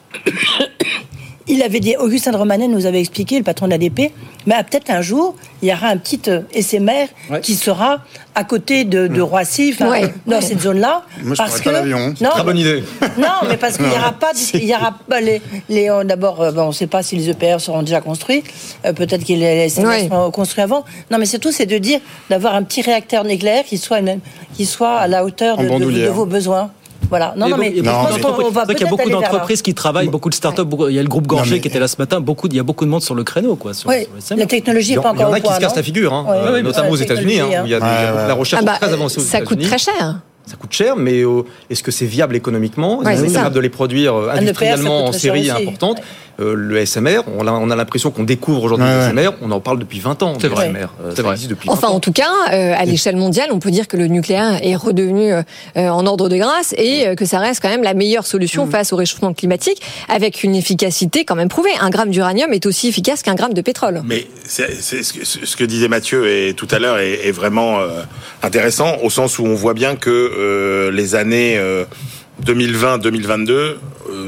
Il 1.49 1.63
avait 1.63 1.81
dit, 1.81 1.97
Augustin 1.97 2.33
de 2.33 2.37
Romanet 2.37 2.69
nous 2.69 2.87
avait 2.87 3.01
expliqué, 3.01 3.39
le 3.39 3.45
patron 3.45 3.67
de 3.67 3.73
l'ADP, 3.73 4.13
mais 4.47 4.55
peut-être 4.69 4.91
un 4.91 5.01
jour, 5.01 5.35
il 5.63 5.69
y 5.69 5.73
aura 5.73 5.89
un 5.89 5.97
petit 5.97 6.21
euh, 6.29 6.43
SMR 6.61 7.07
qui 7.43 7.55
sera 7.55 8.01
à 8.35 8.45
côté 8.45 8.85
de, 8.85 9.07
de 9.07 9.21
Roissy, 9.21 9.75
dans 10.27 10.41
cette 10.41 10.61
zone-là. 10.61 11.05
Moi, 11.23 11.35
je 11.35 11.43
parce 11.43 11.61
que, 11.61 11.65
pas 11.65 11.73
l'avion. 11.73 12.15
Non, 12.21 12.31
Très 12.31 12.45
bonne 12.45 12.59
idée. 12.59 12.85
Non, 13.19 13.49
mais 13.49 13.57
parce 13.57 13.77
qu'il 13.77 13.87
n'y 13.87 13.95
aura 13.95 14.13
pas, 14.13 14.33
il 14.55 14.65
y 14.65 14.75
aura 14.75 14.95
pas 15.09 15.21
les, 15.21 15.41
les 15.69 15.89
d'abord, 16.05 16.53
bon, 16.53 16.63
on 16.63 16.67
ne 16.69 16.73
sait 16.73 16.87
pas 16.87 17.03
si 17.03 17.17
les 17.17 17.31
EPR 17.31 17.61
seront 17.61 17.83
déjà 17.83 18.01
construits. 18.01 18.43
Peut-être 18.83 19.25
que 19.25 19.33
les 19.33 19.69
SMR 19.69 20.01
seront 20.09 20.31
construits 20.31 20.63
avant. 20.63 20.85
Non, 21.11 21.19
mais 21.19 21.27
surtout, 21.27 21.53
c'est 21.53 21.67
de 21.67 21.79
dire 21.79 22.01
d'avoir 22.29 22.55
un 22.55 22.63
petit 22.63 22.83
réacteur 22.83 23.25
nucléaire 23.25 23.65
qui 23.65 23.79
soit, 23.79 24.01
qui 24.55 24.67
soit 24.67 24.97
à 24.97 25.07
la 25.09 25.25
hauteur 25.25 25.57
de, 25.57 25.65
de 25.65 26.09
vos 26.09 26.27
besoins. 26.27 26.71
Voilà. 27.09 27.35
Non, 27.37 27.49
non, 27.49 27.57
mais, 27.57 27.73
il 27.77 27.85
y 27.85 27.89
a 27.89 28.89
beaucoup 28.89 29.11
d'entreprises 29.11 29.63
qui 29.63 29.75
travaillent, 29.75 30.09
beaucoup 30.09 30.31
de 30.31 30.35
startups. 30.35 30.63
Il 30.89 30.95
y 30.95 30.99
a 30.99 31.03
le 31.03 31.09
groupe 31.09 31.27
Gorgé 31.27 31.61
qui 31.61 31.69
était 31.69 31.81
là 31.81 31.89
ce 31.89 31.97
matin. 31.99 32.21
Beaucoup, 32.21 32.49
il 32.49 32.57
y 32.57 32.61
a 32.61 32.63
beaucoup 32.63 32.85
de 32.85 32.91
monde 32.91 33.03
sur 33.03 33.15
le 33.15 33.25
créneau, 33.25 33.57
quoi. 33.57 33.75
Sur, 33.75 33.89
oui, 33.89 34.07
la 34.37 34.47
technologie 34.47 34.97
n'est 34.97 35.03
pas 35.03 35.11
encore. 35.11 35.17
Il 35.17 35.23
y 35.23 35.25
en 35.25 35.33
a 35.33 35.41
qui 35.41 35.53
se 35.53 35.61
cassent 35.61 35.77
la 35.77 35.83
figure, 35.83 36.13
hein, 36.13 36.27
euh, 36.29 36.63
notamment 36.63 36.91
aux 36.91 36.97
États-Unis. 36.97 37.41
Hein, 37.41 37.63
il 37.65 37.71
y 37.71 37.75
a 37.75 37.79
la 37.79 38.35
recherche 38.35 38.63
ah 38.63 38.67
bah, 38.67 38.79
très 38.81 38.93
avancée 38.93 39.21
aux 39.21 39.25
Ça 39.25 39.41
coûte 39.41 39.61
très 39.61 39.79
cher 39.79 40.21
ça 40.47 40.57
coûte 40.57 40.73
cher, 40.73 40.97
mais 40.97 41.23
euh, 41.23 41.43
est-ce 41.69 41.83
que 41.83 41.91
c'est 41.91 42.07
viable 42.07 42.37
économiquement? 42.37 43.03
Est-ce 43.03 43.23
que 43.23 43.29
c'est 43.29 43.35
capable 43.35 43.57
de 43.57 43.61
les 43.61 43.69
produire 43.69 44.15
euh, 44.15 44.31
industriellement 44.31 45.07
en 45.07 45.13
série 45.13 45.51
importante? 45.51 46.01
Euh, 46.41 46.55
le 46.55 46.84
SMR, 46.84 47.22
on 47.39 47.47
a, 47.47 47.53
on 47.53 47.70
a 47.70 47.76
l'impression 47.76 48.11
qu'on 48.11 48.24
découvre 48.24 48.64
aujourd'hui 48.64 48.87
le 48.87 49.11
SMR, 49.11 49.34
on 49.43 49.51
en 49.51 49.61
parle 49.61 49.78
depuis 49.78 50.01
20 50.01 50.22
ans. 50.22 50.34
C'est 50.41 50.49
vrai. 50.49 50.68
SMR, 50.68 50.89
c'est 51.14 51.22
vrai. 51.22 51.37
Depuis 51.49 51.68
enfin, 51.70 51.89
en 51.89 52.01
tout 52.01 52.12
cas, 52.12 52.30
à 52.49 52.84
l'échelle 52.84 53.16
mondiale, 53.16 53.49
on 53.53 53.59
peut 53.59 53.70
dire 53.70 53.89
que 53.89 53.97
le 53.97 54.07
nucléaire 54.07 54.59
est 54.62 54.76
redevenu 54.76 55.32
en 55.76 56.07
ordre 56.07 56.28
de 56.28 56.37
grâce 56.37 56.74
et 56.76 57.14
que 57.16 57.24
ça 57.24 57.39
reste 57.39 57.62
quand 57.62 57.68
même 57.68 57.82
la 57.82 57.95
meilleure 57.95 58.26
solution 58.26 58.66
mm. 58.66 58.70
face 58.70 58.93
au 58.93 58.97
réchauffement 58.97 59.32
climatique, 59.32 59.80
avec 60.09 60.43
une 60.43 60.55
efficacité 60.55 61.24
quand 61.24 61.37
même 61.37 61.49
prouvée. 61.49 61.70
Un 61.80 61.91
gramme 61.91 62.11
d'uranium 62.11 62.53
est 62.53 62.66
aussi 62.66 62.89
efficace 62.89 63.22
qu'un 63.22 63.34
gramme 63.34 63.55
de 63.55 63.62
pétrole. 63.62 64.03
Mais 64.05 64.26
ce, 64.47 64.62
que, 65.18 65.24
ce, 65.24 65.57
que, 65.57 65.64
disait 65.64 65.89
Mathieu 65.89 66.28
et 66.28 66.55
tout 66.55 66.68
à 66.70 66.78
l'heure 66.78 66.99
est, 66.99 67.26
est 67.26 67.32
vraiment 67.32 67.78
intéressant 68.43 68.97
au 69.03 69.11
sens 69.11 69.39
où 69.39 69.45
on 69.45 69.55
voit 69.55 69.74
bien 69.74 69.97
que 69.97 70.11
euh, 70.11 70.91
les 70.91 71.14
années 71.14 71.61
2020-2022 72.45 73.51
euh, 73.51 73.53
euh, 73.53 73.74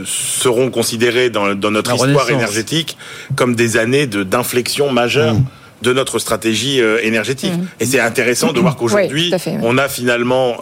seront 0.06 0.70
considérées 0.70 1.30
dans, 1.30 1.54
notre 1.54 1.94
histoire 1.94 2.30
énergétique 2.30 2.96
comme 3.36 3.54
des 3.54 3.76
années 3.76 4.06
d'inflexion 4.06 4.90
majeure. 4.90 5.34
Mmh. 5.34 5.44
de 5.80 5.92
notre 5.92 6.18
stratégie 6.18 6.80
énergétique. 7.02 7.52
Mmh. 7.52 7.66
Et 7.78 7.86
c'est 7.86 8.00
intéressant 8.00 8.52
de 8.52 8.58
voir 8.58 8.74
qu'aujourd'hui, 8.74 9.32
on 9.62 9.78
a 9.78 9.88
finalement 9.88 10.56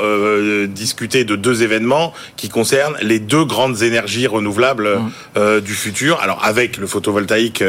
discuté 0.69 1.25
de 1.25 1.37
deux 1.37 1.62
événements 1.62 2.12
qui 2.37 2.51
concernent 2.51 2.99
les 3.01 3.19
deux 3.19 3.47
grandes 3.47 3.83
énergies 3.83 4.27
renouvelables 4.27 4.99
mmh. 5.37 5.61
du 5.61 5.73
futur. 5.73 6.21
Alors 6.21 6.45
avec 6.45 6.77
le 6.77 6.87
photovoltaïque 6.87 7.64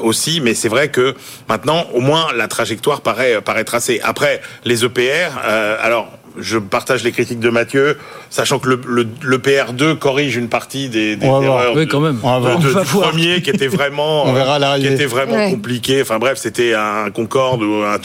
aussi, 0.00 0.40
mais 0.40 0.54
c'est 0.54 0.70
vrai 0.70 0.88
que 0.88 1.14
maintenant, 1.46 1.86
au 1.92 2.00
moins, 2.00 2.28
la 2.34 2.48
trajectoire 2.48 3.02
paraît, 3.02 3.42
paraît 3.42 3.64
tracée. 3.64 4.00
Après, 4.02 4.40
les 4.64 4.82
EPR, 4.82 5.36
alors 5.82 6.17
je 6.40 6.58
partage 6.58 7.04
les 7.04 7.12
critiques 7.12 7.40
de 7.40 7.50
Mathieu, 7.50 7.96
sachant 8.30 8.58
que 8.58 8.68
le, 8.68 9.06
le, 9.22 9.38
PR2 9.38 9.96
corrige 9.96 10.36
une 10.36 10.48
partie 10.48 10.88
des, 10.88 11.16
des 11.16 11.26
erreurs 11.26 11.74
oui, 11.74 11.86
quand 11.86 12.00
même. 12.00 12.16
du 12.58 12.68
premier 12.90 13.42
qui 13.42 13.50
était 13.50 13.68
vraiment, 13.68 14.26
On 14.26 14.32
verra 14.32 14.78
qui 14.78 14.86
était 14.86 15.06
vraiment 15.06 15.50
compliqué. 15.50 16.02
Enfin 16.02 16.18
bref, 16.18 16.38
c'était 16.38 16.74
un 16.74 17.10
Concorde 17.10 17.62
ou 17.62 17.82
un, 17.82 17.98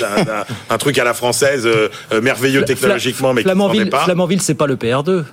un, 0.69 0.77
truc 0.77 0.97
à 0.97 1.03
la 1.03 1.13
française, 1.13 1.65
euh, 1.65 1.89
merveilleux 2.21 2.63
technologiquement, 2.63 3.33
mais 3.33 3.43
qui 3.43 3.49
ne 3.49 3.83
pas. 3.85 4.03
Flamanville, 4.03 4.41
c'est 4.41 4.53
pas 4.55 4.67
le 4.67 4.75
PR2. 4.75 5.23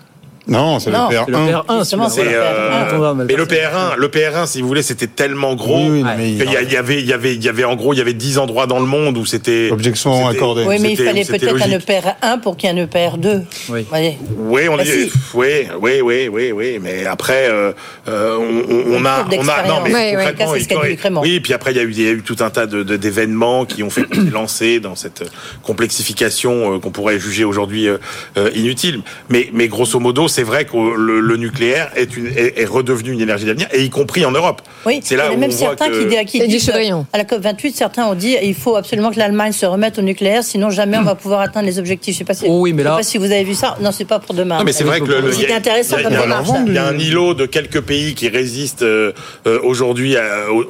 Non, 0.46 0.78
c'est 0.78 0.90
le 0.90 0.96
PR1. 0.96 1.24
Le 1.28 1.36
PR1 1.36 1.84
c'est 1.84 2.20
euh, 2.26 3.14
mais 3.14 3.34
le 3.34 3.44
PR1, 3.44 3.96
le 3.96 4.08
PR1, 4.08 4.46
si 4.46 4.62
vous 4.62 4.68
voulez, 4.68 4.82
c'était 4.82 5.06
tellement 5.06 5.54
gros 5.54 5.78
qu'il 5.78 5.98
y, 5.98 6.72
y, 6.72 6.76
avait, 6.76 7.00
il 7.00 7.06
y 7.06 7.12
avait, 7.12 7.34
il 7.34 7.44
y 7.44 7.48
avait 7.48 7.64
en 7.64 7.76
gros, 7.76 7.92
il 7.92 7.98
y 7.98 8.00
avait 8.00 8.14
10 8.14 8.38
endroits 8.38 8.66
dans 8.66 8.78
le 8.78 8.86
monde 8.86 9.18
où 9.18 9.26
c'était. 9.26 9.70
Objection 9.70 10.26
accordée. 10.26 10.64
Oui, 10.66 10.78
mais 10.80 10.92
il 10.92 10.96
fallait 10.96 11.24
peut-être 11.24 11.62
un 11.62 11.78
EPR1 11.78 12.40
pour 12.40 12.56
qu'il 12.56 12.70
y 12.70 12.72
ait 12.72 12.80
un 12.80 12.84
EPR2. 12.84 13.42
Oui. 13.68 13.86
Oui, 14.38 14.68
on 14.68 14.76
bah, 14.76 14.84
dit. 14.84 15.10
Oui, 15.34 15.46
oui, 15.80 16.00
oui, 16.00 16.28
oui, 16.28 16.52
oui, 16.52 16.78
mais 16.80 17.06
après, 17.06 17.48
euh, 17.48 17.72
euh 18.08 18.36
on, 18.38 19.00
on, 19.00 19.04
a, 19.04 19.24
on 19.24 19.48
a, 19.48 19.66
non, 19.66 19.80
mais 19.84 20.16
oui, 20.16 20.24
concrètement, 20.68 21.20
oui, 21.20 21.40
puis 21.40 21.52
après, 21.52 21.72
il 21.72 21.76
y 21.76 21.80
a 21.80 21.82
eu, 21.82 21.90
il 21.90 22.02
y 22.02 22.08
a 22.08 22.12
eu 22.12 22.22
tout 22.22 22.36
un 22.40 22.50
tas 22.50 22.66
de 22.66 22.82
d'événements 22.82 23.64
qui 23.64 23.82
ont 23.82 23.90
fait 23.90 24.06
lancé 24.32 24.80
dans 24.80 24.94
cette 24.94 25.22
complexification 25.62 26.80
qu'on 26.80 26.90
pourrait 26.90 27.18
juger 27.18 27.44
aujourd'hui 27.44 27.88
inutile. 28.54 29.02
Mais, 29.28 29.50
mais 29.52 29.68
grosso 29.68 29.98
modo, 30.00 30.28
c'est 30.30 30.42
vrai 30.42 30.64
que 30.64 30.76
le, 30.76 31.36
nucléaire 31.36 31.90
est, 31.96 32.16
une, 32.16 32.26
est, 32.26 32.64
redevenu 32.64 33.12
une 33.12 33.20
énergie 33.20 33.46
d'avenir, 33.46 33.68
et 33.72 33.82
y 33.82 33.90
compris 33.90 34.24
en 34.24 34.30
Europe. 34.30 34.62
Oui, 34.86 35.00
c'est 35.02 35.16
là 35.16 35.26
il 35.28 35.32
y 35.32 35.34
a 35.34 35.38
même 35.38 35.50
certains 35.50 35.90
qui, 35.90 36.06
qui 36.26 36.48
disent, 36.48 36.70
à 36.70 37.18
la 37.18 37.24
COP28, 37.24 37.74
certains 37.74 38.06
ont 38.06 38.14
dit 38.14 38.36
il 38.42 38.54
faut 38.54 38.76
absolument 38.76 39.10
que 39.10 39.18
l'Allemagne 39.18 39.52
se 39.52 39.66
remette 39.66 39.98
au 39.98 40.02
nucléaire, 40.02 40.42
sinon 40.44 40.70
jamais 40.70 40.98
on 40.98 41.02
va 41.02 41.14
pouvoir 41.14 41.40
atteindre 41.40 41.66
les 41.66 41.78
objectifs. 41.78 42.14
Je 42.14 42.18
sais 42.18 42.24
pas 42.24 42.34
si, 42.34 42.44
oh 42.48 42.60
oui, 42.60 42.72
mais 42.72 42.82
là... 42.82 42.92
sais 42.92 42.96
pas 42.96 43.02
si 43.02 43.18
vous 43.18 43.24
avez 43.26 43.44
vu 43.44 43.54
ça. 43.54 43.76
Non, 43.80 43.92
c'est 43.92 44.04
pas 44.04 44.18
pour 44.18 44.34
demain. 44.34 44.58
Non, 44.58 44.64
mais 44.64 44.72
c'est 44.72 44.84
vrai 44.84 45.00
que 45.00 45.32
c'était 45.32 45.52
intéressant 45.52 45.96
comme 46.02 46.14
démarche. 46.14 46.48
Il 46.66 46.74
y 46.74 46.78
a 46.78 46.86
un 46.86 46.98
îlot 46.98 47.34
de 47.34 47.46
quelques 47.46 47.80
pays 47.80 48.14
qui 48.14 48.28
résistent 48.28 48.82
euh, 48.82 49.12
euh, 49.46 49.58
aujourd'hui 49.62 50.16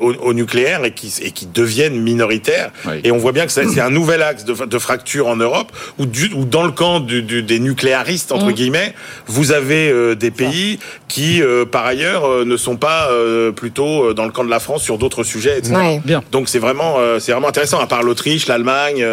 au, 0.01 0.35
nucléaire 0.35 0.85
et 0.85 0.93
qui, 0.93 1.13
et 1.23 1.31
qui 1.31 1.47
deviennent 1.47 2.01
minoritaires. 2.01 2.71
Et 3.05 3.11
on 3.13 3.19
voit 3.19 3.33
bien 3.33 3.47
que 3.47 3.53
c'est 3.53 3.81
un 3.81 3.91
nouvel 3.91 4.23
axe 4.23 4.45
de, 4.45 4.79
fracture 4.79 5.29
en 5.29 5.37
Europe, 5.37 5.73
où, 5.99 6.07
du, 6.07 6.31
dans 6.31 6.65
le 6.65 6.73
camp 6.73 7.01
des 7.01 7.59
nucléaristes 7.59 8.33
entre 8.33 8.47
mm. 8.47 8.53
guillemets, 8.53 8.95
vous 9.27 9.50
avez 9.53 9.91
euh, 9.91 10.15
des 10.15 10.31
pays 10.31 10.79
qui, 11.09 11.43
euh, 11.43 11.65
par 11.65 11.87
ailleurs, 11.87 12.25
euh, 12.25 12.45
ne 12.45 12.57
sont 12.57 12.77
pas 12.77 13.09
plutôt 13.55 14.13
dans 14.15 14.25
le 14.25 14.31
camp 14.31 14.45
de 14.45 14.51
la 14.51 14.61
France 14.61 14.83
sur 14.83 14.99
d'autres 14.99 15.25
sujets, 15.25 15.59
etc. 15.59 16.01
Bien. 16.05 16.23
Donc 16.33 16.49
c'est 16.49 16.59
vraiment, 16.59 16.97
c'est 17.19 17.33
vraiment 17.33 17.49
intéressant. 17.49 17.81
À 17.81 17.87
part 17.87 18.03
l'Autriche, 18.03 18.47
l'Allemagne, 18.47 19.05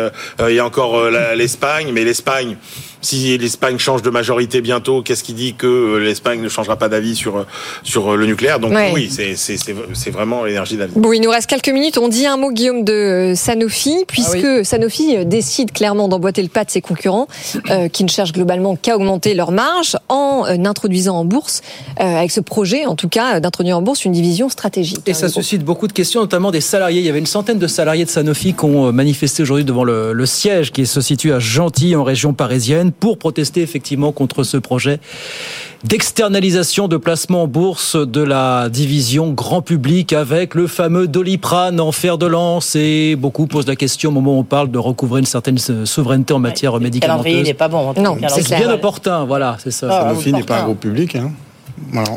il 0.48 0.54
y 0.54 0.60
a 0.60 0.66
encore 0.66 1.10
l'Espagne, 1.36 1.92
mais 1.94 2.04
l'Espagne 2.04 2.58
si 3.02 3.38
l'Espagne 3.38 3.78
change 3.78 4.02
de 4.02 4.10
majorité 4.10 4.62
bientôt, 4.62 5.02
qu'est-ce 5.02 5.24
qui 5.24 5.34
dit 5.34 5.54
que 5.54 5.98
l'Espagne 5.98 6.42
ne 6.42 6.50
changera 6.50 6.78
pas 6.78 6.90
d'avis 6.90 7.16
sur, 7.16 7.46
sur 7.84 8.18
le 8.18 8.26
nucléaire? 8.26 8.60
Donc 8.60 8.74
oui, 8.94 9.10
c'est 9.10 10.12
vraiment 10.12 10.44
l'énergie 10.44 10.78
d'avenir. 10.78 11.00
Bon, 11.00 11.14
il 11.14 11.22
nous 11.22 11.30
reste 11.30 11.50
quelques 11.50 11.70
minutes. 11.70 11.98
On 11.98 12.08
dit 12.08 12.26
un 12.26 12.38
mot, 12.38 12.52
Guillaume, 12.52 12.84
de 12.84 13.34
Sanofi, 13.36 14.04
puisque 14.08 14.44
ah 14.44 14.64
Sanofi 14.64 15.26
décide 15.26 15.72
clairement 15.72 16.08
d'emboîter 16.08 16.42
le 16.42 16.50
pas 16.50 16.66
de 16.66 16.72
ses 16.72 16.82
concurrents, 16.82 17.28
qui 17.94 18.04
ne 18.04 18.10
cherchent 18.10 18.34
globalement 18.34 18.76
qu'à 18.76 18.96
augmenter 18.96 19.34
leur 19.34 19.52
marge, 19.52 19.98
en 20.10 20.27
introduisant 20.46 21.18
en 21.18 21.26
bourse, 21.26 21.62
avec 21.98 22.32
ce 22.32 22.42
projet 22.42 22.86
en 22.86 22.96
tout 22.96 23.10
cas, 23.10 23.40
d'introduire 23.40 23.78
en 23.78 23.82
bourse 23.82 24.06
une 24.06 24.12
division 24.12 24.50
stratégique. 24.50 25.02
Et 25.08 25.14
ça 25.14 25.30
suscite 25.30 25.64
beaucoup 25.64 25.88
de 25.88 25.94
questions, 25.94 26.22
notamment 26.22 26.52
des 26.52 26.62
salariés. 26.62 27.00
Il 27.00 27.06
y 27.06 27.10
avait 27.10 27.20
une 27.20 27.26
centaine 27.26 27.60
de 27.60 27.68
salariés 27.68 28.06
de 28.06 28.10
Sanofi 28.10 28.54
qui 28.54 28.66
ont 28.66 28.92
manifesté 28.92 29.44
aujourd'hui 29.44 29.66
devant 29.66 29.84
le, 29.84 30.14
le 30.14 30.26
siège 30.26 30.72
qui 30.72 30.86
se 30.86 31.02
situe 31.02 31.34
à 31.34 31.40
Gentilly, 31.40 31.96
en 31.96 32.04
région 32.04 32.34
parisienne 32.34 32.92
pour 32.92 33.18
protester 33.18 33.62
effectivement 33.62 34.12
contre 34.12 34.44
ce 34.44 34.58
projet 34.58 35.00
d'externalisation 35.84 36.88
de 36.88 36.98
placement 36.98 37.44
en 37.44 37.48
bourse 37.48 37.96
de 37.96 38.22
la 38.22 38.70
division 38.70 39.32
grand 39.32 39.62
public 39.62 40.14
avec 40.14 40.56
le 40.56 40.68
fameux 40.68 41.08
Doliprane 41.08 41.80
en 41.80 41.92
fer 41.92 42.18
de 42.18 42.26
lance 42.26 42.76
et 42.76 43.16
beaucoup 43.16 43.48
posent 43.48 43.68
la 43.68 43.76
question 43.76 44.10
au 44.10 44.14
moment 44.14 44.36
où 44.36 44.40
on 44.40 44.44
parle 44.44 44.72
de 44.72 44.80
recouvrer 44.80 45.20
une 45.20 45.26
certaine 45.26 45.58
souveraineté 45.58 46.34
en 46.34 46.40
matière 46.40 46.74
ouais, 46.74 46.80
médicamenteuse. 46.80 47.32
Le 47.32 47.42
n'est 47.44 47.54
pas 47.54 47.68
bon. 47.68 47.94
Non, 47.96 48.18
c'est 48.28 48.56
bien 48.56 48.72
opportin, 48.72 49.26
voilà, 49.26 49.58
c'est 49.64 49.72
ça. 49.72 50.14
Sanofi 50.18 50.34
n'est 50.34 50.44
pas 50.44 50.62
un 50.62 50.66
groupe 50.66 50.80
public. 50.80 51.16
Hein. 51.16 51.32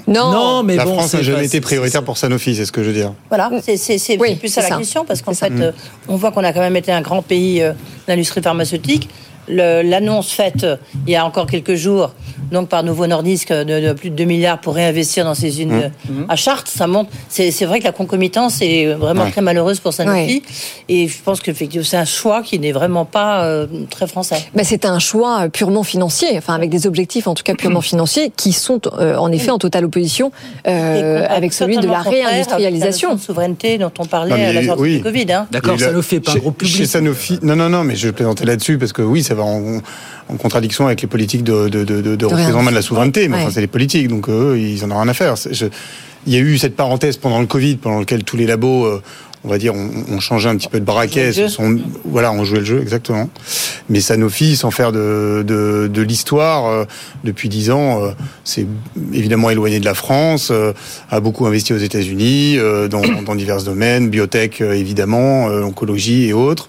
Non. 0.07 0.63
mais 0.63 0.77
la 0.77 0.85
bon, 0.85 0.95
France 0.95 1.15
n'a 1.15 1.23
jamais 1.23 1.47
été 1.47 1.61
prioritaire 1.61 2.03
pour 2.03 2.17
Sanofi, 2.17 2.55
c'est 2.55 2.65
ce 2.65 2.73
que 2.73 2.83
je 2.83 2.89
veux 2.89 2.95
dire. 2.95 3.13
Voilà, 3.29 3.51
c'est 3.63 4.19
plus 4.39 4.49
ça 4.49 4.69
la 4.69 4.77
question, 4.77 5.05
parce 5.05 5.23
qu'en 5.23 5.35
fait, 5.35 5.53
euh, 5.53 5.73
on 6.09 6.17
voit 6.17 6.33
qu'on 6.33 6.45
a 6.45 6.53
quand 6.53 6.61
même 6.61 6.77
été 6.77 6.93
un 6.93 7.03
grand 7.03 7.23
pays 7.23 7.63
euh, 7.63 7.73
d'industrie 8.07 8.43
pharmaceutique 8.43 9.09
l'annonce 9.51 10.31
faite 10.33 10.65
euh, 10.65 10.77
il 11.07 11.13
y 11.13 11.17
a 11.17 11.25
encore 11.25 11.47
quelques 11.47 11.75
jours, 11.75 12.13
donc 12.51 12.69
par 12.69 12.83
Nouveau 12.83 13.07
Nordisk, 13.07 13.53
de, 13.53 13.93
plus 13.93 14.11
de 14.11 14.17
2 14.17 14.25
milliards 14.25 14.61
pour 14.61 14.75
réinvestir 14.75 15.25
dans 15.25 15.35
ces 15.35 15.49
usines 15.49 15.91
mmh. 16.09 16.13
Mmh. 16.13 16.25
à 16.29 16.37
Chartres, 16.37 16.71
ça 16.71 16.87
montre. 16.87 17.11
C'est 17.29 17.65
vrai 17.65 17.79
que 17.79 17.85
la 17.85 17.93
concomitance 17.93 18.61
est 18.61 18.87
vraiment 18.95 19.31
très 19.31 19.41
malheureuse 19.41 19.81
pour 19.81 19.93
Sanofi. 19.93 20.43
Et 20.89 21.09
je 21.09 21.17
pense 21.23 21.41
que 21.41 21.53
c'est 21.55 21.97
un 21.97 22.05
choix 22.05 22.43
qui 22.43 22.59
n'est 22.59 22.73
vraiment 22.73 23.05
pas 23.05 23.45
euh, 23.45 23.67
très 23.89 24.07
français. 24.07 24.45
Ben, 24.55 24.65
c'est 24.65 24.85
un 24.85 24.99
choix 24.99 25.49
purement 25.49 25.83
financier, 25.83 26.29
enfin 26.37 26.55
avec 26.55 26.71
des 26.71 26.87
objectifs 26.87 27.27
en 27.27 27.35
tout 27.35 27.43
cas 27.43 27.55
purement 27.55 27.81
financiers, 27.81 28.33
qui 28.35 28.53
sont 28.53 28.81
euh, 28.99 29.17
en 29.17 29.31
effet 29.33 29.51
en 29.51 29.59
totale 29.59 29.85
opposition 29.85 30.33
avec 30.65 31.53
celui 31.53 31.79
de 31.79 31.87
la 31.87 32.01
réindustrialisation. 32.01 33.15
De 33.15 33.21
souveraineté 33.21 33.79
dont 33.79 33.93
on 33.99 34.05
parlait 34.05 34.47
à 34.47 34.53
la 34.53 34.65
sortie 34.65 34.97
du 34.97 35.03
Covid. 35.03 35.33
Hein. 35.33 35.47
D'accord, 35.51 35.79
Sanofi 35.79 36.17
n'est 36.17 36.21
pas 36.21 36.33
un 36.33 36.37
groupe 36.37 36.59
public. 36.59 36.77
Chez 36.77 36.87
Sanofi, 36.87 37.39
non, 37.43 37.57
non, 37.57 37.69
non, 37.69 37.85
mais 37.85 37.97
je 37.97 38.09
plaisantais 38.11 38.45
là-dessus 38.45 38.79
parce 38.79 38.93
que 38.93 39.03
oui, 39.03 39.23
ça 39.23 39.35
va 39.41 39.47
en, 39.47 39.81
contradiction 40.39 40.87
avec 40.87 41.03
les 41.03 41.09
politiques 41.09 41.43
de, 41.43 41.69
de, 41.69 41.83
de, 41.83 42.15
de, 42.15 42.25
représentement 42.25 42.71
de 42.71 42.77
la 42.77 42.83
souveraineté. 42.83 43.27
Mais 43.27 43.37
enfin, 43.39 43.51
c'est 43.53 43.61
les 43.61 43.67
politiques, 43.67 44.07
donc 44.07 44.29
eux, 44.29 44.59
ils 44.59 44.85
en 44.85 44.91
ont 44.93 45.01
rien 45.01 45.09
à 45.09 45.15
faire. 45.15 45.35
il 46.27 46.33
y 46.33 46.37
a 46.37 46.41
eu 46.41 46.57
cette 46.57 46.77
parenthèse 46.77 47.17
pendant 47.17 47.41
le 47.41 47.47
Covid, 47.47 47.77
pendant 47.77 47.99
laquelle 47.99 48.23
tous 48.23 48.37
les 48.37 48.47
labos 48.47 48.85
euh, 48.85 49.03
on 49.43 49.49
va 49.49 49.57
dire, 49.57 49.73
on, 49.75 50.21
changeait 50.21 50.51
un 50.51 50.57
petit 50.57 50.69
peu 50.69 50.81
de 50.81 50.85
braquet. 50.85 51.33
voilà, 52.05 52.31
on 52.33 52.45
jouait 52.45 52.59
le 52.59 52.65
jeu, 52.65 52.81
exactement. 52.83 53.31
Mais 53.89 54.01
Sanofi, 54.01 54.55
sans 54.55 54.71
faire 54.71 54.93
de, 54.93 55.43
de, 55.47 56.03
l'histoire, 56.03 56.67
euh, 56.67 56.85
depuis 57.25 57.49
dix 57.49 57.71
ans, 57.71 58.05
euh, 58.05 58.11
c'est 58.45 58.67
évidemment 59.13 59.49
éloigné 59.49 59.81
de 59.81 59.85
la 59.85 59.95
France, 59.95 60.51
euh, 60.51 60.73
a 61.11 61.21
beaucoup 61.21 61.47
investi 61.47 61.73
aux 61.73 61.79
États-Unis, 61.79 62.59
dans, 62.91 63.23
dans 63.23 63.35
divers 63.35 63.63
domaines, 63.63 64.11
biotech 64.11 64.61
évidemment, 64.61 65.47
oncologie 65.47 66.27
et 66.27 66.33
autres. 66.33 66.69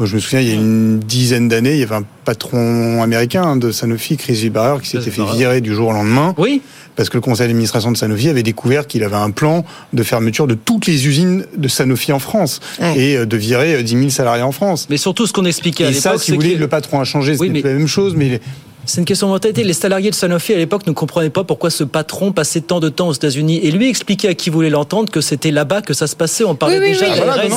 Je 0.00 0.14
me 0.14 0.20
souviens, 0.20 0.40
il 0.40 0.48
y 0.48 0.50
a 0.50 0.54
une 0.54 0.98
dizaine 0.98 1.48
d'années, 1.48 1.74
il 1.74 1.78
y 1.78 1.82
avait 1.84 1.94
un 1.94 2.04
patron 2.24 3.00
américain 3.02 3.56
de 3.56 3.70
Sanofi, 3.70 4.16
Chris 4.16 4.34
Vibarer, 4.34 4.80
qui 4.82 4.88
s'était 4.88 5.10
fait 5.10 5.22
virer 5.36 5.60
du 5.60 5.72
jour 5.72 5.88
au 5.88 5.92
lendemain. 5.92 6.34
Oui. 6.36 6.62
Parce 6.96 7.08
que 7.08 7.16
le 7.16 7.20
conseil 7.20 7.46
d'administration 7.46 7.92
de 7.92 7.96
Sanofi 7.96 8.28
avait 8.28 8.42
découvert 8.42 8.88
qu'il 8.88 9.04
avait 9.04 9.16
un 9.16 9.30
plan 9.30 9.64
de 9.92 10.02
fermeture 10.02 10.46
de 10.46 10.54
toutes 10.54 10.86
les 10.86 11.06
usines 11.06 11.46
de 11.56 11.68
Sanofi 11.68 12.12
en 12.12 12.18
France 12.18 12.60
et 12.96 13.16
euh, 13.16 13.26
de 13.26 13.36
virer 13.36 13.82
10 13.82 13.94
euh, 13.94 13.98
000 13.98 14.10
salariés 14.10 14.42
en 14.42 14.52
France. 14.52 14.88
Mais 14.90 14.96
surtout, 14.96 15.26
ce 15.26 15.32
qu'on 15.32 15.44
expliquait 15.44 15.84
à 15.84 15.90
l'époque. 15.90 15.98
Et 15.98 16.02
ça, 16.02 16.18
si 16.18 16.32
vous 16.32 16.36
voulez, 16.38 16.56
le 16.56 16.68
patron 16.68 17.00
a 17.00 17.04
changé, 17.04 17.36
c'est 17.36 17.46
la 17.46 17.72
même 17.72 17.86
chose, 17.86 18.14
mais 18.16 18.40
c'est 18.86 19.00
une 19.00 19.04
question 19.04 19.28
de 19.28 19.32
mentalité. 19.32 19.64
Les 19.64 19.72
salariés 19.72 20.10
de 20.10 20.14
Sanofi 20.14 20.52
à 20.52 20.56
l'époque 20.56 20.86
ne 20.86 20.92
comprenaient 20.92 21.30
pas 21.30 21.44
pourquoi 21.44 21.70
ce 21.70 21.84
patron 21.84 22.32
passait 22.32 22.60
tant 22.60 22.80
de 22.80 22.88
temps 22.88 23.08
aux 23.08 23.12
États-Unis 23.12 23.60
et 23.62 23.70
lui 23.70 23.88
expliquait 23.88 24.28
à 24.28 24.34
qui 24.34 24.50
voulait 24.50 24.70
l'entendre 24.70 25.10
que 25.10 25.20
c'était 25.20 25.50
là-bas 25.50 25.82
que 25.82 25.94
ça 25.94 26.06
se 26.06 26.16
passait. 26.16 26.44
On 26.44 26.54
parlait 26.54 26.80
déjà 26.80 27.06
oui, 27.06 27.12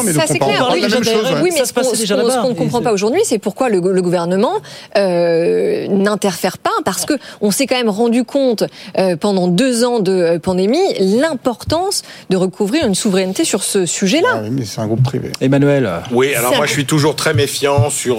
oui, 0.05 0.13
ça 0.13 0.23
c'est 0.27 0.39
clair. 0.39 0.69
Oui, 0.71 1.51
mais 1.53 1.65
ce 1.65 2.41
qu'on 2.41 2.49
ne 2.49 2.53
comprend 2.53 2.81
pas 2.81 2.93
aujourd'hui, 2.93 3.21
c'est 3.23 3.39
pourquoi 3.39 3.69
le, 3.69 3.81
gouvernement 4.01 4.53
euh, 4.95 5.87
n'interfère 5.87 6.57
pas 6.57 6.71
parce 6.85 7.05
que 7.05 7.13
on 7.41 7.51
s'est 7.51 7.67
quand 7.67 7.75
même 7.75 7.89
rendu 7.89 8.23
compte 8.23 8.63
euh, 8.97 9.15
pendant 9.15 9.47
deux 9.47 9.83
ans 9.83 9.99
de 9.99 10.11
euh, 10.11 10.39
pandémie 10.39 10.77
l'importance 10.99 12.03
de 12.29 12.37
recouvrir 12.37 12.85
une 12.85 12.95
souveraineté 12.95 13.43
sur 13.43 13.63
ce 13.63 13.85
sujet-là. 13.85 14.29
Ah 14.33 14.41
mais 14.51 14.65
c'est 14.65 14.79
un 14.79 14.87
groupe 14.87 15.03
privé. 15.03 15.31
Emmanuel. 15.41 15.89
Oui, 16.11 16.33
alors 16.35 16.55
moi 16.55 16.65
je 16.65 16.71
suis 16.71 16.85
toujours 16.85 17.15
très 17.15 17.33
méfiant 17.33 17.89
sur 17.89 18.17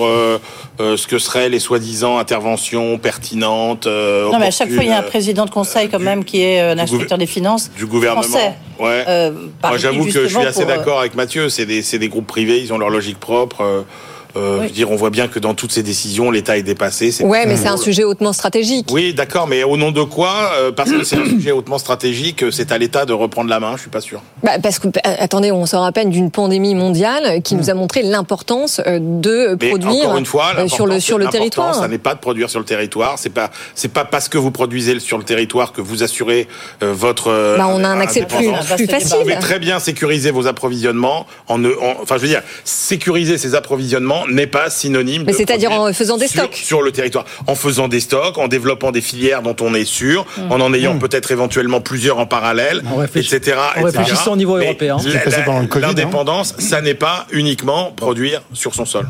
ce 0.79 1.07
que 1.07 1.19
seraient 1.19 1.49
les 1.49 1.61
soi-disant 1.61 2.19
interventions 2.19 2.98
pertinente. 2.99 3.87
Euh, 3.87 4.31
non, 4.31 4.39
mais 4.39 4.47
à 4.47 4.51
chaque 4.51 4.71
fois, 4.71 4.83
il 4.83 4.89
y 4.89 4.93
a 4.93 4.99
un 4.99 5.03
euh, 5.03 5.09
président 5.09 5.45
de 5.45 5.51
conseil 5.51 5.89
quand 5.89 5.99
même 5.99 6.25
qui 6.25 6.43
est 6.43 6.61
un 6.61 6.79
inspecteur 6.79 7.19
des 7.19 7.27
finances. 7.27 7.71
Du 7.77 7.87
gouvernement. 7.87 8.23
Français. 8.23 8.55
Ouais. 8.79 9.05
Euh, 9.09 9.33
Moi, 9.63 9.79
j'avoue 9.79 10.05
que 10.05 10.11
je 10.11 10.27
suis 10.27 10.47
assez 10.47 10.65
d'accord 10.65 11.01
avec 11.01 11.15
Mathieu. 11.15 11.49
C'est 11.49 11.67
des, 11.67 11.83
des, 11.83 12.09
groupes 12.09 12.27
privés, 12.27 12.61
ils 12.61 12.73
ont 12.73 12.79
leur 12.79 12.91
logique 12.91 13.19
propre. 13.19 13.85
Euh, 14.37 14.59
Je 14.59 14.63
veux 14.65 14.71
dire, 14.71 14.91
on 14.91 14.97
voit 14.97 15.11
bien 15.11 15.29
que 15.29 15.39
dans 15.39 15.55
toutes 15.55 15.73
ces 15.73 15.83
décisions, 15.83 16.31
l'État 16.31 16.57
est 16.57 16.63
dépassé. 16.63 17.15
ouais, 17.25 17.47
mais 17.47 17.57
c'est 17.57 17.69
un 17.69 17.77
sujet 17.77 18.05
hautement 18.05 18.33
stratégique. 18.33 18.89
Oui, 18.91 19.15
d'accord, 19.15 19.47
mais 19.47 19.65
au 19.65 19.77
nom 19.77 19.91
de 19.91 20.03
quoi 20.03 20.53
euh, 20.59 20.73
Parce 20.73 20.91
que 20.91 21.05
c'est 21.05 21.17
un 21.17 21.25
sujet 21.25 21.53
hautement 21.53 21.79
stratégique, 21.79 22.45
c'est 22.51 22.73
à 22.73 22.79
l'État 22.79 23.07
de 23.07 23.13
reprendre 23.13 23.51
la 23.51 23.61
main. 23.61 23.73
Je 23.77 23.83
suis 23.83 23.91
pas 23.91 24.01
sûr. 24.01 24.23
Bah, 24.43 24.59
parce 24.63 24.79
que 24.79 24.89
euh, 24.89 24.91
attendez, 25.19 25.53
on 25.53 25.67
sort 25.67 25.85
à 25.85 25.93
peine 25.93 26.11
d'une 26.11 26.31
pandémie 26.31 26.75
mondiale 26.75 27.43
qui 27.43 27.55
nous 27.55 27.71
a 27.71 27.75
montré 27.75 28.03
l'importance 28.03 28.81
euh, 28.87 28.99
de 29.01 29.55
produire 29.55 30.07
encore 30.07 30.19
une 30.19 30.27
fois, 30.27 30.69
sur 30.69 30.87
le 30.87 31.01
sur 31.01 31.19
le 31.19 31.29
territoire. 31.29 31.75
Ça 31.75 31.89
n'est 31.89 31.99
pas 31.99 32.15
de 32.15 32.21
produire 32.21 32.51
sur 32.51 32.61
le 32.61 32.67
territoire. 32.67 33.19
C'est 33.19 33.31
pas 33.31 33.51
c'est 33.75 33.93
pas 33.93 34.05
parce 34.05 34.29
que 34.29 34.39
vous 34.39 34.51
produisez 34.51 34.99
sur 35.01 35.19
le 35.19 35.25
territoire 35.25 35.73
que 35.73 35.81
vous 35.81 36.03
assurez 36.03 36.49
votre. 36.81 37.57
Bah, 37.57 37.67
on 37.69 37.83
a 37.85 37.89
un 37.89 38.01
accès 38.01 38.27
plus, 38.27 38.51
plus 38.77 38.87
facile. 38.87 39.09
Vous 39.17 39.23
pouvez 39.23 39.39
très 39.39 39.59
bien 39.59 39.79
sécuriser 39.79 40.31
vos 40.31 40.47
approvisionnements. 40.47 41.27
En, 41.49 41.63
enfin, 42.03 42.17
je 42.17 42.23
veux 42.23 42.29
dire, 42.29 42.43
sécuriser 42.65 43.39
ces 43.39 43.55
approvisionnements 43.55 44.18
n'est 44.27 44.47
pas 44.47 44.71
synonyme. 44.71 45.25
Mais 45.27 45.33
c'est-à-dire 45.33 45.73
en 45.73 45.93
faisant 45.93 46.17
des 46.17 46.29
stocks 46.29 46.55
sur 46.55 46.83
le 46.83 46.93
territoire, 46.93 47.25
en 47.47 47.55
faisant 47.55 47.89
des 47.89 48.01
stocks, 48.01 48.39
en 48.39 48.49
développant 48.49 48.91
des 48.91 49.01
filières 49.01 49.43
dont 49.43 49.57
on 49.61 49.75
est 49.75 49.85
sûr, 49.85 50.27
mmh. 50.37 50.53
en 50.53 50.61
en 50.61 50.75
ayant 50.75 50.95
mmh. 50.95 50.99
peut-être 50.99 51.31
éventuellement 51.31 51.81
plusieurs 51.81 52.19
en 52.19 52.27
parallèle, 52.27 52.83
etc. 53.15 53.57
En 53.77 53.83
réfléchissant 53.83 54.33
au 54.33 54.37
niveau 54.37 54.57
européen. 54.57 54.97
L'indépendance, 55.81 56.55
ça 56.59 56.81
n'est 56.81 56.95
pas 56.95 57.27
uniquement 57.31 57.93
produire 57.93 58.43
sur 58.53 58.75
son 58.75 58.85
sol. 58.85 59.09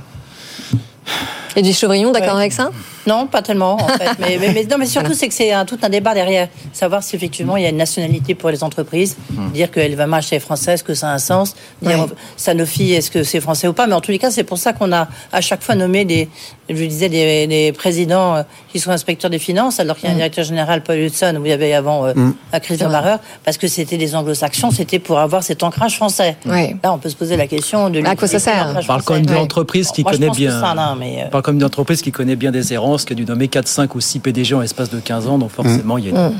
Et 1.56 1.62
du 1.62 1.72
Chevrillon, 1.72 2.12
d'accord 2.12 2.36
avec 2.36 2.52
ça? 2.52 2.70
Non, 3.08 3.26
pas 3.26 3.42
tellement, 3.42 3.74
en 3.74 3.88
fait. 3.88 4.10
mais, 4.18 4.64
non, 4.70 4.76
mais 4.78 4.86
surtout, 4.86 5.14
c'est 5.14 5.28
que 5.28 5.34
c'est 5.34 5.52
tout 5.66 5.78
un 5.82 5.88
débat 5.88 6.14
derrière. 6.14 6.48
Savoir 6.72 7.02
si 7.02 7.16
effectivement 7.16 7.56
il 7.56 7.62
y 7.62 7.66
a 7.66 7.70
une 7.70 7.76
nationalité 7.76 8.34
pour 8.34 8.50
les 8.50 8.62
entreprises. 8.62 9.16
Hmm. 9.30 9.50
Dire 9.52 9.70
que 9.70 9.80
va 9.94 10.18
est 10.30 10.38
française, 10.38 10.82
que 10.82 10.94
ça 10.94 11.08
a 11.08 11.14
un 11.14 11.18
sens. 11.18 11.54
Dire 11.82 12.06
Sanofi, 12.36 12.92
est-ce 12.92 13.10
que 13.10 13.22
c'est 13.22 13.40
français 13.40 13.66
ou 13.68 13.72
pas 13.72 13.86
Mais 13.86 13.94
en 13.94 14.00
tous 14.00 14.10
les 14.10 14.18
cas, 14.18 14.30
c'est 14.30 14.44
pour 14.44 14.58
ça 14.58 14.72
qu'on 14.72 14.92
a 14.92 15.08
à 15.32 15.40
chaque 15.40 15.62
fois 15.62 15.74
nommé 15.74 16.04
des, 16.04 16.28
je 16.68 16.84
disais, 16.84 17.08
des, 17.08 17.72
présidents 17.72 18.36
euh, 18.36 18.42
qui 18.70 18.78
sont 18.80 18.90
inspecteurs 18.90 19.30
des 19.30 19.38
finances, 19.38 19.80
alors 19.80 19.96
qu'il 19.96 20.06
y 20.06 20.08
a 20.08 20.10
un 20.10 20.14
hmm. 20.14 20.18
directeur 20.18 20.44
général, 20.44 20.82
Paul 20.82 20.98
Hudson, 20.98 21.38
où 21.40 21.46
il 21.46 21.50
y 21.50 21.52
avait 21.52 21.72
avant 21.72 22.06
euh, 22.06 22.14
mm. 22.14 22.34
Christian 22.62 22.90
parce 23.44 23.56
que 23.58 23.68
c'était 23.68 23.96
des 23.96 24.14
anglo-saxons, 24.14 24.70
c'était 24.70 24.98
pour 24.98 25.18
avoir 25.18 25.42
cet 25.42 25.62
ancrage 25.62 25.96
français. 25.96 26.36
Là, 26.44 26.92
on 26.92 26.98
peut 26.98 27.08
se 27.08 27.16
poser 27.16 27.36
la 27.36 27.46
question 27.46 27.90
de. 27.90 28.02
À 28.04 28.16
quoi 28.16 28.28
ça 28.28 28.38
sert 28.38 28.74
On 28.78 28.84
parle 28.84 29.02
quand 29.02 29.14
même 29.14 29.26
d'une 29.26 29.36
entreprise 29.36 29.90
qui 29.90 30.04
connaît 30.04 30.30
bien. 30.30 30.58
On 30.58 31.30
parle 31.30 31.42
comme 31.42 31.56
d'une 31.56 31.66
entreprise 31.66 32.02
qui 32.02 32.12
connaît 32.12 32.36
bien 32.36 32.50
des 32.50 32.72
errances 32.72 32.97
qui 33.04 33.12
a 33.12 33.16
dû 33.16 33.24
nommer 33.24 33.48
4, 33.48 33.66
5 33.66 33.94
ou 33.94 34.00
6 34.00 34.20
PDG 34.20 34.54
en 34.54 34.60
l'espace 34.60 34.90
de 34.90 35.00
15 35.00 35.26
ans, 35.26 35.38
donc 35.38 35.50
forcément, 35.50 35.98
il 35.98 36.06
y 36.06 36.08
a 36.08 36.10
une... 36.10 36.34
Mmh. 36.34 36.38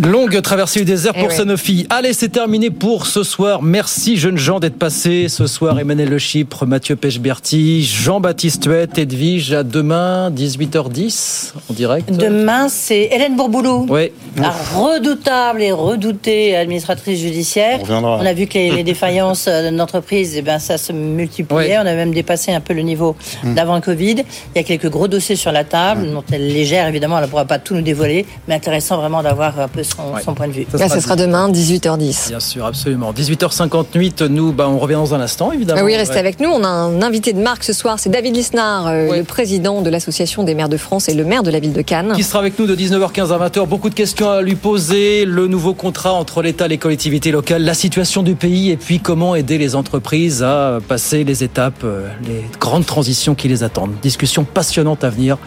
Longue 0.00 0.40
traversée 0.40 0.80
du 0.80 0.86
désert 0.86 1.12
pour 1.12 1.28
eh 1.30 1.34
Sanofi. 1.34 1.86
Allez, 1.90 2.14
c'est 2.14 2.30
terminé 2.30 2.70
pour 2.70 3.06
ce 3.06 3.22
soir. 3.22 3.60
Merci 3.60 4.16
jeunes 4.16 4.38
gens 4.38 4.58
d'être 4.58 4.78
passés 4.78 5.26
ce 5.28 5.46
soir. 5.46 5.78
Emmanuel 5.78 6.08
Le 6.08 6.18
Chypre, 6.18 6.64
Mathieu 6.64 6.96
Pechberti, 6.96 7.84
Jean-Baptiste 7.84 8.64
Huet, 8.64 8.88
Edwige. 8.96 9.52
À 9.52 9.62
demain, 9.62 10.30
18h10 10.30 11.52
en 11.68 11.74
direct. 11.74 12.10
Demain, 12.10 12.68
c'est 12.70 13.10
Hélène 13.12 13.36
Bourboulou. 13.36 13.86
Oui. 13.90 14.12
La 14.38 14.50
redoutable 14.74 15.60
et 15.60 15.72
redoutée 15.72 16.56
administratrice 16.56 17.20
judiciaire. 17.20 17.80
On, 17.90 18.24
a 18.24 18.32
vu 18.32 18.46
que 18.46 18.54
les, 18.54 18.82
défaillances 18.84 19.46
de 19.46 19.76
l'entreprise, 19.76 20.36
eh 20.38 20.42
ben, 20.42 20.58
ça 20.58 20.78
se 20.78 20.94
multipliait. 20.94 21.76
On 21.76 21.82
a 21.82 21.94
même 21.94 22.14
dépassé 22.14 22.50
un 22.52 22.60
peu 22.60 22.72
le 22.72 22.82
niveau 22.82 23.14
mm. 23.44 23.54
d'avant 23.54 23.74
le 23.74 23.82
Covid. 23.82 24.24
Il 24.54 24.56
y 24.56 24.58
a 24.58 24.62
quelques 24.62 24.88
gros 24.88 25.06
dossiers 25.06 25.36
sur 25.36 25.52
la 25.52 25.64
table, 25.64 26.10
dont 26.10 26.24
elle 26.32 26.42
est 26.42 26.54
légère, 26.54 26.88
évidemment, 26.88 27.18
elle 27.18 27.24
ne 27.24 27.28
pourra 27.28 27.44
pas 27.44 27.58
tout 27.58 27.74
nous 27.74 27.82
dévoiler, 27.82 28.24
mais 28.48 28.54
intéressant 28.54 28.96
vraiment 28.96 29.22
d'avoir 29.22 29.60
un 29.60 29.68
peu 29.68 29.81
son, 29.84 30.34
point 30.34 30.48
de 30.48 30.52
vue. 30.52 30.66
Ça, 30.76 30.88
sera, 31.00 31.16
demain, 31.16 31.50
18h10. 31.50 32.28
Bien 32.28 32.40
sûr, 32.40 32.66
absolument. 32.66 33.12
18h58, 33.12 34.26
nous, 34.26 34.52
bah, 34.52 34.68
on 34.68 34.78
revient 34.78 34.94
dans 34.94 35.14
un 35.14 35.20
instant, 35.20 35.52
évidemment. 35.52 35.80
Ah 35.82 35.84
oui, 35.84 35.96
restez 35.96 36.18
avec 36.18 36.40
nous. 36.40 36.48
On 36.48 36.64
a 36.64 36.68
un 36.68 37.02
invité 37.02 37.32
de 37.32 37.40
marque 37.40 37.64
ce 37.64 37.72
soir, 37.72 37.98
c'est 37.98 38.10
David 38.10 38.34
Lisnard, 38.34 38.88
euh, 38.88 39.16
le 39.16 39.24
président 39.24 39.82
de 39.82 39.90
l'Association 39.90 40.44
des 40.44 40.54
maires 40.54 40.68
de 40.68 40.76
France 40.76 41.08
et 41.08 41.14
le 41.14 41.24
maire 41.24 41.42
de 41.42 41.50
la 41.50 41.60
ville 41.60 41.72
de 41.72 41.82
Cannes. 41.82 42.12
Qui 42.14 42.22
sera 42.22 42.38
avec 42.38 42.58
nous 42.58 42.66
de 42.66 42.74
19h15 42.74 43.32
à 43.32 43.48
20h. 43.48 43.66
Beaucoup 43.66 43.90
de 43.90 43.94
questions 43.94 44.30
à 44.30 44.42
lui 44.42 44.54
poser. 44.54 45.24
Le 45.24 45.46
nouveau 45.46 45.74
contrat 45.74 46.12
entre 46.12 46.42
l'État 46.42 46.66
et 46.66 46.68
les 46.68 46.78
collectivités 46.78 47.30
locales, 47.30 47.64
la 47.64 47.74
situation 47.74 48.22
du 48.22 48.34
pays 48.34 48.70
et 48.70 48.76
puis 48.76 49.00
comment 49.00 49.34
aider 49.34 49.58
les 49.58 49.74
entreprises 49.74 50.42
à 50.42 50.78
passer 50.86 51.24
les 51.24 51.44
étapes, 51.44 51.82
euh, 51.84 52.08
les 52.26 52.44
grandes 52.58 52.86
transitions 52.86 53.34
qui 53.34 53.48
les 53.48 53.62
attendent. 53.62 53.94
Discussion 54.02 54.44
passionnante 54.44 55.04
à 55.04 55.10
venir 55.10 55.38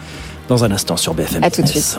dans 0.48 0.64
un 0.64 0.70
instant 0.70 0.96
sur 0.96 1.14
BFM. 1.14 1.42
À 1.42 1.50
tout 1.50 1.62
de 1.62 1.66
suite. 1.66 1.98